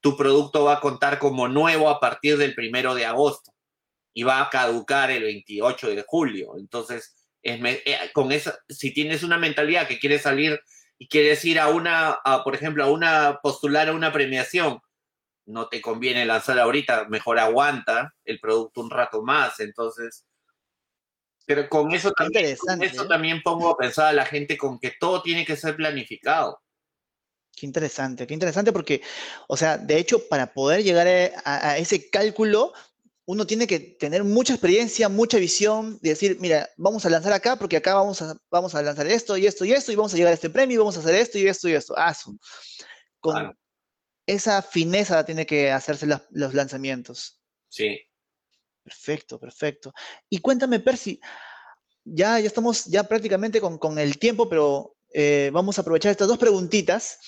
tu 0.01 0.17
producto 0.17 0.65
va 0.65 0.75
a 0.75 0.81
contar 0.81 1.19
como 1.19 1.49
nuevo 1.49 1.89
a 1.89 2.01
partir 2.01 2.37
del 2.39 2.55
primero 2.55 2.95
de 2.95 3.07
agosto 3.07 3.53
y 4.13 4.23
va 4.23 4.43
a 4.43 4.51
caducar 4.51 5.11
el 5.11 5.23
28 5.23 5.91
de 5.91 6.05
julio. 6.07 6.55
Entonces, 6.59 7.15
eh, 7.43 8.11
con 8.13 8.33
esa, 8.33 8.59
si 8.69 8.93
tienes 8.93 9.23
una 9.23 9.39
mentalidad 9.39 9.87
que 9.87 9.99
quieres 9.99 10.23
salir 10.23 10.61
y 10.99 11.09
quieres 11.09 11.45
ir 11.45 11.59
a 11.59 11.69
una, 11.69 12.19
por 12.45 12.55
ejemplo, 12.55 12.85
a 12.85 12.91
una, 12.91 13.41
postular 13.43 13.89
a 13.89 13.93
una 13.93 14.13
premiación, 14.13 14.81
no 15.47 15.69
te 15.69 15.81
conviene 15.81 16.27
lanzar 16.27 16.59
ahorita, 16.59 17.07
mejor 17.09 17.39
aguanta 17.39 18.15
el 18.25 18.41
producto 18.41 18.81
un 18.81 18.91
rato 18.91 19.23
más. 19.23 19.61
Entonces, 19.61 20.27
pero 21.47 21.69
con 21.69 21.93
eso, 21.93 22.13
también, 22.13 22.47
eso 22.47 23.05
¿eh? 23.05 23.09
también 23.09 23.43
pongo 23.43 23.71
a 23.71 23.77
pensar 23.77 24.07
a 24.09 24.13
la 24.13 24.25
gente 24.25 24.57
con 24.57 24.79
que 24.79 24.93
todo 25.01 25.23
tiene 25.23 25.45
que 25.45 25.57
ser 25.57 25.77
planificado. 25.77 26.61
Qué 27.61 27.67
interesante, 27.67 28.27
qué 28.27 28.33
interesante 28.33 28.73
porque, 28.73 29.03
o 29.47 29.55
sea, 29.55 29.77
de 29.77 29.99
hecho, 29.99 30.27
para 30.29 30.55
poder 30.55 30.83
llegar 30.83 31.07
a 31.45 31.77
ese 31.77 32.09
cálculo, 32.09 32.73
uno 33.27 33.47
tiene 33.47 33.67
que 33.67 33.79
tener 33.79 34.25
mucha 34.25 34.55
experiencia, 34.55 35.11
mucha 35.11 35.39
visión, 35.39 35.99
de 36.01 36.09
decir, 36.11 36.39
mira, 36.41 36.71
vamos 36.79 37.05
a 37.05 37.11
lanzar 37.11 37.35
acá 37.35 37.57
porque 37.57 37.77
acá 37.77 37.95
vamos 37.95 38.23
a, 38.23 38.35
vamos 38.51 38.75
a 38.75 38.83
lanzar 38.83 39.07
esto 39.09 39.37
y 39.37 39.47
esto 39.47 39.67
y 39.67 39.73
esto 39.73 39.93
y 39.93 39.95
vamos 39.95 40.15
a 40.15 40.17
llegar 40.17 40.31
a 40.31 40.35
este 40.35 40.49
premio 40.49 40.75
y 40.75 40.79
vamos 40.79 40.97
a 40.97 41.01
hacer 41.01 41.15
esto 41.15 41.39
y 41.39 41.47
esto 41.47 41.69
y 41.69 41.75
esto. 41.75 41.95
Ah, 41.99 42.17
con 43.21 43.57
esa 44.27 44.63
fineza 44.63 45.25
tiene 45.25 45.45
que 45.45 45.71
hacerse 45.71 46.07
los 46.31 46.55
lanzamientos. 46.55 47.41
Sí. 47.69 48.01
Perfecto, 48.83 49.39
perfecto. 49.39 49.93
Y 50.29 50.39
cuéntame, 50.39 50.81
Percy, 50.81 51.21
ya, 52.03 52.41
ya 52.41 52.47
estamos 52.47 52.87
ya 52.87 53.05
prácticamente 53.05 53.61
con, 53.61 53.99
el 53.99 54.19
tiempo, 54.19 54.49
pero 54.49 54.97
eh, 55.13 55.51
vamos 55.53 55.79
a 55.79 55.83
aprovechar 55.83 56.13
estas 56.13 56.29
dos 56.29 56.39
preguntitas. 56.39 57.19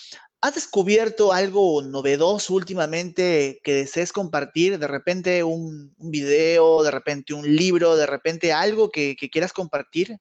¿Has 0.41 0.57
descubierto 0.57 1.33
algo 1.33 1.83
novedoso 1.83 2.55
últimamente 2.55 3.61
que 3.63 3.75
desees 3.75 4.13
compartir? 4.13 4.79
De 4.79 4.89
repente 4.89 5.45
un, 5.45 5.95
video, 5.99 6.83
de 6.83 6.91
repente 6.91 7.33
un 7.33 7.55
libro, 7.55 7.95
de 7.95 8.07
repente 8.07 8.53
algo 8.53 8.91
que, 8.91 9.17
quieras 9.31 9.53
compartir. 9.53 10.19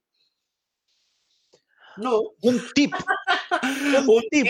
No. 1.97 2.22
Un 2.43 2.62
tip. 2.76 2.93
un, 4.07 4.24
tip. 4.30 4.47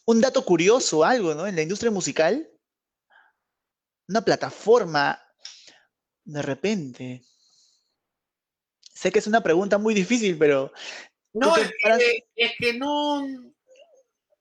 un 0.05 0.22
dato 0.22 0.43
curioso, 0.43 1.03
algo, 1.03 1.36
¿no? 1.36 1.45
En 1.45 1.55
la 1.55 1.61
industria 1.61 1.91
musical. 1.91 2.49
Una 4.07 4.26
plataforma, 4.26 5.20
de 6.24 6.41
repente. 6.41 7.24
Sé 8.96 9.12
que 9.12 9.20
es 9.20 9.28
una 9.28 9.43
pregunta 9.43 9.78
muy 9.78 9.93
difícil, 9.93 10.38
pero 10.38 10.72
no, 11.34 11.56
es 11.58 11.70
que, 12.58 12.74
no. 12.74 13.28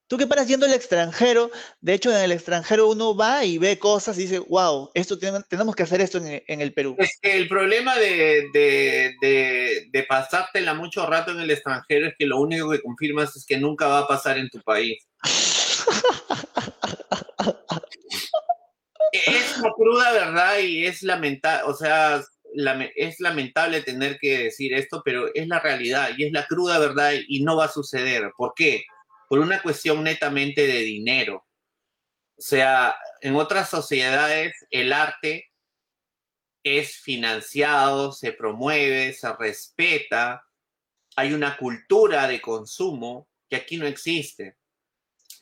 Tú 0.06 0.16
que 0.16 0.28
paras 0.28 0.46
yendo 0.46 0.64
al 0.64 0.74
extranjero, 0.74 1.50
de 1.80 1.94
hecho 1.94 2.12
en 2.12 2.18
el 2.18 2.30
extranjero 2.30 2.88
uno 2.88 3.16
va 3.16 3.44
y 3.44 3.58
ve 3.58 3.80
cosas 3.80 4.16
y 4.16 4.22
dice, 4.22 4.38
wow, 4.38 4.92
esto 4.94 5.18
tenemos 5.18 5.74
que 5.74 5.82
hacer 5.82 6.00
esto 6.00 6.18
en, 6.18 6.60
el 6.60 6.72
Perú. 6.72 6.94
Es 6.98 7.18
que 7.20 7.36
el 7.36 7.48
problema 7.48 7.96
de, 7.96 8.44
de, 8.52 10.06
pasártela 10.08 10.72
mucho 10.74 11.04
rato 11.04 11.32
en 11.32 11.40
el 11.40 11.50
extranjero 11.50 12.06
es 12.06 12.14
que 12.16 12.26
lo 12.26 12.38
único 12.38 12.70
que 12.70 12.80
confirmas 12.80 13.34
es 13.34 13.44
que 13.44 13.58
nunca 13.58 13.88
va 13.88 14.00
a 14.00 14.06
pasar 14.06 14.38
en 14.38 14.48
tu 14.50 14.60
país. 14.60 15.04
es 19.12 19.58
una 19.58 19.72
cruda 19.72 20.12
verdad 20.12 20.58
y 20.58 20.86
es 20.86 21.02
lamentable, 21.02 21.64
o 21.68 21.74
sea, 21.74 22.22
es 22.96 23.20
lamentable 23.20 23.82
tener 23.82 24.18
que 24.18 24.38
decir 24.38 24.74
esto, 24.74 25.02
pero 25.04 25.32
es 25.34 25.46
la 25.48 25.60
realidad 25.60 26.10
y 26.16 26.24
es 26.24 26.32
la 26.32 26.46
cruda 26.46 26.78
verdad 26.78 27.12
y 27.26 27.42
no 27.42 27.56
va 27.56 27.66
a 27.66 27.72
suceder. 27.72 28.30
¿Por 28.36 28.52
qué? 28.54 28.84
Por 29.28 29.40
una 29.40 29.60
cuestión 29.60 30.02
netamente 30.04 30.66
de 30.66 30.78
dinero. 30.80 31.44
O 32.36 32.42
sea, 32.42 32.96
en 33.20 33.36
otras 33.36 33.70
sociedades 33.70 34.54
el 34.70 34.92
arte 34.92 35.50
es 36.64 36.96
financiado, 36.96 38.12
se 38.12 38.32
promueve, 38.32 39.12
se 39.12 39.32
respeta, 39.36 40.44
hay 41.16 41.32
una 41.32 41.56
cultura 41.56 42.26
de 42.26 42.40
consumo 42.40 43.28
que 43.48 43.56
aquí 43.56 43.76
no 43.76 43.86
existe. 43.86 44.56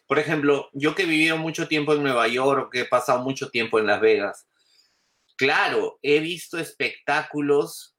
Por 0.07 0.19
ejemplo, 0.19 0.69
yo 0.73 0.95
que 0.95 1.05
he 1.05 1.07
vivido 1.07 1.39
mucho 1.39 1.69
tiempo 1.69 1.95
en 1.95 2.03
Nueva 2.03 2.29
York, 2.29 2.71
que 2.73 2.81
he 2.81 2.85
pasado 2.85 3.23
mucho 3.23 3.51
tiempo 3.51 3.79
en 3.79 3.87
Las 3.87 4.01
Vegas, 4.01 4.47
claro, 5.43 5.99
he 6.03 6.21
visto 6.21 6.57
espectáculos 6.57 7.97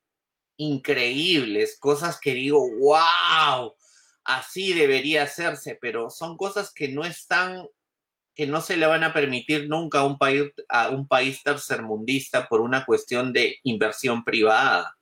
increíbles, 0.56 1.78
cosas 1.78 2.18
que 2.18 2.34
digo, 2.34 2.66
wow, 2.80 3.76
así 4.24 4.72
debería 4.72 5.24
hacerse, 5.24 5.78
pero 5.82 6.10
son 6.10 6.38
cosas 6.38 6.72
que 6.74 6.88
no 6.88 7.04
están, 7.04 7.68
que 8.34 8.48
no 8.48 8.62
se 8.62 8.78
le 8.78 8.86
van 8.86 9.04
a 9.04 9.12
permitir 9.12 9.68
nunca 9.68 10.00
a 10.00 10.06
un 10.06 10.18
país, 10.18 10.54
a 10.70 10.88
un 10.92 11.06
país 11.06 11.44
tercermundista 11.44 12.48
por 12.48 12.62
una 12.62 12.86
cuestión 12.86 13.34
de 13.34 13.58
inversión 13.64 14.24
privada. 14.24 14.96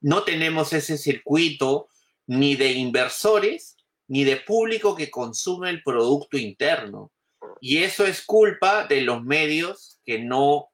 No 0.00 0.24
tenemos 0.24 0.72
ese 0.72 0.98
circuito 0.98 1.86
ni 2.26 2.56
de 2.56 2.72
inversores 2.72 3.76
ni 4.08 4.24
de 4.24 4.38
público 4.38 4.96
que 4.96 5.08
consume 5.08 5.70
el 5.70 5.84
producto 5.84 6.36
interno. 6.36 7.12
Y 7.60 7.84
eso 7.84 8.04
es 8.06 8.24
culpa 8.26 8.88
de 8.88 9.02
los 9.02 9.22
medios 9.22 10.00
que 10.04 10.18
no 10.18 10.69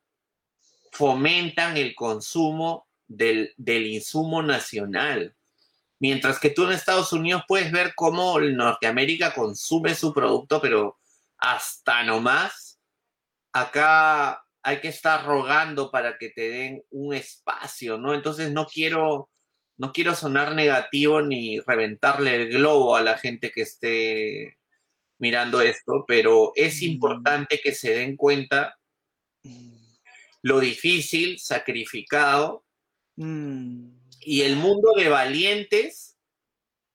fomentan 0.97 1.77
el 1.77 1.95
consumo 1.95 2.89
del, 3.07 3.55
insumo 3.59 4.43
nacional. 4.43 5.35
Mientras 5.99 6.39
que 6.39 6.51
tú 6.51 6.65
en 6.65 6.73
Estados 6.73 7.13
Unidos 7.13 7.43
puedes 7.47 7.71
ver 7.71 7.93
cómo 7.95 8.41
Norteamérica 8.41 9.35
consume 9.35 9.95
su 9.95 10.13
producto, 10.13 10.61
pero 10.61 10.99
hasta 11.39 12.03
nomás. 12.03 12.79
Acá 13.53 14.43
hay 14.63 14.81
que 14.81 14.89
estar 14.89 15.25
rogando 15.25 15.91
para 15.91 16.19
que 16.19 16.31
te 16.31 16.51
den 16.51 16.83
un 16.91 17.15
espacio, 17.15 17.99
¿no? 17.99 18.15
Entonces 18.15 18.51
no 18.51 18.67
quiero, 18.67 19.31
no 19.79 19.93
quiero 19.93 20.15
sonar 20.15 20.55
negativo 20.55 21.23
ni 21.23 21.61
reventarle 21.61 22.35
el 22.37 22.49
globo 22.49 22.97
a 22.97 23.03
la 23.03 23.17
gente 23.17 23.51
que 23.51 23.63
esté 23.63 24.59
mirando 25.19 25.61
esto, 25.61 26.05
pero 26.07 26.53
es 26.55 26.83
Mm. 26.83 26.85
importante 26.85 27.61
que 27.63 27.75
se 27.75 27.95
den 27.95 28.17
cuenta 28.17 28.77
lo 30.47 30.61
difícil, 30.61 31.39
sacrificado 31.41 32.63
Mm, 33.19 33.93
y 34.21 34.43
el 34.43 34.57
mundo 34.57 34.93
de 34.95 35.09
valientes 35.09 36.19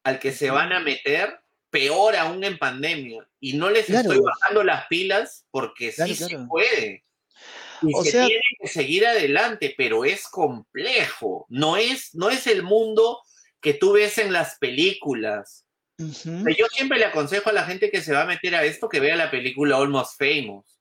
al 0.03 0.19
que 0.19 0.31
se 0.31 0.51
van 0.51 0.71
a 0.71 0.79
meter, 0.79 1.39
peor 1.71 2.15
aún 2.15 2.43
en 2.43 2.59
pandemia. 2.59 3.27
Y 3.39 3.53
no 3.53 3.71
les 3.71 3.87
Claro. 3.87 4.01
estoy 4.11 4.23
bajando 4.23 4.63
las 4.63 4.85
pilas 4.87 5.45
porque 5.49 5.91
Claro, 5.91 6.13
sí 6.13 6.23
se 6.23 6.37
puede. 6.47 7.03
Y 7.81 7.95
O 7.95 8.03
se 8.03 8.11
sea- 8.11 8.27
tiene 8.27 8.41
que 8.61 8.67
seguir 8.67 9.07
adelante, 9.07 9.73
pero 9.75 10.05
es 10.05 10.27
complejo. 10.27 11.47
No 11.49 11.75
es, 11.75 12.13
no 12.13 12.29
es 12.29 12.45
el 12.45 12.61
mundo 12.61 13.19
que 13.59 13.73
tú 13.73 13.93
ves 13.93 14.19
en 14.19 14.31
las 14.31 14.57
películas. 14.59 15.65
Yo 15.97 16.67
siempre 16.71 16.99
le 16.99 17.05
aconsejo 17.05 17.49
a 17.49 17.53
la 17.53 17.65
gente 17.65 17.89
que 17.89 18.01
se 18.01 18.13
va 18.13 18.21
a 18.21 18.25
meter 18.27 18.53
a 18.55 18.63
esto 18.63 18.87
que 18.89 18.99
vea 18.99 19.15
la 19.15 19.31
película 19.31 19.77
Almost 19.77 20.19
Famous. 20.19 20.80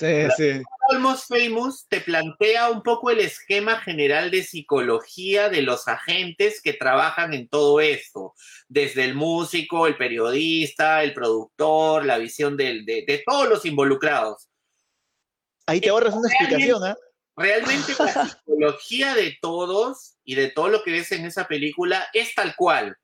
Sí, 0.00 0.06
sí. 0.36 0.62
Almost 0.88 1.28
Famous 1.28 1.86
te 1.88 2.00
plantea 2.00 2.70
un 2.70 2.82
poco 2.82 3.10
el 3.10 3.20
esquema 3.20 3.76
general 3.80 4.30
de 4.30 4.42
psicología 4.42 5.50
de 5.50 5.60
los 5.60 5.86
agentes 5.88 6.62
que 6.62 6.72
trabajan 6.72 7.34
en 7.34 7.48
todo 7.48 7.82
esto, 7.82 8.34
desde 8.66 9.04
el 9.04 9.14
músico, 9.14 9.86
el 9.86 9.98
periodista, 9.98 11.02
el 11.02 11.12
productor, 11.12 12.06
la 12.06 12.16
visión 12.16 12.56
del- 12.56 12.86
de, 12.86 13.04
de 13.06 13.22
todos 13.26 13.46
los 13.46 13.66
involucrados. 13.66 14.48
Ahí 15.66 15.80
te 15.82 15.90
ahorras 15.90 16.14
una 16.14 16.28
explicación, 16.28 16.82
¿ah? 16.82 16.96
Realmente 17.36 17.92
la 17.98 18.26
psicología 18.40 19.14
de 19.14 19.36
todos 19.40 20.16
y 20.24 20.34
de 20.34 20.48
todo 20.50 20.68
lo 20.68 20.82
que 20.82 20.92
ves 20.92 21.12
en 21.12 21.26
esa 21.26 21.46
película 21.46 22.08
es 22.14 22.34
tal 22.34 22.56
cual. 22.56 22.96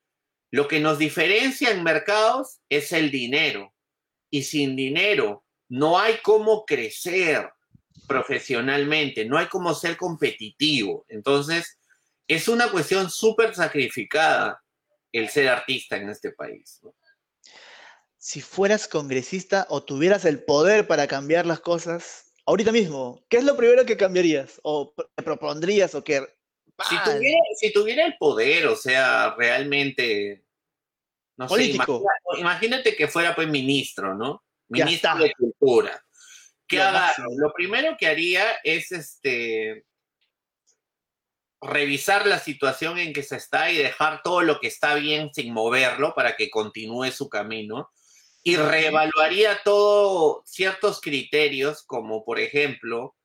Lo 0.50 0.66
que 0.66 0.80
nos 0.80 0.98
diferencia 0.98 1.70
en 1.70 1.82
mercados 1.82 2.58
es 2.70 2.90
el 2.92 3.10
dinero. 3.10 3.72
Y 4.30 4.42
sin 4.42 4.74
dinero 4.76 5.44
no 5.68 5.98
hay 5.98 6.18
cómo 6.22 6.64
crecer 6.64 7.50
profesionalmente, 8.06 9.24
no 9.24 9.38
hay 9.38 9.46
cómo 9.46 9.74
ser 9.74 9.96
competitivo. 9.96 11.04
Entonces, 11.08 11.78
es 12.28 12.48
una 12.48 12.70
cuestión 12.70 13.10
súper 13.10 13.54
sacrificada 13.54 14.62
el 15.12 15.28
ser 15.28 15.48
artista 15.48 15.96
en 15.96 16.10
este 16.10 16.30
país. 16.32 16.80
¿no? 16.82 16.94
Si 18.18 18.40
fueras 18.40 18.88
congresista 18.88 19.66
o 19.70 19.82
tuvieras 19.82 20.24
el 20.24 20.42
poder 20.44 20.86
para 20.86 21.06
cambiar 21.06 21.46
las 21.46 21.60
cosas, 21.60 22.32
ahorita 22.44 22.72
mismo, 22.72 23.24
¿qué 23.28 23.38
es 23.38 23.44
lo 23.44 23.56
primero 23.56 23.84
que 23.86 23.96
cambiarías? 23.96 24.60
¿O 24.62 24.92
te 25.14 25.22
propondrías 25.22 25.94
o 25.94 26.04
que... 26.04 26.26
Si 26.88 26.96
tuviera, 27.02 27.38
si 27.58 27.72
tuviera 27.72 28.04
el 28.06 28.16
poder, 28.18 28.66
o 28.66 28.76
sea, 28.76 29.34
realmente, 29.38 30.44
no 31.38 31.48
sé, 31.48 31.54
Político. 31.54 32.02
imagina- 32.02 32.40
imagínate 32.40 32.94
que 32.94 33.08
fuera 33.08 33.34
pues 33.34 33.48
ministro, 33.48 34.14
¿no? 34.14 34.44
Ya 34.68 34.84
Ministro 34.84 35.10
está. 35.10 35.22
de 35.22 35.32
Cultura. 35.34 36.04
¿Qué 36.66 36.76
Lo 36.76 36.82
agarro? 36.82 37.06
máximo. 37.06 37.28
Lo 37.36 37.52
primero 37.52 37.96
que 37.98 38.06
haría 38.06 38.44
es 38.64 38.92
este 38.92 39.84
revisar 41.60 42.26
la 42.26 42.38
situación 42.38 42.98
en 42.98 43.12
que 43.12 43.22
se 43.22 43.36
está 43.36 43.70
y 43.70 43.78
dejar 43.78 44.22
todo 44.22 44.42
lo 44.42 44.60
que 44.60 44.68
está 44.68 44.94
bien 44.94 45.32
sin 45.32 45.52
moverlo 45.52 46.14
para 46.14 46.36
que 46.36 46.50
continúe 46.50 47.10
su 47.10 47.28
camino. 47.28 47.90
Y 48.42 48.56
reevaluaría 48.56 49.62
todos 49.64 50.42
ciertos 50.44 51.00
criterios, 51.00 51.82
como 51.82 52.24
por 52.24 52.38
ejemplo, 52.38 53.16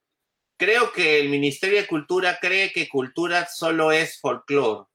creo 0.58 0.92
que 0.92 1.20
el 1.20 1.30
Ministerio 1.30 1.80
de 1.80 1.88
Cultura 1.88 2.40
cree 2.42 2.72
que 2.72 2.90
cultura 2.90 3.48
solo 3.48 3.92
es 3.92 4.20
folclore. 4.20 4.88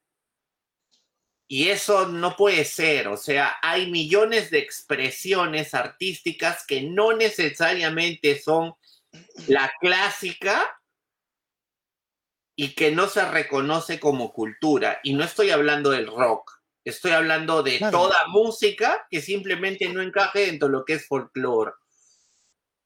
Y 1.48 1.68
eso 1.68 2.08
no 2.08 2.34
puede 2.36 2.64
ser, 2.64 3.06
o 3.06 3.16
sea, 3.16 3.56
hay 3.62 3.88
millones 3.88 4.50
de 4.50 4.58
expresiones 4.58 5.74
artísticas 5.74 6.66
que 6.66 6.82
no 6.82 7.12
necesariamente 7.12 8.36
son 8.40 8.74
la 9.46 9.72
clásica 9.80 10.80
y 12.56 12.74
que 12.74 12.90
no 12.90 13.06
se 13.08 13.24
reconoce 13.30 14.00
como 14.00 14.32
cultura. 14.32 14.98
Y 15.04 15.14
no 15.14 15.22
estoy 15.22 15.50
hablando 15.50 15.90
del 15.90 16.08
rock, 16.08 16.50
estoy 16.84 17.12
hablando 17.12 17.62
de 17.62 17.78
Claro. 17.78 17.98
toda 17.98 18.26
música 18.26 19.06
que 19.08 19.20
simplemente 19.20 19.88
no 19.88 20.02
encaje 20.02 20.46
dentro 20.46 20.66
de 20.66 20.72
lo 20.72 20.84
que 20.84 20.94
es 20.94 21.06
folclore. 21.06 21.72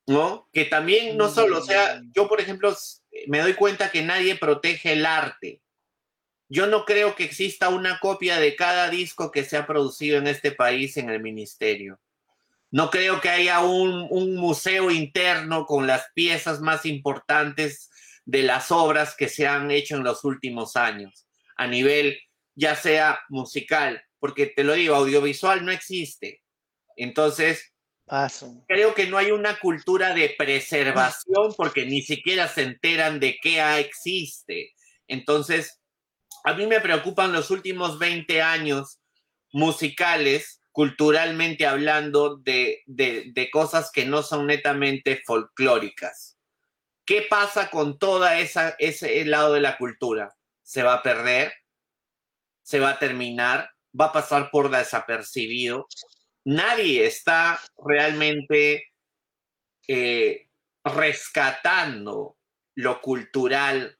¿No? 0.07 0.49
Que 0.53 0.65
también 0.65 1.17
no 1.17 1.31
solo, 1.31 1.59
o 1.59 1.63
sea, 1.63 2.03
yo 2.15 2.29
por 2.29 2.41
ejemplo 2.41 2.77
me 3.29 3.41
doy 3.41 3.55
cuenta 3.55 3.91
que 3.91 4.03
nadie 4.03 4.35
protege 4.35 4.93
el 4.93 5.07
arte. 5.07 5.63
Yo 6.53 6.67
no 6.67 6.85
creo 6.85 7.15
que 7.15 7.23
exista 7.23 7.69
una 7.69 8.01
copia 8.01 8.41
de 8.41 8.57
cada 8.57 8.91
disco 8.91 9.31
que 9.31 9.45
se 9.45 9.57
ha 9.57 9.69
producido 9.69 10.19
en 10.19 10.27
este 10.27 10.51
país 10.51 10.97
en 10.97 11.09
el 11.09 11.23
ministerio. 11.23 12.01
No 12.73 12.91
creo 12.91 13.21
que 13.21 13.29
haya 13.29 13.61
un, 13.61 14.09
un 14.11 14.35
museo 14.35 14.91
interno 14.91 15.65
con 15.65 15.87
las 15.87 16.07
piezas 16.13 16.61
más 16.61 16.85
importantes 16.87 17.89
de 18.25 18.43
las 18.43 18.73
obras 18.73 19.15
que 19.17 19.29
se 19.29 19.47
han 19.47 19.71
hecho 19.71 19.95
en 19.95 20.03
los 20.03 20.25
últimos 20.25 20.75
años, 20.75 21.25
a 21.57 21.69
nivel 21.69 22.19
ya 22.57 22.75
sea 22.75 23.21
musical, 23.29 24.03
porque 24.19 24.47
te 24.47 24.65
lo 24.65 24.75
digo, 24.75 24.97
audiovisual 24.97 25.65
no 25.65 25.71
existe. 25.71 26.43
Entonces, 26.97 27.73
Paso. 28.07 28.65
creo 28.67 28.93
que 28.95 29.07
no 29.07 29.19
hay 29.19 29.31
una 29.31 29.59
cultura 29.61 30.15
de 30.15 30.35
preservación 30.37 31.55
porque 31.57 31.87
ni 31.87 32.03
siquiera 32.03 32.49
se 32.49 32.63
enteran 32.63 33.21
de 33.21 33.39
qué 33.41 33.79
existe. 33.79 34.75
Entonces, 35.07 35.80
a 36.45 36.55
mí 36.55 36.67
me 36.67 36.81
preocupan 36.81 37.33
los 37.33 37.51
últimos 37.51 37.99
20 37.99 38.43
años 38.43 39.01
musicales, 39.53 40.61
culturalmente 40.73 41.67
hablando, 41.67 42.37
de, 42.37 42.83
de, 42.87 43.51
cosas 43.51 43.91
que 43.93 44.07
no 44.07 44.23
son 44.23 44.47
netamente 44.47 45.23
folclóricas. 45.27 46.39
¿Qué 47.05 47.27
pasa 47.29 47.71
con 47.71 47.99
toda 47.99 48.39
ese 48.39 49.25
lado 49.25 49.55
de 49.55 49.61
la 49.61 49.77
cultura? 49.77 50.35
¿Se 50.63 50.83
va 50.83 50.95
a 50.95 51.03
perder? 51.03 51.53
¿Se 52.63 52.79
va 52.79 52.91
a 52.91 52.99
terminar? 52.99 53.71
¿Va 53.99 54.07
a 54.07 54.13
pasar 54.13 54.51
por 54.51 54.71
desapercibido? 54.71 55.89
Nadie 56.45 57.05
está 57.07 57.61
realmente 57.77 58.85
eh, 59.89 60.49
rescatando 60.85 62.37
lo 62.77 63.01
cultural 63.01 64.00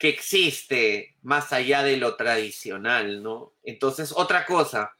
que 0.00 0.08
existe 0.08 1.14
más 1.20 1.52
allá 1.52 1.82
de 1.82 1.98
lo 1.98 2.16
tradicional, 2.16 3.22
¿no? 3.22 3.52
Entonces, 3.62 4.14
otra 4.16 4.46
cosa, 4.46 4.96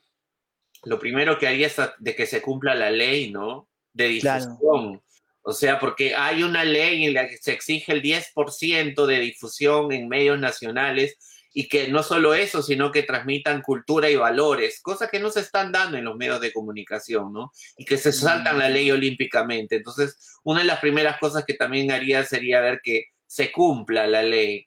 lo 0.85 0.99
primero 0.99 1.39
que 1.39 1.49
haría 1.49 1.69
es 1.69 1.77
de 1.99 2.15
que 2.15 2.27
se 2.27 2.43
cumpla 2.43 2.75
la 2.75 2.91
ley, 2.91 3.31
¿no? 3.33 3.67
De 3.95 4.19
Claro. 4.21 4.45
difusión. 4.45 5.03
O 5.41 5.55
sea, 5.55 5.81
porque 5.81 6.15
hay 6.15 6.43
una 6.43 6.65
ley 6.65 7.07
en 7.07 7.15
la 7.15 7.27
que 7.27 7.39
se 7.39 7.53
exige 7.53 7.93
el 7.93 8.03
10% 8.03 9.07
de 9.07 9.21
difusión 9.21 9.91
en 9.91 10.07
medios 10.07 10.39
nacionales 10.39 11.17
y 11.55 11.67
que 11.67 11.89
no 11.89 12.03
solo 12.03 12.35
eso, 12.35 12.63
sino 12.63 12.93
que 12.93 13.03
transmitan 13.03 13.63
cultura 13.63 14.11
y 14.11 14.17
valores, 14.17 14.83
cosas 14.83 15.11
que 15.11 15.19
no 15.19 15.31
se 15.31 15.41
están 15.41 15.73
dando 15.73 15.97
en 15.97 16.05
los 16.05 16.17
medios 16.17 16.43
de 16.43 16.53
comunicación, 16.53 17.33
¿no? 17.33 17.53
Y 17.79 17.87
que 17.87 17.97
se 17.97 18.13
saltan 18.13 18.59
la 18.59 18.69
ley 18.69 18.91
olímpicamente. 18.91 19.77
Entonces, 19.77 20.39
una 20.45 20.61
de 20.61 20.67
las 20.67 20.79
primeras 20.81 21.19
cosas 21.19 21.47
que 21.47 21.55
también 21.55 21.91
haría 21.91 22.23
sería 22.23 22.61
ver 22.61 22.81
que 22.85 23.07
se 23.27 23.51
cumpla 23.51 24.07
la 24.07 24.23
ley, 24.23 24.67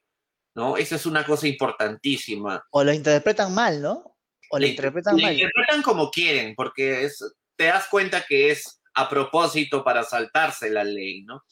¿no? 0.56 0.78
Esa 0.78 0.96
es 0.96 1.06
una 1.06 1.26
cosa 1.26 1.48
importantísima. 1.48 2.64
O 2.72 2.84
la 2.84 2.94
interpretan 2.94 3.54
mal, 3.54 3.82
¿no? 3.82 4.16
O 4.52 4.60
Le- 4.60 4.68
interpretan 4.70 5.16
le 5.18 5.24
mal. 5.24 5.34
interpretan 5.34 5.82
como 5.82 6.10
quieren, 6.12 6.54
porque 6.56 7.06
es, 7.06 7.20
te 7.56 7.66
das 7.66 7.88
cuenta 7.88 8.26
que 8.28 8.52
es 8.52 8.82
a 8.94 9.10
propósito 9.10 9.84
para 9.84 10.04
saltarse 10.04 10.70
la 10.70 10.84
ley, 10.84 11.24
¿no? 11.24 11.44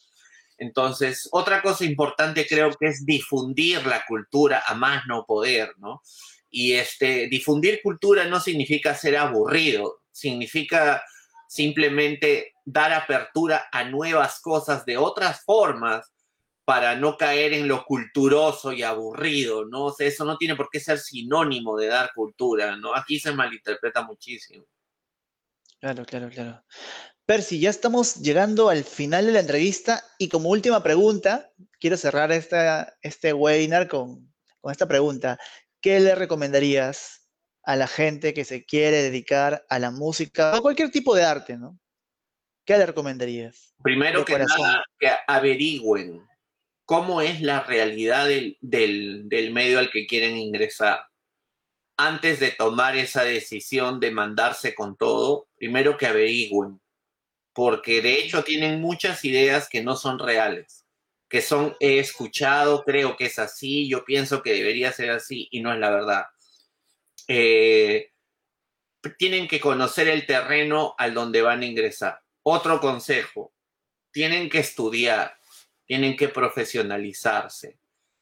Entonces, 0.57 1.27
otra 1.31 1.63
cosa 1.63 1.83
importante 1.85 2.45
creo 2.45 2.69
que 2.79 2.85
es 2.87 3.03
difundir 3.03 3.83
la 3.87 4.05
cultura 4.05 4.63
a 4.67 4.75
más 4.75 5.03
no 5.07 5.25
poder, 5.25 5.73
¿no? 5.77 6.01
Y 6.51 6.73
este, 6.73 7.27
difundir 7.27 7.79
cultura 7.81 8.25
no 8.25 8.39
significa 8.39 8.93
ser 8.93 9.17
aburrido, 9.17 10.01
significa 10.11 11.03
simplemente 11.47 12.53
dar 12.63 12.93
apertura 12.93 13.67
a 13.71 13.83
nuevas 13.85 14.39
cosas 14.39 14.85
de 14.85 14.97
otras 14.97 15.43
formas 15.43 16.11
para 16.65 16.95
no 16.95 17.17
caer 17.17 17.53
en 17.53 17.67
lo 17.67 17.83
culturoso 17.85 18.71
y 18.71 18.83
aburrido, 18.83 19.65
¿no? 19.65 19.85
O 19.85 19.93
sea, 19.93 20.07
eso 20.07 20.25
no 20.25 20.37
tiene 20.37 20.55
por 20.55 20.69
qué 20.71 20.79
ser 20.79 20.99
sinónimo 20.99 21.77
de 21.77 21.87
dar 21.87 22.11
cultura, 22.13 22.75
¿no? 22.77 22.95
Aquí 22.95 23.19
se 23.19 23.31
malinterpreta 23.31 24.03
muchísimo. 24.03 24.65
Claro, 25.79 26.05
claro, 26.05 26.29
claro. 26.29 26.63
Percy, 27.25 27.59
ya 27.59 27.69
estamos 27.69 28.17
llegando 28.17 28.69
al 28.69 28.83
final 28.83 29.25
de 29.25 29.31
la 29.31 29.39
entrevista 29.39 30.03
y 30.17 30.29
como 30.29 30.49
última 30.49 30.83
pregunta, 30.83 31.51
quiero 31.79 31.97
cerrar 31.97 32.31
esta, 32.31 32.97
este 33.01 33.33
webinar 33.33 33.87
con, 33.87 34.31
con 34.59 34.71
esta 34.71 34.87
pregunta. 34.87 35.39
¿Qué 35.81 35.99
le 35.99 36.13
recomendarías 36.13 37.21
a 37.63 37.75
la 37.75 37.87
gente 37.87 38.33
que 38.33 38.45
se 38.45 38.65
quiere 38.65 38.97
dedicar 38.97 39.65
a 39.69 39.79
la 39.79 39.91
música 39.91 40.57
o 40.57 40.61
cualquier 40.61 40.91
tipo 40.91 41.15
de 41.15 41.23
arte, 41.23 41.57
¿no? 41.57 41.79
¿Qué 42.65 42.77
le 42.77 42.85
recomendarías? 42.85 43.73
Primero 43.81 44.23
que 44.23 44.33
corazón. 44.33 44.61
nada, 44.61 44.83
que 44.99 45.09
averigüen 45.27 46.21
cómo 46.91 47.21
es 47.21 47.39
la 47.39 47.63
realidad 47.63 48.27
del, 48.27 48.57
del 48.59 49.53
medio 49.53 49.79
al 49.79 49.89
que 49.89 50.05
quieren 50.05 50.35
ingresar. 50.35 51.05
Antes 51.95 52.41
de 52.41 52.51
tomar 52.51 52.97
esa 52.97 53.23
decisión 53.23 54.01
de 54.01 54.11
mandarse 54.11 54.75
con 54.75 54.97
todo, 54.97 55.47
primero 55.55 55.95
que 55.95 56.07
averigüen, 56.07 56.81
porque 57.53 58.01
de 58.01 58.15
hecho 58.15 58.43
tienen 58.43 58.81
muchas 58.81 59.23
ideas 59.23 59.69
que 59.69 59.81
no 59.81 59.95
son 59.95 60.19
reales, 60.19 60.85
que 61.29 61.41
son, 61.41 61.77
he 61.79 61.97
escuchado, 61.99 62.83
creo 62.83 63.15
que 63.15 63.27
es 63.27 63.39
así, 63.39 63.87
yo 63.87 64.03
pienso 64.03 64.43
que 64.43 64.51
debería 64.51 64.91
ser 64.91 65.11
así 65.11 65.47
y 65.49 65.61
no 65.61 65.71
es 65.71 65.79
la 65.79 65.91
verdad. 65.91 66.25
Eh, 67.29 68.11
tienen 69.17 69.47
que 69.47 69.61
conocer 69.61 70.09
el 70.09 70.25
terreno 70.25 70.93
al 70.97 71.13
donde 71.13 71.41
van 71.41 71.61
a 71.61 71.65
ingresar. 71.65 72.19
Otro 72.43 72.81
consejo, 72.81 73.53
tienen 74.11 74.49
que 74.49 74.59
estudiar, 74.59 75.37
tienen 75.91 76.15
que 76.15 76.29
profesionalizarse. 76.29 77.77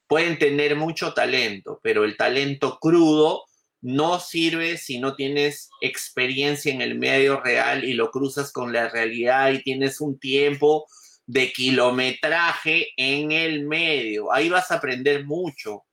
Pueden 0.08 0.40
tener 0.40 0.76
mucho 0.76 1.14
talento, 1.14 1.80
pero 1.84 2.04
el 2.04 2.18
talento 2.18 2.80
crudo 2.82 3.46
no 3.80 4.20
sirve 4.20 4.80
si 4.80 4.98
no 4.98 5.16
tienes 5.16 5.70
experiencia 5.80 6.74
en 6.74 6.82
el 6.82 6.98
medio 6.98 7.40
real 7.40 7.84
y 7.84 7.94
lo 7.94 8.10
cruzas 8.10 8.52
con 8.52 8.74
la 8.74 8.90
realidad 8.90 9.52
y 9.52 9.62
tienes 9.62 10.02
un 10.02 10.18
tiempo 10.18 10.88
de 11.28 11.52
kilometraje 11.52 12.88
en 12.98 13.32
el 13.32 13.68
medio. 13.68 14.34
Ahí 14.34 14.50
vas 14.50 14.72
a 14.72 14.78
aprender 14.78 15.26
mucho 15.26 15.84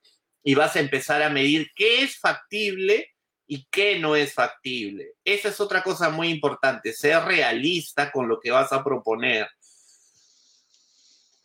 y 0.43 0.55
vas 0.55 0.77
a 0.77 0.81
empezar 0.81 1.23
a 1.23 1.29
medir 1.29 1.69
qué 1.77 2.05
es 2.05 2.19
factible 2.19 3.11
y 3.47 3.67
qué 3.71 3.99
no 3.99 4.17
es 4.17 4.33
factible. 4.33 5.13
Esa 5.23 5.51
es 5.51 5.61
otra 5.61 5.83
cosa 5.83 6.09
muy 6.09 6.31
importante, 6.31 6.95
ser 6.95 7.23
realista 7.25 8.11
con 8.11 8.29
lo 8.29 8.41
que 8.41 8.51
vas 8.51 8.73
a 8.73 8.83
proponer. 8.83 9.47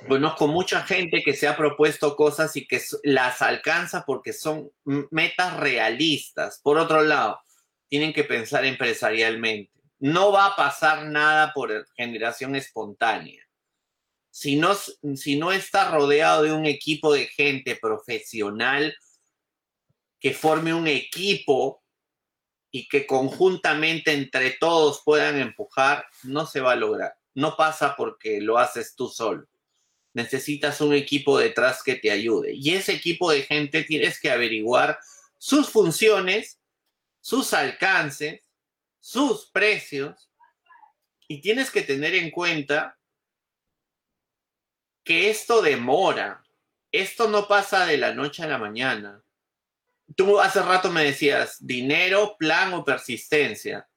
Conozco 0.07 0.47
mucha 0.47 0.81
gente 0.81 1.21
que 1.23 1.33
se 1.33 1.47
ha 1.47 1.55
propuesto 1.55 2.15
cosas 2.15 2.55
y 2.55 2.65
que 2.65 2.81
las 3.03 3.41
alcanza 3.41 4.03
porque 4.05 4.33
son 4.33 4.71
metas 4.83 5.57
realistas. 5.57 6.59
Por 6.63 6.79
otro 6.79 7.03
lado, 7.03 7.39
tienen 7.87 8.11
que 8.11 8.23
pensar 8.23 8.65
empresarialmente. 8.65 9.71
No 9.99 10.31
va 10.31 10.47
a 10.47 10.55
pasar 10.55 11.05
nada 11.05 11.53
por 11.53 11.87
generación 11.95 12.55
espontánea. 12.55 13.47
Si 14.31 14.55
no, 14.55 14.73
si 14.73 15.37
no 15.37 15.51
está 15.51 15.91
rodeado 15.91 16.43
de 16.43 16.53
un 16.53 16.65
equipo 16.65 17.13
de 17.13 17.27
gente 17.27 17.75
profesional 17.75 18.95
que 20.19 20.33
forme 20.33 20.73
un 20.73 20.87
equipo 20.87 21.83
y 22.71 22.87
que 22.87 23.05
conjuntamente 23.05 24.13
entre 24.13 24.51
todos 24.51 25.01
puedan 25.05 25.39
empujar, 25.39 26.05
no 26.23 26.47
se 26.47 26.61
va 26.61 26.71
a 26.71 26.77
lograr. 26.77 27.13
No 27.35 27.55
pasa 27.55 27.95
porque 27.95 28.41
lo 28.41 28.57
haces 28.57 28.95
tú 28.95 29.07
solo 29.07 29.50
necesitas 30.13 30.81
un 30.81 30.93
equipo 30.93 31.37
detrás 31.37 31.83
que 31.83 31.95
te 31.95 32.11
ayude. 32.11 32.53
Y 32.53 32.71
ese 32.71 32.93
equipo 32.93 33.31
de 33.31 33.43
gente 33.43 33.83
tienes 33.83 34.19
que 34.19 34.31
averiguar 34.31 34.99
sus 35.37 35.69
funciones, 35.69 36.59
sus 37.21 37.53
alcances, 37.53 38.41
sus 38.99 39.47
precios, 39.47 40.29
y 41.27 41.41
tienes 41.41 41.71
que 41.71 41.81
tener 41.81 42.13
en 42.15 42.29
cuenta 42.29 42.99
que 45.03 45.29
esto 45.29 45.61
demora. 45.61 46.43
Esto 46.91 47.29
no 47.29 47.47
pasa 47.47 47.85
de 47.85 47.97
la 47.97 48.13
noche 48.13 48.43
a 48.43 48.47
la 48.47 48.57
mañana. 48.57 49.23
Tú 50.15 50.39
hace 50.39 50.61
rato 50.61 50.91
me 50.91 51.05
decías 51.05 51.55
dinero, 51.65 52.35
plan 52.37 52.73
o 52.73 52.83
persistencia. 52.83 53.87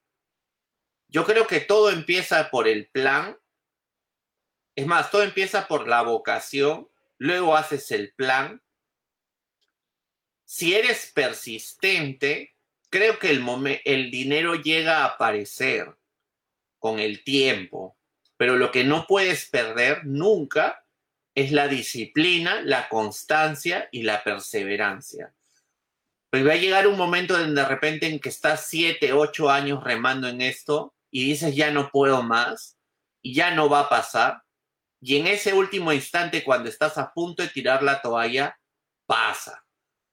Yo 1.09 1.25
creo 1.25 1.45
que 1.45 1.59
todo 1.59 1.91
empieza 1.91 2.49
por 2.49 2.67
el 2.67 2.87
plan 2.87 3.37
es 4.75 4.85
más, 4.85 5.09
todo 5.09 5.23
empieza 5.23 5.67
por 5.67 5.87
la 5.87 6.01
vocación, 6.01 6.89
luego 7.17 7.55
haces 7.55 7.91
el 7.91 8.13
plan. 8.13 8.61
Si 10.43 10.75
eres 10.75 11.11
persistente, 11.13 12.55
creo 12.89 13.17
que 13.17 13.31
el, 13.31 14.11
dinero 14.11 14.55
llega 14.55 14.99
a 14.99 15.05
aparecer 15.05 15.95
con 16.77 16.99
el 16.99 17.23
tiempo, 17.23 17.97
pero 18.37 18.57
lo 18.57 18.71
que 18.71 18.83
no 18.83 19.07
puedes 19.07 19.49
perder 19.49 20.05
nunca 20.05 20.85
es 21.33 21.51
la 21.51 21.67
disciplina, 21.67 22.61
la 22.61 22.89
constancia 22.89 23.87
y 23.91 24.03
la 24.03 24.23
perseverancia. 24.23 25.33
Pues 26.29 26.45
va 26.45 26.53
a 26.53 26.57
llegar 26.57 26.85
un 26.87 26.97
momento 26.97 27.39
en 27.39 27.55
de 27.55 27.65
repente 27.65 28.07
en 28.07 28.19
que 28.19 28.29
estás 28.29 28.67
siete, 28.67 29.13
ocho 29.13 29.49
años 29.49 29.83
remando 29.83 30.27
en 30.27 30.41
esto 30.41 30.93
y 31.09 31.23
dices 31.25 31.55
ya 31.55 31.71
no 31.71 31.89
puedo 31.91 32.23
más 32.23 32.77
y 33.21 33.33
ya 33.33 33.51
no 33.51 33.69
va 33.69 33.81
a 33.81 33.89
pasar 33.89 34.44
y 35.05 35.17
en 35.17 35.27
ese 35.27 35.53
último 35.53 35.93
instante, 35.93 36.43
cuando 36.43 36.67
estás 36.67 36.97
a 36.97 37.13
punto 37.13 37.43
de 37.43 37.49
tirar 37.49 37.83
la 37.83 38.01
toalla, 38.01 38.59
pasa. 39.05 39.63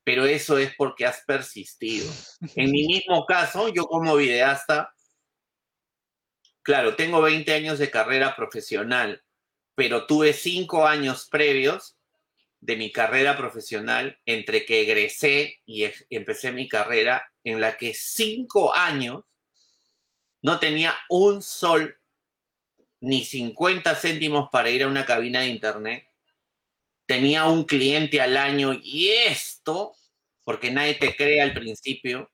Pero 0.05 0.26
eso 0.26 0.59
es 0.59 0.74
porque 0.76 1.07
has 1.07 1.22
persistido. 1.24 2.12
En 2.57 2.70
mi 2.70 2.86
mismo 2.86 3.24
caso, 3.24 3.72
yo 3.72 3.86
como 3.86 4.14
videasta, 4.16 4.93
claro, 6.61 6.95
tengo 6.95 7.22
20 7.22 7.55
años 7.55 7.78
de 7.78 7.90
carrera 7.90 8.36
profesional, 8.36 9.24
pero 9.74 10.07
tuve 10.07 10.34
cinco 10.34 10.86
años 10.86 11.26
previos 11.30 11.97
de 12.61 12.76
mi 12.76 12.93
carrera 12.93 13.34
profesional 13.34 14.20
entre 14.26 14.66
que 14.66 14.82
egresé 14.82 15.62
y 15.64 15.90
empecé 16.11 16.53
mi 16.53 16.68
carrera, 16.68 17.26
en 17.45 17.62
la 17.62 17.78
que 17.78 17.95
cinco 17.95 18.74
años 18.74 19.24
no 20.43 20.59
tenía 20.59 20.95
un 21.09 21.40
sol 21.40 21.99
ni 23.03 23.24
50 23.24 23.94
céntimos 23.96 24.48
para 24.50 24.70
ir 24.70 24.84
a 24.84 24.86
una 24.86 25.05
cabina 25.05 25.40
de 25.40 25.48
internet. 25.48 26.09
Tenía 27.05 27.46
un 27.46 27.64
cliente 27.64 28.20
al 28.20 28.36
año 28.36 28.72
y 28.80 29.09
esto, 29.11 29.94
porque 30.44 30.70
nadie 30.70 30.94
te 30.94 31.14
cree 31.14 31.42
al 31.42 31.53
principio. 31.53 32.30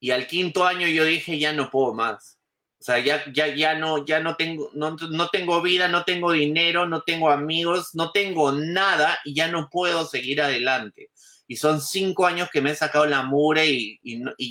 Y 0.00 0.10
al 0.12 0.26
quinto 0.26 0.66
año 0.66 0.88
yo 0.88 1.04
dije, 1.04 1.38
ya 1.38 1.52
no 1.52 1.70
puedo 1.70 1.92
más. 1.92 2.38
O 2.80 2.82
sea, 2.82 2.98
ya, 2.98 3.22
ya, 3.32 3.54
ya 3.54 3.74
no, 3.74 4.06
ya 4.06 4.20
no 4.20 4.36
tengo, 4.36 4.70
no, 4.72 4.96
no 4.96 5.28
tengo 5.28 5.60
vida, 5.60 5.88
no 5.88 6.04
tengo 6.04 6.32
dinero, 6.32 6.86
no 6.86 7.02
tengo 7.02 7.30
amigos, 7.30 7.90
no 7.94 8.10
tengo 8.12 8.52
nada 8.52 9.20
y 9.24 9.34
ya 9.34 9.48
no 9.48 9.68
puedo 9.68 10.06
seguir 10.06 10.40
adelante 10.40 11.10
y 11.50 11.56
son 11.56 11.80
cinco 11.80 12.28
años 12.28 12.48
que 12.52 12.60
me 12.60 12.70
he 12.70 12.76
sacado 12.76 13.06
la 13.06 13.24
mure 13.24 13.66
y, 13.66 14.00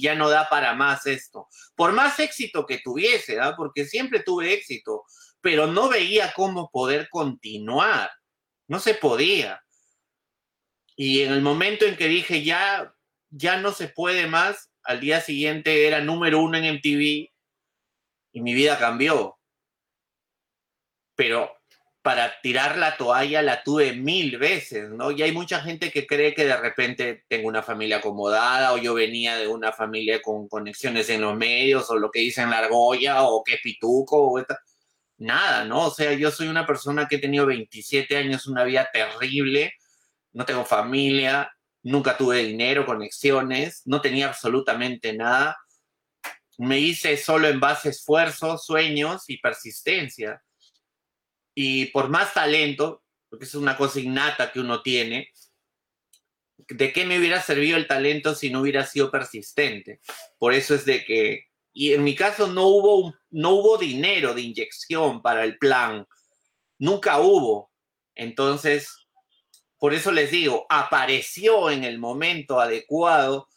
ya 0.01 0.15
no 0.15 0.27
da 0.27 0.49
para 0.49 0.73
más 0.73 1.05
esto. 1.05 1.47
Por 1.73 1.93
más 1.93 2.19
éxito 2.19 2.65
que 2.65 2.79
tuviese, 2.79 3.39
¿ah? 3.39 3.53
porque 3.55 3.85
siempre 3.85 4.21
tuve 4.21 4.51
éxito, 4.51 5.05
pero 5.39 5.65
no 5.65 5.87
veía 5.87 6.33
cómo 6.35 6.69
poder 6.69 7.07
continuar. 7.09 8.11
No 8.67 8.81
se 8.81 8.95
podía. 8.95 9.63
Y 10.97 11.21
en 11.21 11.31
el 11.31 11.41
momento 11.41 11.85
en 11.85 11.95
que 11.95 12.09
dije 12.09 12.43
ya, 12.43 12.93
ya 13.29 13.55
no 13.55 13.71
se 13.71 13.87
puede 13.87 14.27
más, 14.27 14.69
al 14.83 14.99
día 14.99 15.21
siguiente 15.21 15.87
era 15.87 16.01
número 16.01 16.41
uno 16.41 16.57
en 16.57 16.75
MTV 16.75 17.31
y 18.33 18.41
mi 18.41 18.53
vida 18.53 18.77
cambió. 18.77 19.39
Pero 21.15 21.49
para 22.01 22.39
tirar 22.41 22.77
la 22.77 22.95
toalla 22.97 23.41
la 23.41 23.61
tuve 23.63 23.93
mil 23.93 24.37
veces, 24.37 24.89
¿no? 24.89 25.11
Y 25.11 25.21
hay 25.21 25.31
mucha 25.33 25.61
gente 25.61 25.91
que 25.91 26.07
cree 26.07 26.33
que 26.33 26.45
de 26.45 26.55
repente 26.55 27.25
tengo 27.27 27.47
una 27.49 27.61
familia 27.61 27.97
acomodada 27.97 28.73
o 28.73 28.77
yo 28.77 28.93
venía 28.93 29.37
de 29.37 29.47
una 29.47 29.73
familia 29.73 30.21
con 30.21 30.47
conexiones 30.47 31.09
en 31.09 31.21
los 31.21 31.35
medios 31.35 31.89
o 31.89 31.97
lo 31.97 32.09
que 32.09 32.21
dicen 32.21 32.49
la 32.49 32.59
argolla 32.59 33.23
o 33.23 33.43
que 33.43 33.57
pituco 33.61 34.33
o 34.33 34.45
Nada, 35.17 35.65
¿no? 35.65 35.87
O 35.87 35.91
sea, 35.91 36.13
yo 36.13 36.31
soy 36.31 36.47
una 36.47 36.65
persona 36.65 37.07
que 37.07 37.17
he 37.17 37.19
tenido 37.19 37.45
27 37.45 38.15
años, 38.15 38.47
una 38.47 38.63
vida 38.63 38.89
terrible, 38.93 39.73
no 40.33 40.45
tengo 40.45 40.63
familia, 40.65 41.51
nunca 41.83 42.17
tuve 42.17 42.43
dinero, 42.43 42.85
conexiones, 42.85 43.81
no 43.85 44.01
tenía 44.01 44.27
absolutamente 44.29 45.13
nada. 45.13 45.57
Me 46.57 46.79
hice 46.79 47.17
solo 47.17 47.49
en 47.49 47.59
base 47.59 47.89
a 47.89 47.91
esfuerzos, 47.91 48.65
sueños 48.65 49.25
y 49.27 49.39
persistencia 49.39 50.41
y 51.61 51.87
por 51.87 52.07
más 52.07 52.33
talento, 52.33 53.03
porque 53.27 53.43
es 53.43 53.53
una 53.53 53.75
cosa 53.75 53.99
innata 53.99 54.49
que 54.49 54.61
uno 54.61 54.81
tiene, 54.81 55.29
¿de 56.55 56.93
qué 56.93 57.05
me 57.05 57.19
hubiera 57.19 57.41
servido 57.41 57.75
el 57.75 57.85
talento 57.85 58.33
si 58.33 58.49
no 58.49 58.61
hubiera 58.61 58.85
sido 58.85 59.11
persistente? 59.11 59.99
Por 60.37 60.53
eso 60.53 60.73
es 60.73 60.85
de 60.85 61.03
que, 61.03 61.47
y 61.73 61.91
en 61.91 62.05
mi 62.05 62.15
caso 62.15 62.47
no 62.47 62.65
hubo, 62.67 63.13
no 63.31 63.49
hubo 63.55 63.77
dinero 63.77 64.33
de 64.33 64.39
inyección 64.39 65.21
para 65.21 65.43
el 65.43 65.57
plan, 65.57 66.07
nunca 66.77 67.19
hubo. 67.19 67.69
Entonces, 68.15 69.09
por 69.77 69.93
eso 69.93 70.13
les 70.13 70.31
digo, 70.31 70.65
apareció 70.69 71.71
en 71.71 71.83
el 71.83 71.99
momento 71.99 72.61
adecuado 72.61 73.49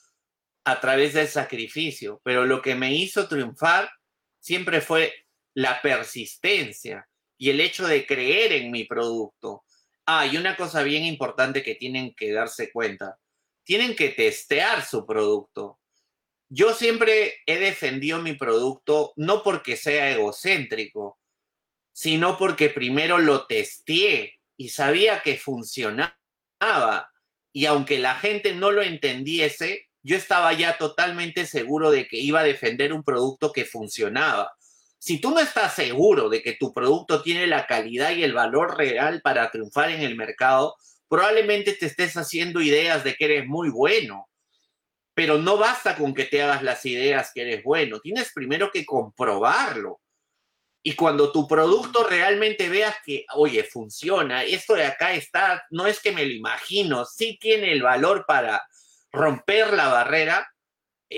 a 0.64 0.80
través 0.80 1.14
del 1.14 1.28
sacrificio, 1.28 2.20
pero 2.24 2.46
lo 2.46 2.62
que 2.62 2.74
me 2.74 2.92
hizo 2.92 3.28
triunfar 3.28 3.92
siempre 4.40 4.80
fue 4.80 5.14
la 5.54 5.80
persistencia 5.80 7.08
y 7.38 7.50
el 7.50 7.60
hecho 7.60 7.86
de 7.86 8.06
creer 8.06 8.52
en 8.52 8.70
mi 8.70 8.84
producto. 8.84 9.64
Ah, 10.06 10.26
y 10.26 10.36
una 10.36 10.56
cosa 10.56 10.82
bien 10.82 11.04
importante 11.04 11.62
que 11.62 11.74
tienen 11.74 12.14
que 12.14 12.32
darse 12.32 12.72
cuenta, 12.72 13.18
tienen 13.64 13.94
que 13.94 14.08
testear 14.10 14.84
su 14.84 15.06
producto. 15.06 15.78
Yo 16.48 16.74
siempre 16.74 17.36
he 17.46 17.58
defendido 17.58 18.20
mi 18.20 18.34
producto 18.34 19.12
no 19.16 19.42
porque 19.42 19.76
sea 19.76 20.10
egocéntrico, 20.10 21.18
sino 21.92 22.36
porque 22.36 22.68
primero 22.68 23.18
lo 23.18 23.46
testé 23.46 24.38
y 24.56 24.68
sabía 24.68 25.22
que 25.22 25.38
funcionaba. 25.38 26.14
Y 27.52 27.66
aunque 27.66 27.98
la 27.98 28.16
gente 28.16 28.54
no 28.54 28.70
lo 28.70 28.82
entendiese, 28.82 29.88
yo 30.02 30.16
estaba 30.16 30.52
ya 30.52 30.78
totalmente 30.78 31.46
seguro 31.46 31.90
de 31.90 32.06
que 32.08 32.18
iba 32.18 32.40
a 32.40 32.44
defender 32.44 32.92
un 32.92 33.04
producto 33.04 33.52
que 33.52 33.64
funcionaba. 33.64 34.52
Si 35.04 35.20
tú 35.20 35.32
no 35.32 35.40
estás 35.40 35.74
seguro 35.74 36.28
de 36.28 36.44
que 36.44 36.52
tu 36.52 36.72
producto 36.72 37.22
tiene 37.22 37.48
la 37.48 37.66
calidad 37.66 38.12
y 38.12 38.22
el 38.22 38.34
valor 38.34 38.78
real 38.78 39.20
para 39.20 39.50
triunfar 39.50 39.90
en 39.90 40.02
el 40.02 40.14
mercado, 40.14 40.76
probablemente 41.08 41.72
te 41.72 41.86
estés 41.86 42.16
haciendo 42.16 42.60
ideas 42.60 43.02
de 43.02 43.16
que 43.16 43.24
eres 43.24 43.46
muy 43.48 43.68
bueno. 43.68 44.28
Pero 45.12 45.38
no 45.38 45.56
basta 45.56 45.96
con 45.96 46.14
que 46.14 46.26
te 46.26 46.40
hagas 46.40 46.62
las 46.62 46.86
ideas 46.86 47.32
que 47.34 47.42
eres 47.42 47.64
bueno, 47.64 47.98
tienes 47.98 48.30
primero 48.32 48.70
que 48.70 48.86
comprobarlo. 48.86 50.00
Y 50.84 50.94
cuando 50.94 51.32
tu 51.32 51.48
producto 51.48 52.06
realmente 52.06 52.68
veas 52.68 52.94
que, 53.04 53.24
oye, 53.34 53.64
funciona, 53.64 54.44
esto 54.44 54.74
de 54.74 54.84
acá 54.84 55.14
está, 55.14 55.64
no 55.70 55.88
es 55.88 55.98
que 55.98 56.12
me 56.12 56.24
lo 56.24 56.30
imagino, 56.30 57.06
sí 57.06 57.38
tiene 57.40 57.72
el 57.72 57.82
valor 57.82 58.24
para 58.24 58.62
romper 59.10 59.72
la 59.72 59.88
barrera, 59.88 60.51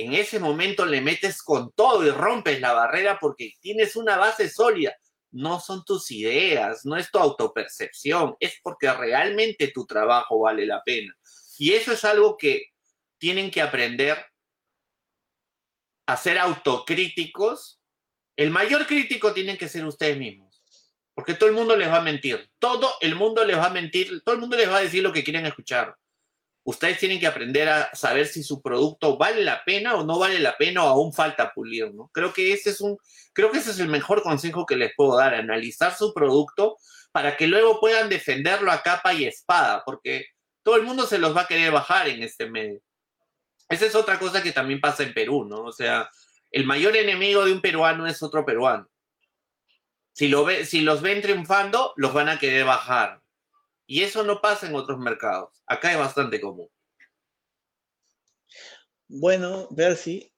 en 0.03 0.15
ese 0.15 0.39
momento 0.39 0.87
le 0.87 1.01
metes 1.01 1.43
con 1.43 1.73
todo 1.73 2.07
y 2.07 2.11
rompes 2.11 2.61
la 2.61 2.73
barrera 2.73 3.19
porque 3.21 3.53
tienes 3.61 3.97
una 3.97 4.17
base 4.17 4.49
sólida. 4.49 4.97
No 5.31 5.61
son 5.61 5.85
tus 5.85 6.11
ideas, 6.11 6.85
no 6.85 6.97
es 6.97 7.11
tu 7.11 7.19
autopercepción, 7.19 8.37
es 8.39 8.59
porque 8.63 8.93
realmente 8.93 9.69
tu 9.69 9.85
trabajo 9.87 10.41
vale 10.41 10.67
la 10.67 10.83
pena. 10.83 11.15
Y 11.59 11.73
eso 11.73 11.93
es 11.93 12.05
algo 12.05 12.37
que 12.37 12.67
tienen 13.19 13.51
que 13.51 13.63
aprender 13.63 14.25
a 16.07 16.17
ser 16.17 16.39
autocríticos. 16.39 17.81
El 18.37 18.51
mayor 18.51 18.87
crítico 18.87 19.33
tienen 19.33 19.57
que 19.57 19.69
ser 19.69 19.85
ustedes 19.85 20.17
mismos, 20.19 20.63
porque 21.15 21.35
todo 21.35 21.49
el 21.49 21.55
mundo 21.55 21.77
les 21.77 21.89
va 21.89 21.97
a 21.97 22.03
mentir, 22.03 22.51
todo 22.59 22.95
el 23.01 23.15
mundo 23.15 23.45
les 23.45 23.57
va 23.57 23.67
a 23.67 23.71
mentir, 23.71 24.23
todo 24.25 24.35
el 24.35 24.41
mundo 24.41 24.57
les 24.57 24.69
va 24.69 24.79
a 24.79 24.83
decir 24.83 25.03
lo 25.03 25.13
que 25.13 25.25
quieren 25.25 25.47
escuchar 25.47 25.97
ustedes 26.65 26.99
tienen 26.99 27.21
que 27.21 27.27
aprender 27.27 27.69
a 27.69 27.95
saber 27.95 28.27
si 28.27 28.43
su 28.43 28.61
producto 28.61 29.17
vale 29.17 29.45
la 29.45 29.65
pena 29.65 29.95
o 29.95 30.05
no 30.05 30.19
vale 30.19 30.39
la 30.41 30.57
pena 30.57 30.85
o 30.85 30.89
aún 30.89 31.13
falta 31.13 31.53
pulir, 31.53 31.95
¿no? 31.95 32.11
Creo 32.13 32.33
que 32.33 32.53
ese 32.53 32.71
es 32.71 32.81
un, 32.81 32.99
creo 33.33 33.51
que 33.51 33.59
ese 33.59 33.71
es 33.71 33.79
el 33.79 33.89
mejor 33.89 34.23
consejo 34.23 34.67
que 34.67 34.77
les 34.77 34.93
puedo 34.97 35.17
dar, 35.17 35.35
analizar 35.35 35.95
su 35.95 36.13
producto 36.15 36.77
para 37.13 37.37
que 37.37 37.47
luego 37.47 37.79
puedan 37.81 38.09
defenderlo 38.09 38.73
a 38.73 38.83
capa 38.83 39.13
y 39.15 39.25
espada, 39.25 39.83
porque 39.85 40.27
todo 40.63 40.77
el 40.77 40.83
mundo 40.83 41.07
se 41.07 41.19
los 41.19 41.37
va 41.37 41.43
a 41.43 41.47
querer 41.47 41.71
bajar 41.71 42.09
en 42.09 42.23
este 42.23 42.51
medio. 42.51 42.81
Esa 43.69 43.87
es 43.87 43.95
otra 43.95 44.19
cosa 44.19 44.43
que 44.43 44.53
también 44.53 44.81
pasa 44.81 45.03
en 45.03 45.15
Perú, 45.15 45.45
¿no? 45.45 45.63
O 45.63 45.73
sea, 45.73 46.11
el 46.51 46.65
mayor 46.65 46.97
enemigo 46.97 47.45
de 47.45 47.53
un 47.53 47.61
peruano 47.61 48.07
es 48.07 48.23
otro 48.23 48.45
peruano. 48.45 48.89
Si, 50.13 50.29
lo 50.29 50.45
ve, 50.45 50.65
si 50.65 50.81
los 50.81 51.03
ven 51.03 51.21
triunfando, 51.21 51.93
los 51.97 52.15
van 52.15 52.29
a 52.29 52.39
querer 52.39 52.65
bajar. 52.65 53.21
Y 53.87 54.03
eso 54.03 54.25
no 54.25 54.41
pasa 54.41 54.67
en 54.67 54.75
otros 54.75 54.99
mercados. 54.99 55.51
Acá 55.67 55.93
es 55.93 55.99
bastante 55.99 56.41
común. 56.41 56.69
Bueno, 59.09 59.69
Percy, 59.77 60.33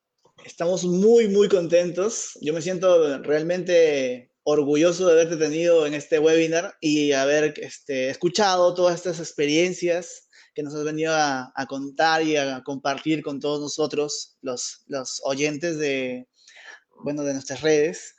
estamos 0.44 0.84
muy, 0.84 1.28
muy 1.28 1.48
contentos. 1.48 2.36
Yo 2.40 2.52
me 2.52 2.62
siento 2.62 3.18
realmente 3.22 4.32
orgulloso 4.42 5.06
de 5.06 5.12
haberte 5.12 5.36
tenido 5.36 5.86
en 5.86 5.94
este 5.94 6.18
webinar 6.18 6.76
y 6.80 7.12
haber 7.12 7.54
este, 7.58 8.10
escuchado 8.10 8.74
todas 8.74 8.96
estas 8.96 9.18
experiencias 9.18 10.28
que 10.54 10.62
nos 10.62 10.74
has 10.74 10.84
venido 10.84 11.12
a, 11.14 11.52
contar 11.68 12.22
y 12.22 12.36
a 12.36 12.62
compartir 12.64 13.22
con 13.22 13.40
todos 13.40 13.60
nosotros, 13.60 14.38
los, 14.40 14.84
los 14.86 15.20
oyentes 15.24 15.78
de, 15.78 16.28
bueno, 17.02 17.22
de 17.24 17.34
nuestras 17.34 17.60
redes 17.60 18.14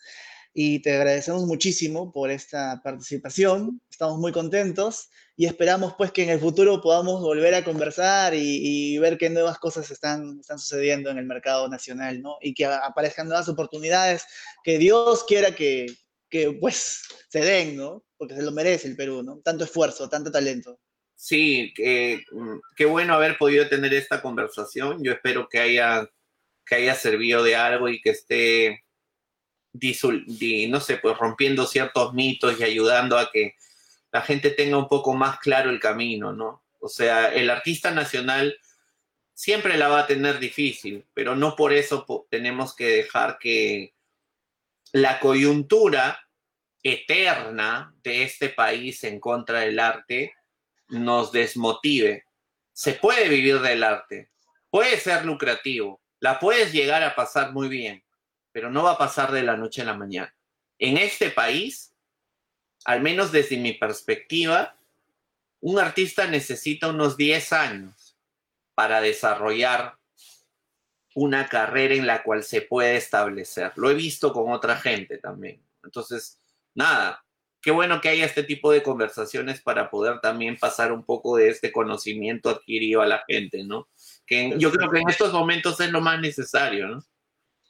y 0.60 0.82
te 0.82 0.96
agradecemos 0.96 1.46
muchísimo 1.46 2.12
por 2.12 2.32
esta 2.32 2.82
participación. 2.84 3.80
Estamos 3.98 4.20
muy 4.20 4.32
contentos 4.32 5.10
y 5.36 5.48
esperamos 5.48 5.96
pues 5.98 6.12
que 6.12 6.22
en 6.22 6.30
el 6.30 6.40
futuro 6.40 6.80
podamos 6.82 7.20
volver 7.20 7.56
a 7.56 7.64
conversar 7.64 8.36
y, 8.36 8.96
ver 9.00 9.18
qué 9.18 9.28
nuevas 9.28 9.58
cosas 9.58 9.90
están, 9.90 10.38
están 10.40 10.60
sucediendo 10.60 11.10
en 11.10 11.18
el 11.18 11.26
mercado 11.26 11.68
nacional, 11.68 12.22
¿no? 12.22 12.38
Y 12.40 12.54
que 12.54 12.66
aparezcan 12.66 13.28
nuevas 13.28 13.50
oportunidades 13.50 14.28
que 14.64 14.78
Dios 14.78 15.24
quiera 15.24 15.56
que, 15.56 15.88
que 16.30 16.52
pues 16.62 17.02
se 17.30 17.40
den, 17.40 17.76
¿no? 17.76 18.06
Porque 18.18 18.36
se 18.36 18.44
lo 18.44 18.52
merece 18.52 18.88
el 18.88 18.96
Perú, 18.96 19.24
¿no? 19.24 19.40
Tanto 19.44 19.64
esfuerzo, 19.64 20.08
tanto 20.08 20.32
talento. 20.32 20.80
Sí, 21.16 21.74
mm, 21.76 22.60
qué 22.76 22.86
bueno 22.86 23.16
haber 23.16 23.36
podido 23.40 23.68
tener 23.68 23.96
esta 23.96 24.22
conversación. 24.22 25.04
Yo 25.04 25.12
espero 25.12 25.50
que 25.50 25.58
haya, 25.58 26.08
que 26.64 26.76
haya 26.76 26.94
servido 26.94 27.42
de 27.42 27.56
algo 27.56 27.90
y 27.90 28.00
que 28.00 28.12
esté 28.12 28.84
no 30.70 30.80
sé, 30.80 30.98
pues 30.98 31.18
rompiendo 31.18 31.66
ciertos 31.66 32.14
mitos 32.14 32.60
y 32.60 32.64
ayudando 32.64 33.18
a 33.18 33.30
que 33.32 33.56
la 34.12 34.22
gente 34.22 34.52
tenga 34.52 34.78
un 34.78 34.88
poco 34.88 35.14
más 35.14 35.40
claro 35.40 35.70
el 35.70 35.80
camino, 35.80 36.34
¿no? 36.34 36.64
O 36.80 36.90
sea, 36.90 37.34
el 37.34 37.50
artista 37.50 37.92
nacional 37.92 38.58
siempre 39.34 39.78
la 39.78 39.88
va 39.88 40.02
a 40.02 40.08
tener 40.08 40.40
difícil, 40.40 41.06
pero 41.14 41.36
no 41.36 41.56
por 41.56 41.74
eso 41.74 42.06
tenemos 42.30 42.76
que 42.76 42.88
dejar 42.88 43.38
que 43.38 43.94
la 44.92 45.20
coyuntura 45.20 46.20
eterna 46.82 47.94
de 48.04 48.24
este 48.24 48.50
país 48.50 49.04
en 49.04 49.20
contra 49.20 49.60
del 49.60 49.80
arte 49.80 50.34
nos 50.88 51.32
desmotive. 51.32 52.26
Se 52.72 52.94
puede 52.94 53.28
vivir 53.28 53.60
del 53.60 53.84
arte, 53.84 54.32
puede 54.70 54.98
ser 54.98 55.26
lucrativo, 55.26 56.02
la 56.20 56.40
puedes 56.40 56.72
llegar 56.72 57.04
a 57.04 57.16
pasar 57.16 57.52
muy 57.52 57.68
bien, 57.68 58.04
pero 58.52 58.72
no 58.72 58.84
va 58.84 58.94
a 58.94 58.98
pasar 58.98 59.32
de 59.32 59.44
la 59.44 59.58
noche 59.58 59.82
a 59.82 59.86
la 59.86 59.94
mañana. 59.94 60.34
En 60.80 60.98
este 60.98 61.30
país, 61.30 61.94
al 62.86 63.02
menos 63.02 63.32
desde 63.32 63.58
mi 63.58 63.74
perspectiva, 63.74 64.78
un 65.62 65.80
artista 65.80 66.28
necesita 66.28 66.90
unos 66.90 67.18
10 67.18 67.54
años 67.54 68.18
para 68.76 69.02
desarrollar 69.02 69.98
una 71.16 71.48
carrera 71.48 71.96
en 71.96 72.06
la 72.06 72.22
cual 72.22 72.44
se 72.44 72.62
puede 72.62 72.96
establecer. 72.96 73.74
Lo 73.76 73.90
he 73.90 73.96
visto 73.96 74.32
con 74.32 74.52
otra 74.52 74.78
gente 74.78 75.18
también. 75.18 75.60
Entonces, 75.84 76.40
nada, 76.76 77.26
qué 77.60 77.72
bueno 77.72 78.00
que 78.00 78.10
haya 78.10 78.26
este 78.26 78.44
tipo 78.44 78.72
de 78.72 78.84
conversaciones 78.84 79.60
para 79.62 79.90
poder 79.90 80.22
también 80.22 80.58
pasar 80.58 80.92
un 80.92 81.04
poco 81.04 81.38
de 81.38 81.50
este 81.50 81.72
conocimiento 81.72 82.50
adquirido 82.50 83.02
a 83.02 83.08
la 83.08 83.24
gente, 83.28 83.64
¿no? 83.64 83.90
Que 84.28 84.54
yo 84.60 84.72
creo 84.72 84.92
que 84.92 85.00
en 85.00 85.10
estos 85.10 85.34
momentos 85.34 85.80
es 85.80 85.92
lo 85.92 86.02
más 86.02 86.22
necesario, 86.22 86.88
¿no? 86.88 87.04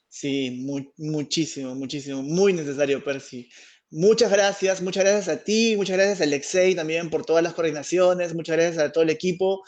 Sí, 0.08 0.62
muchísimo, 0.98 1.74
muchísimo, 1.74 2.22
muy 2.22 2.52
necesario, 2.52 3.02
Percy. 3.02 3.48
Muchas 3.90 4.30
gracias, 4.30 4.82
muchas 4.82 5.04
gracias 5.04 5.28
a 5.28 5.42
ti, 5.42 5.74
muchas 5.76 5.96
gracias 5.96 6.20
a 6.20 6.24
Alexei 6.24 6.74
también 6.74 7.08
por 7.08 7.24
todas 7.24 7.42
las 7.42 7.54
coordinaciones, 7.54 8.34
muchas 8.34 8.56
gracias 8.56 8.84
a 8.84 8.92
todo 8.92 9.02
el 9.02 9.10
equipo. 9.10 9.62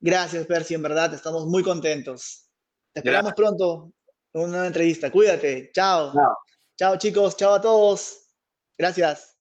Gracias, 0.00 0.46
Percy, 0.46 0.74
en 0.74 0.82
verdad, 0.82 1.12
estamos 1.12 1.46
muy 1.46 1.62
contentos. 1.62 2.48
Te 2.92 3.00
esperamos 3.00 3.34
pronto 3.34 3.92
en 4.32 4.42
una 4.42 4.66
entrevista. 4.66 5.10
Cuídate. 5.10 5.70
Chao. 5.74 6.12
Chao, 6.12 6.36
chao 6.78 6.96
chicos, 6.96 7.36
chao 7.36 7.54
a 7.54 7.60
todos. 7.60 8.28
Gracias. 8.78 9.35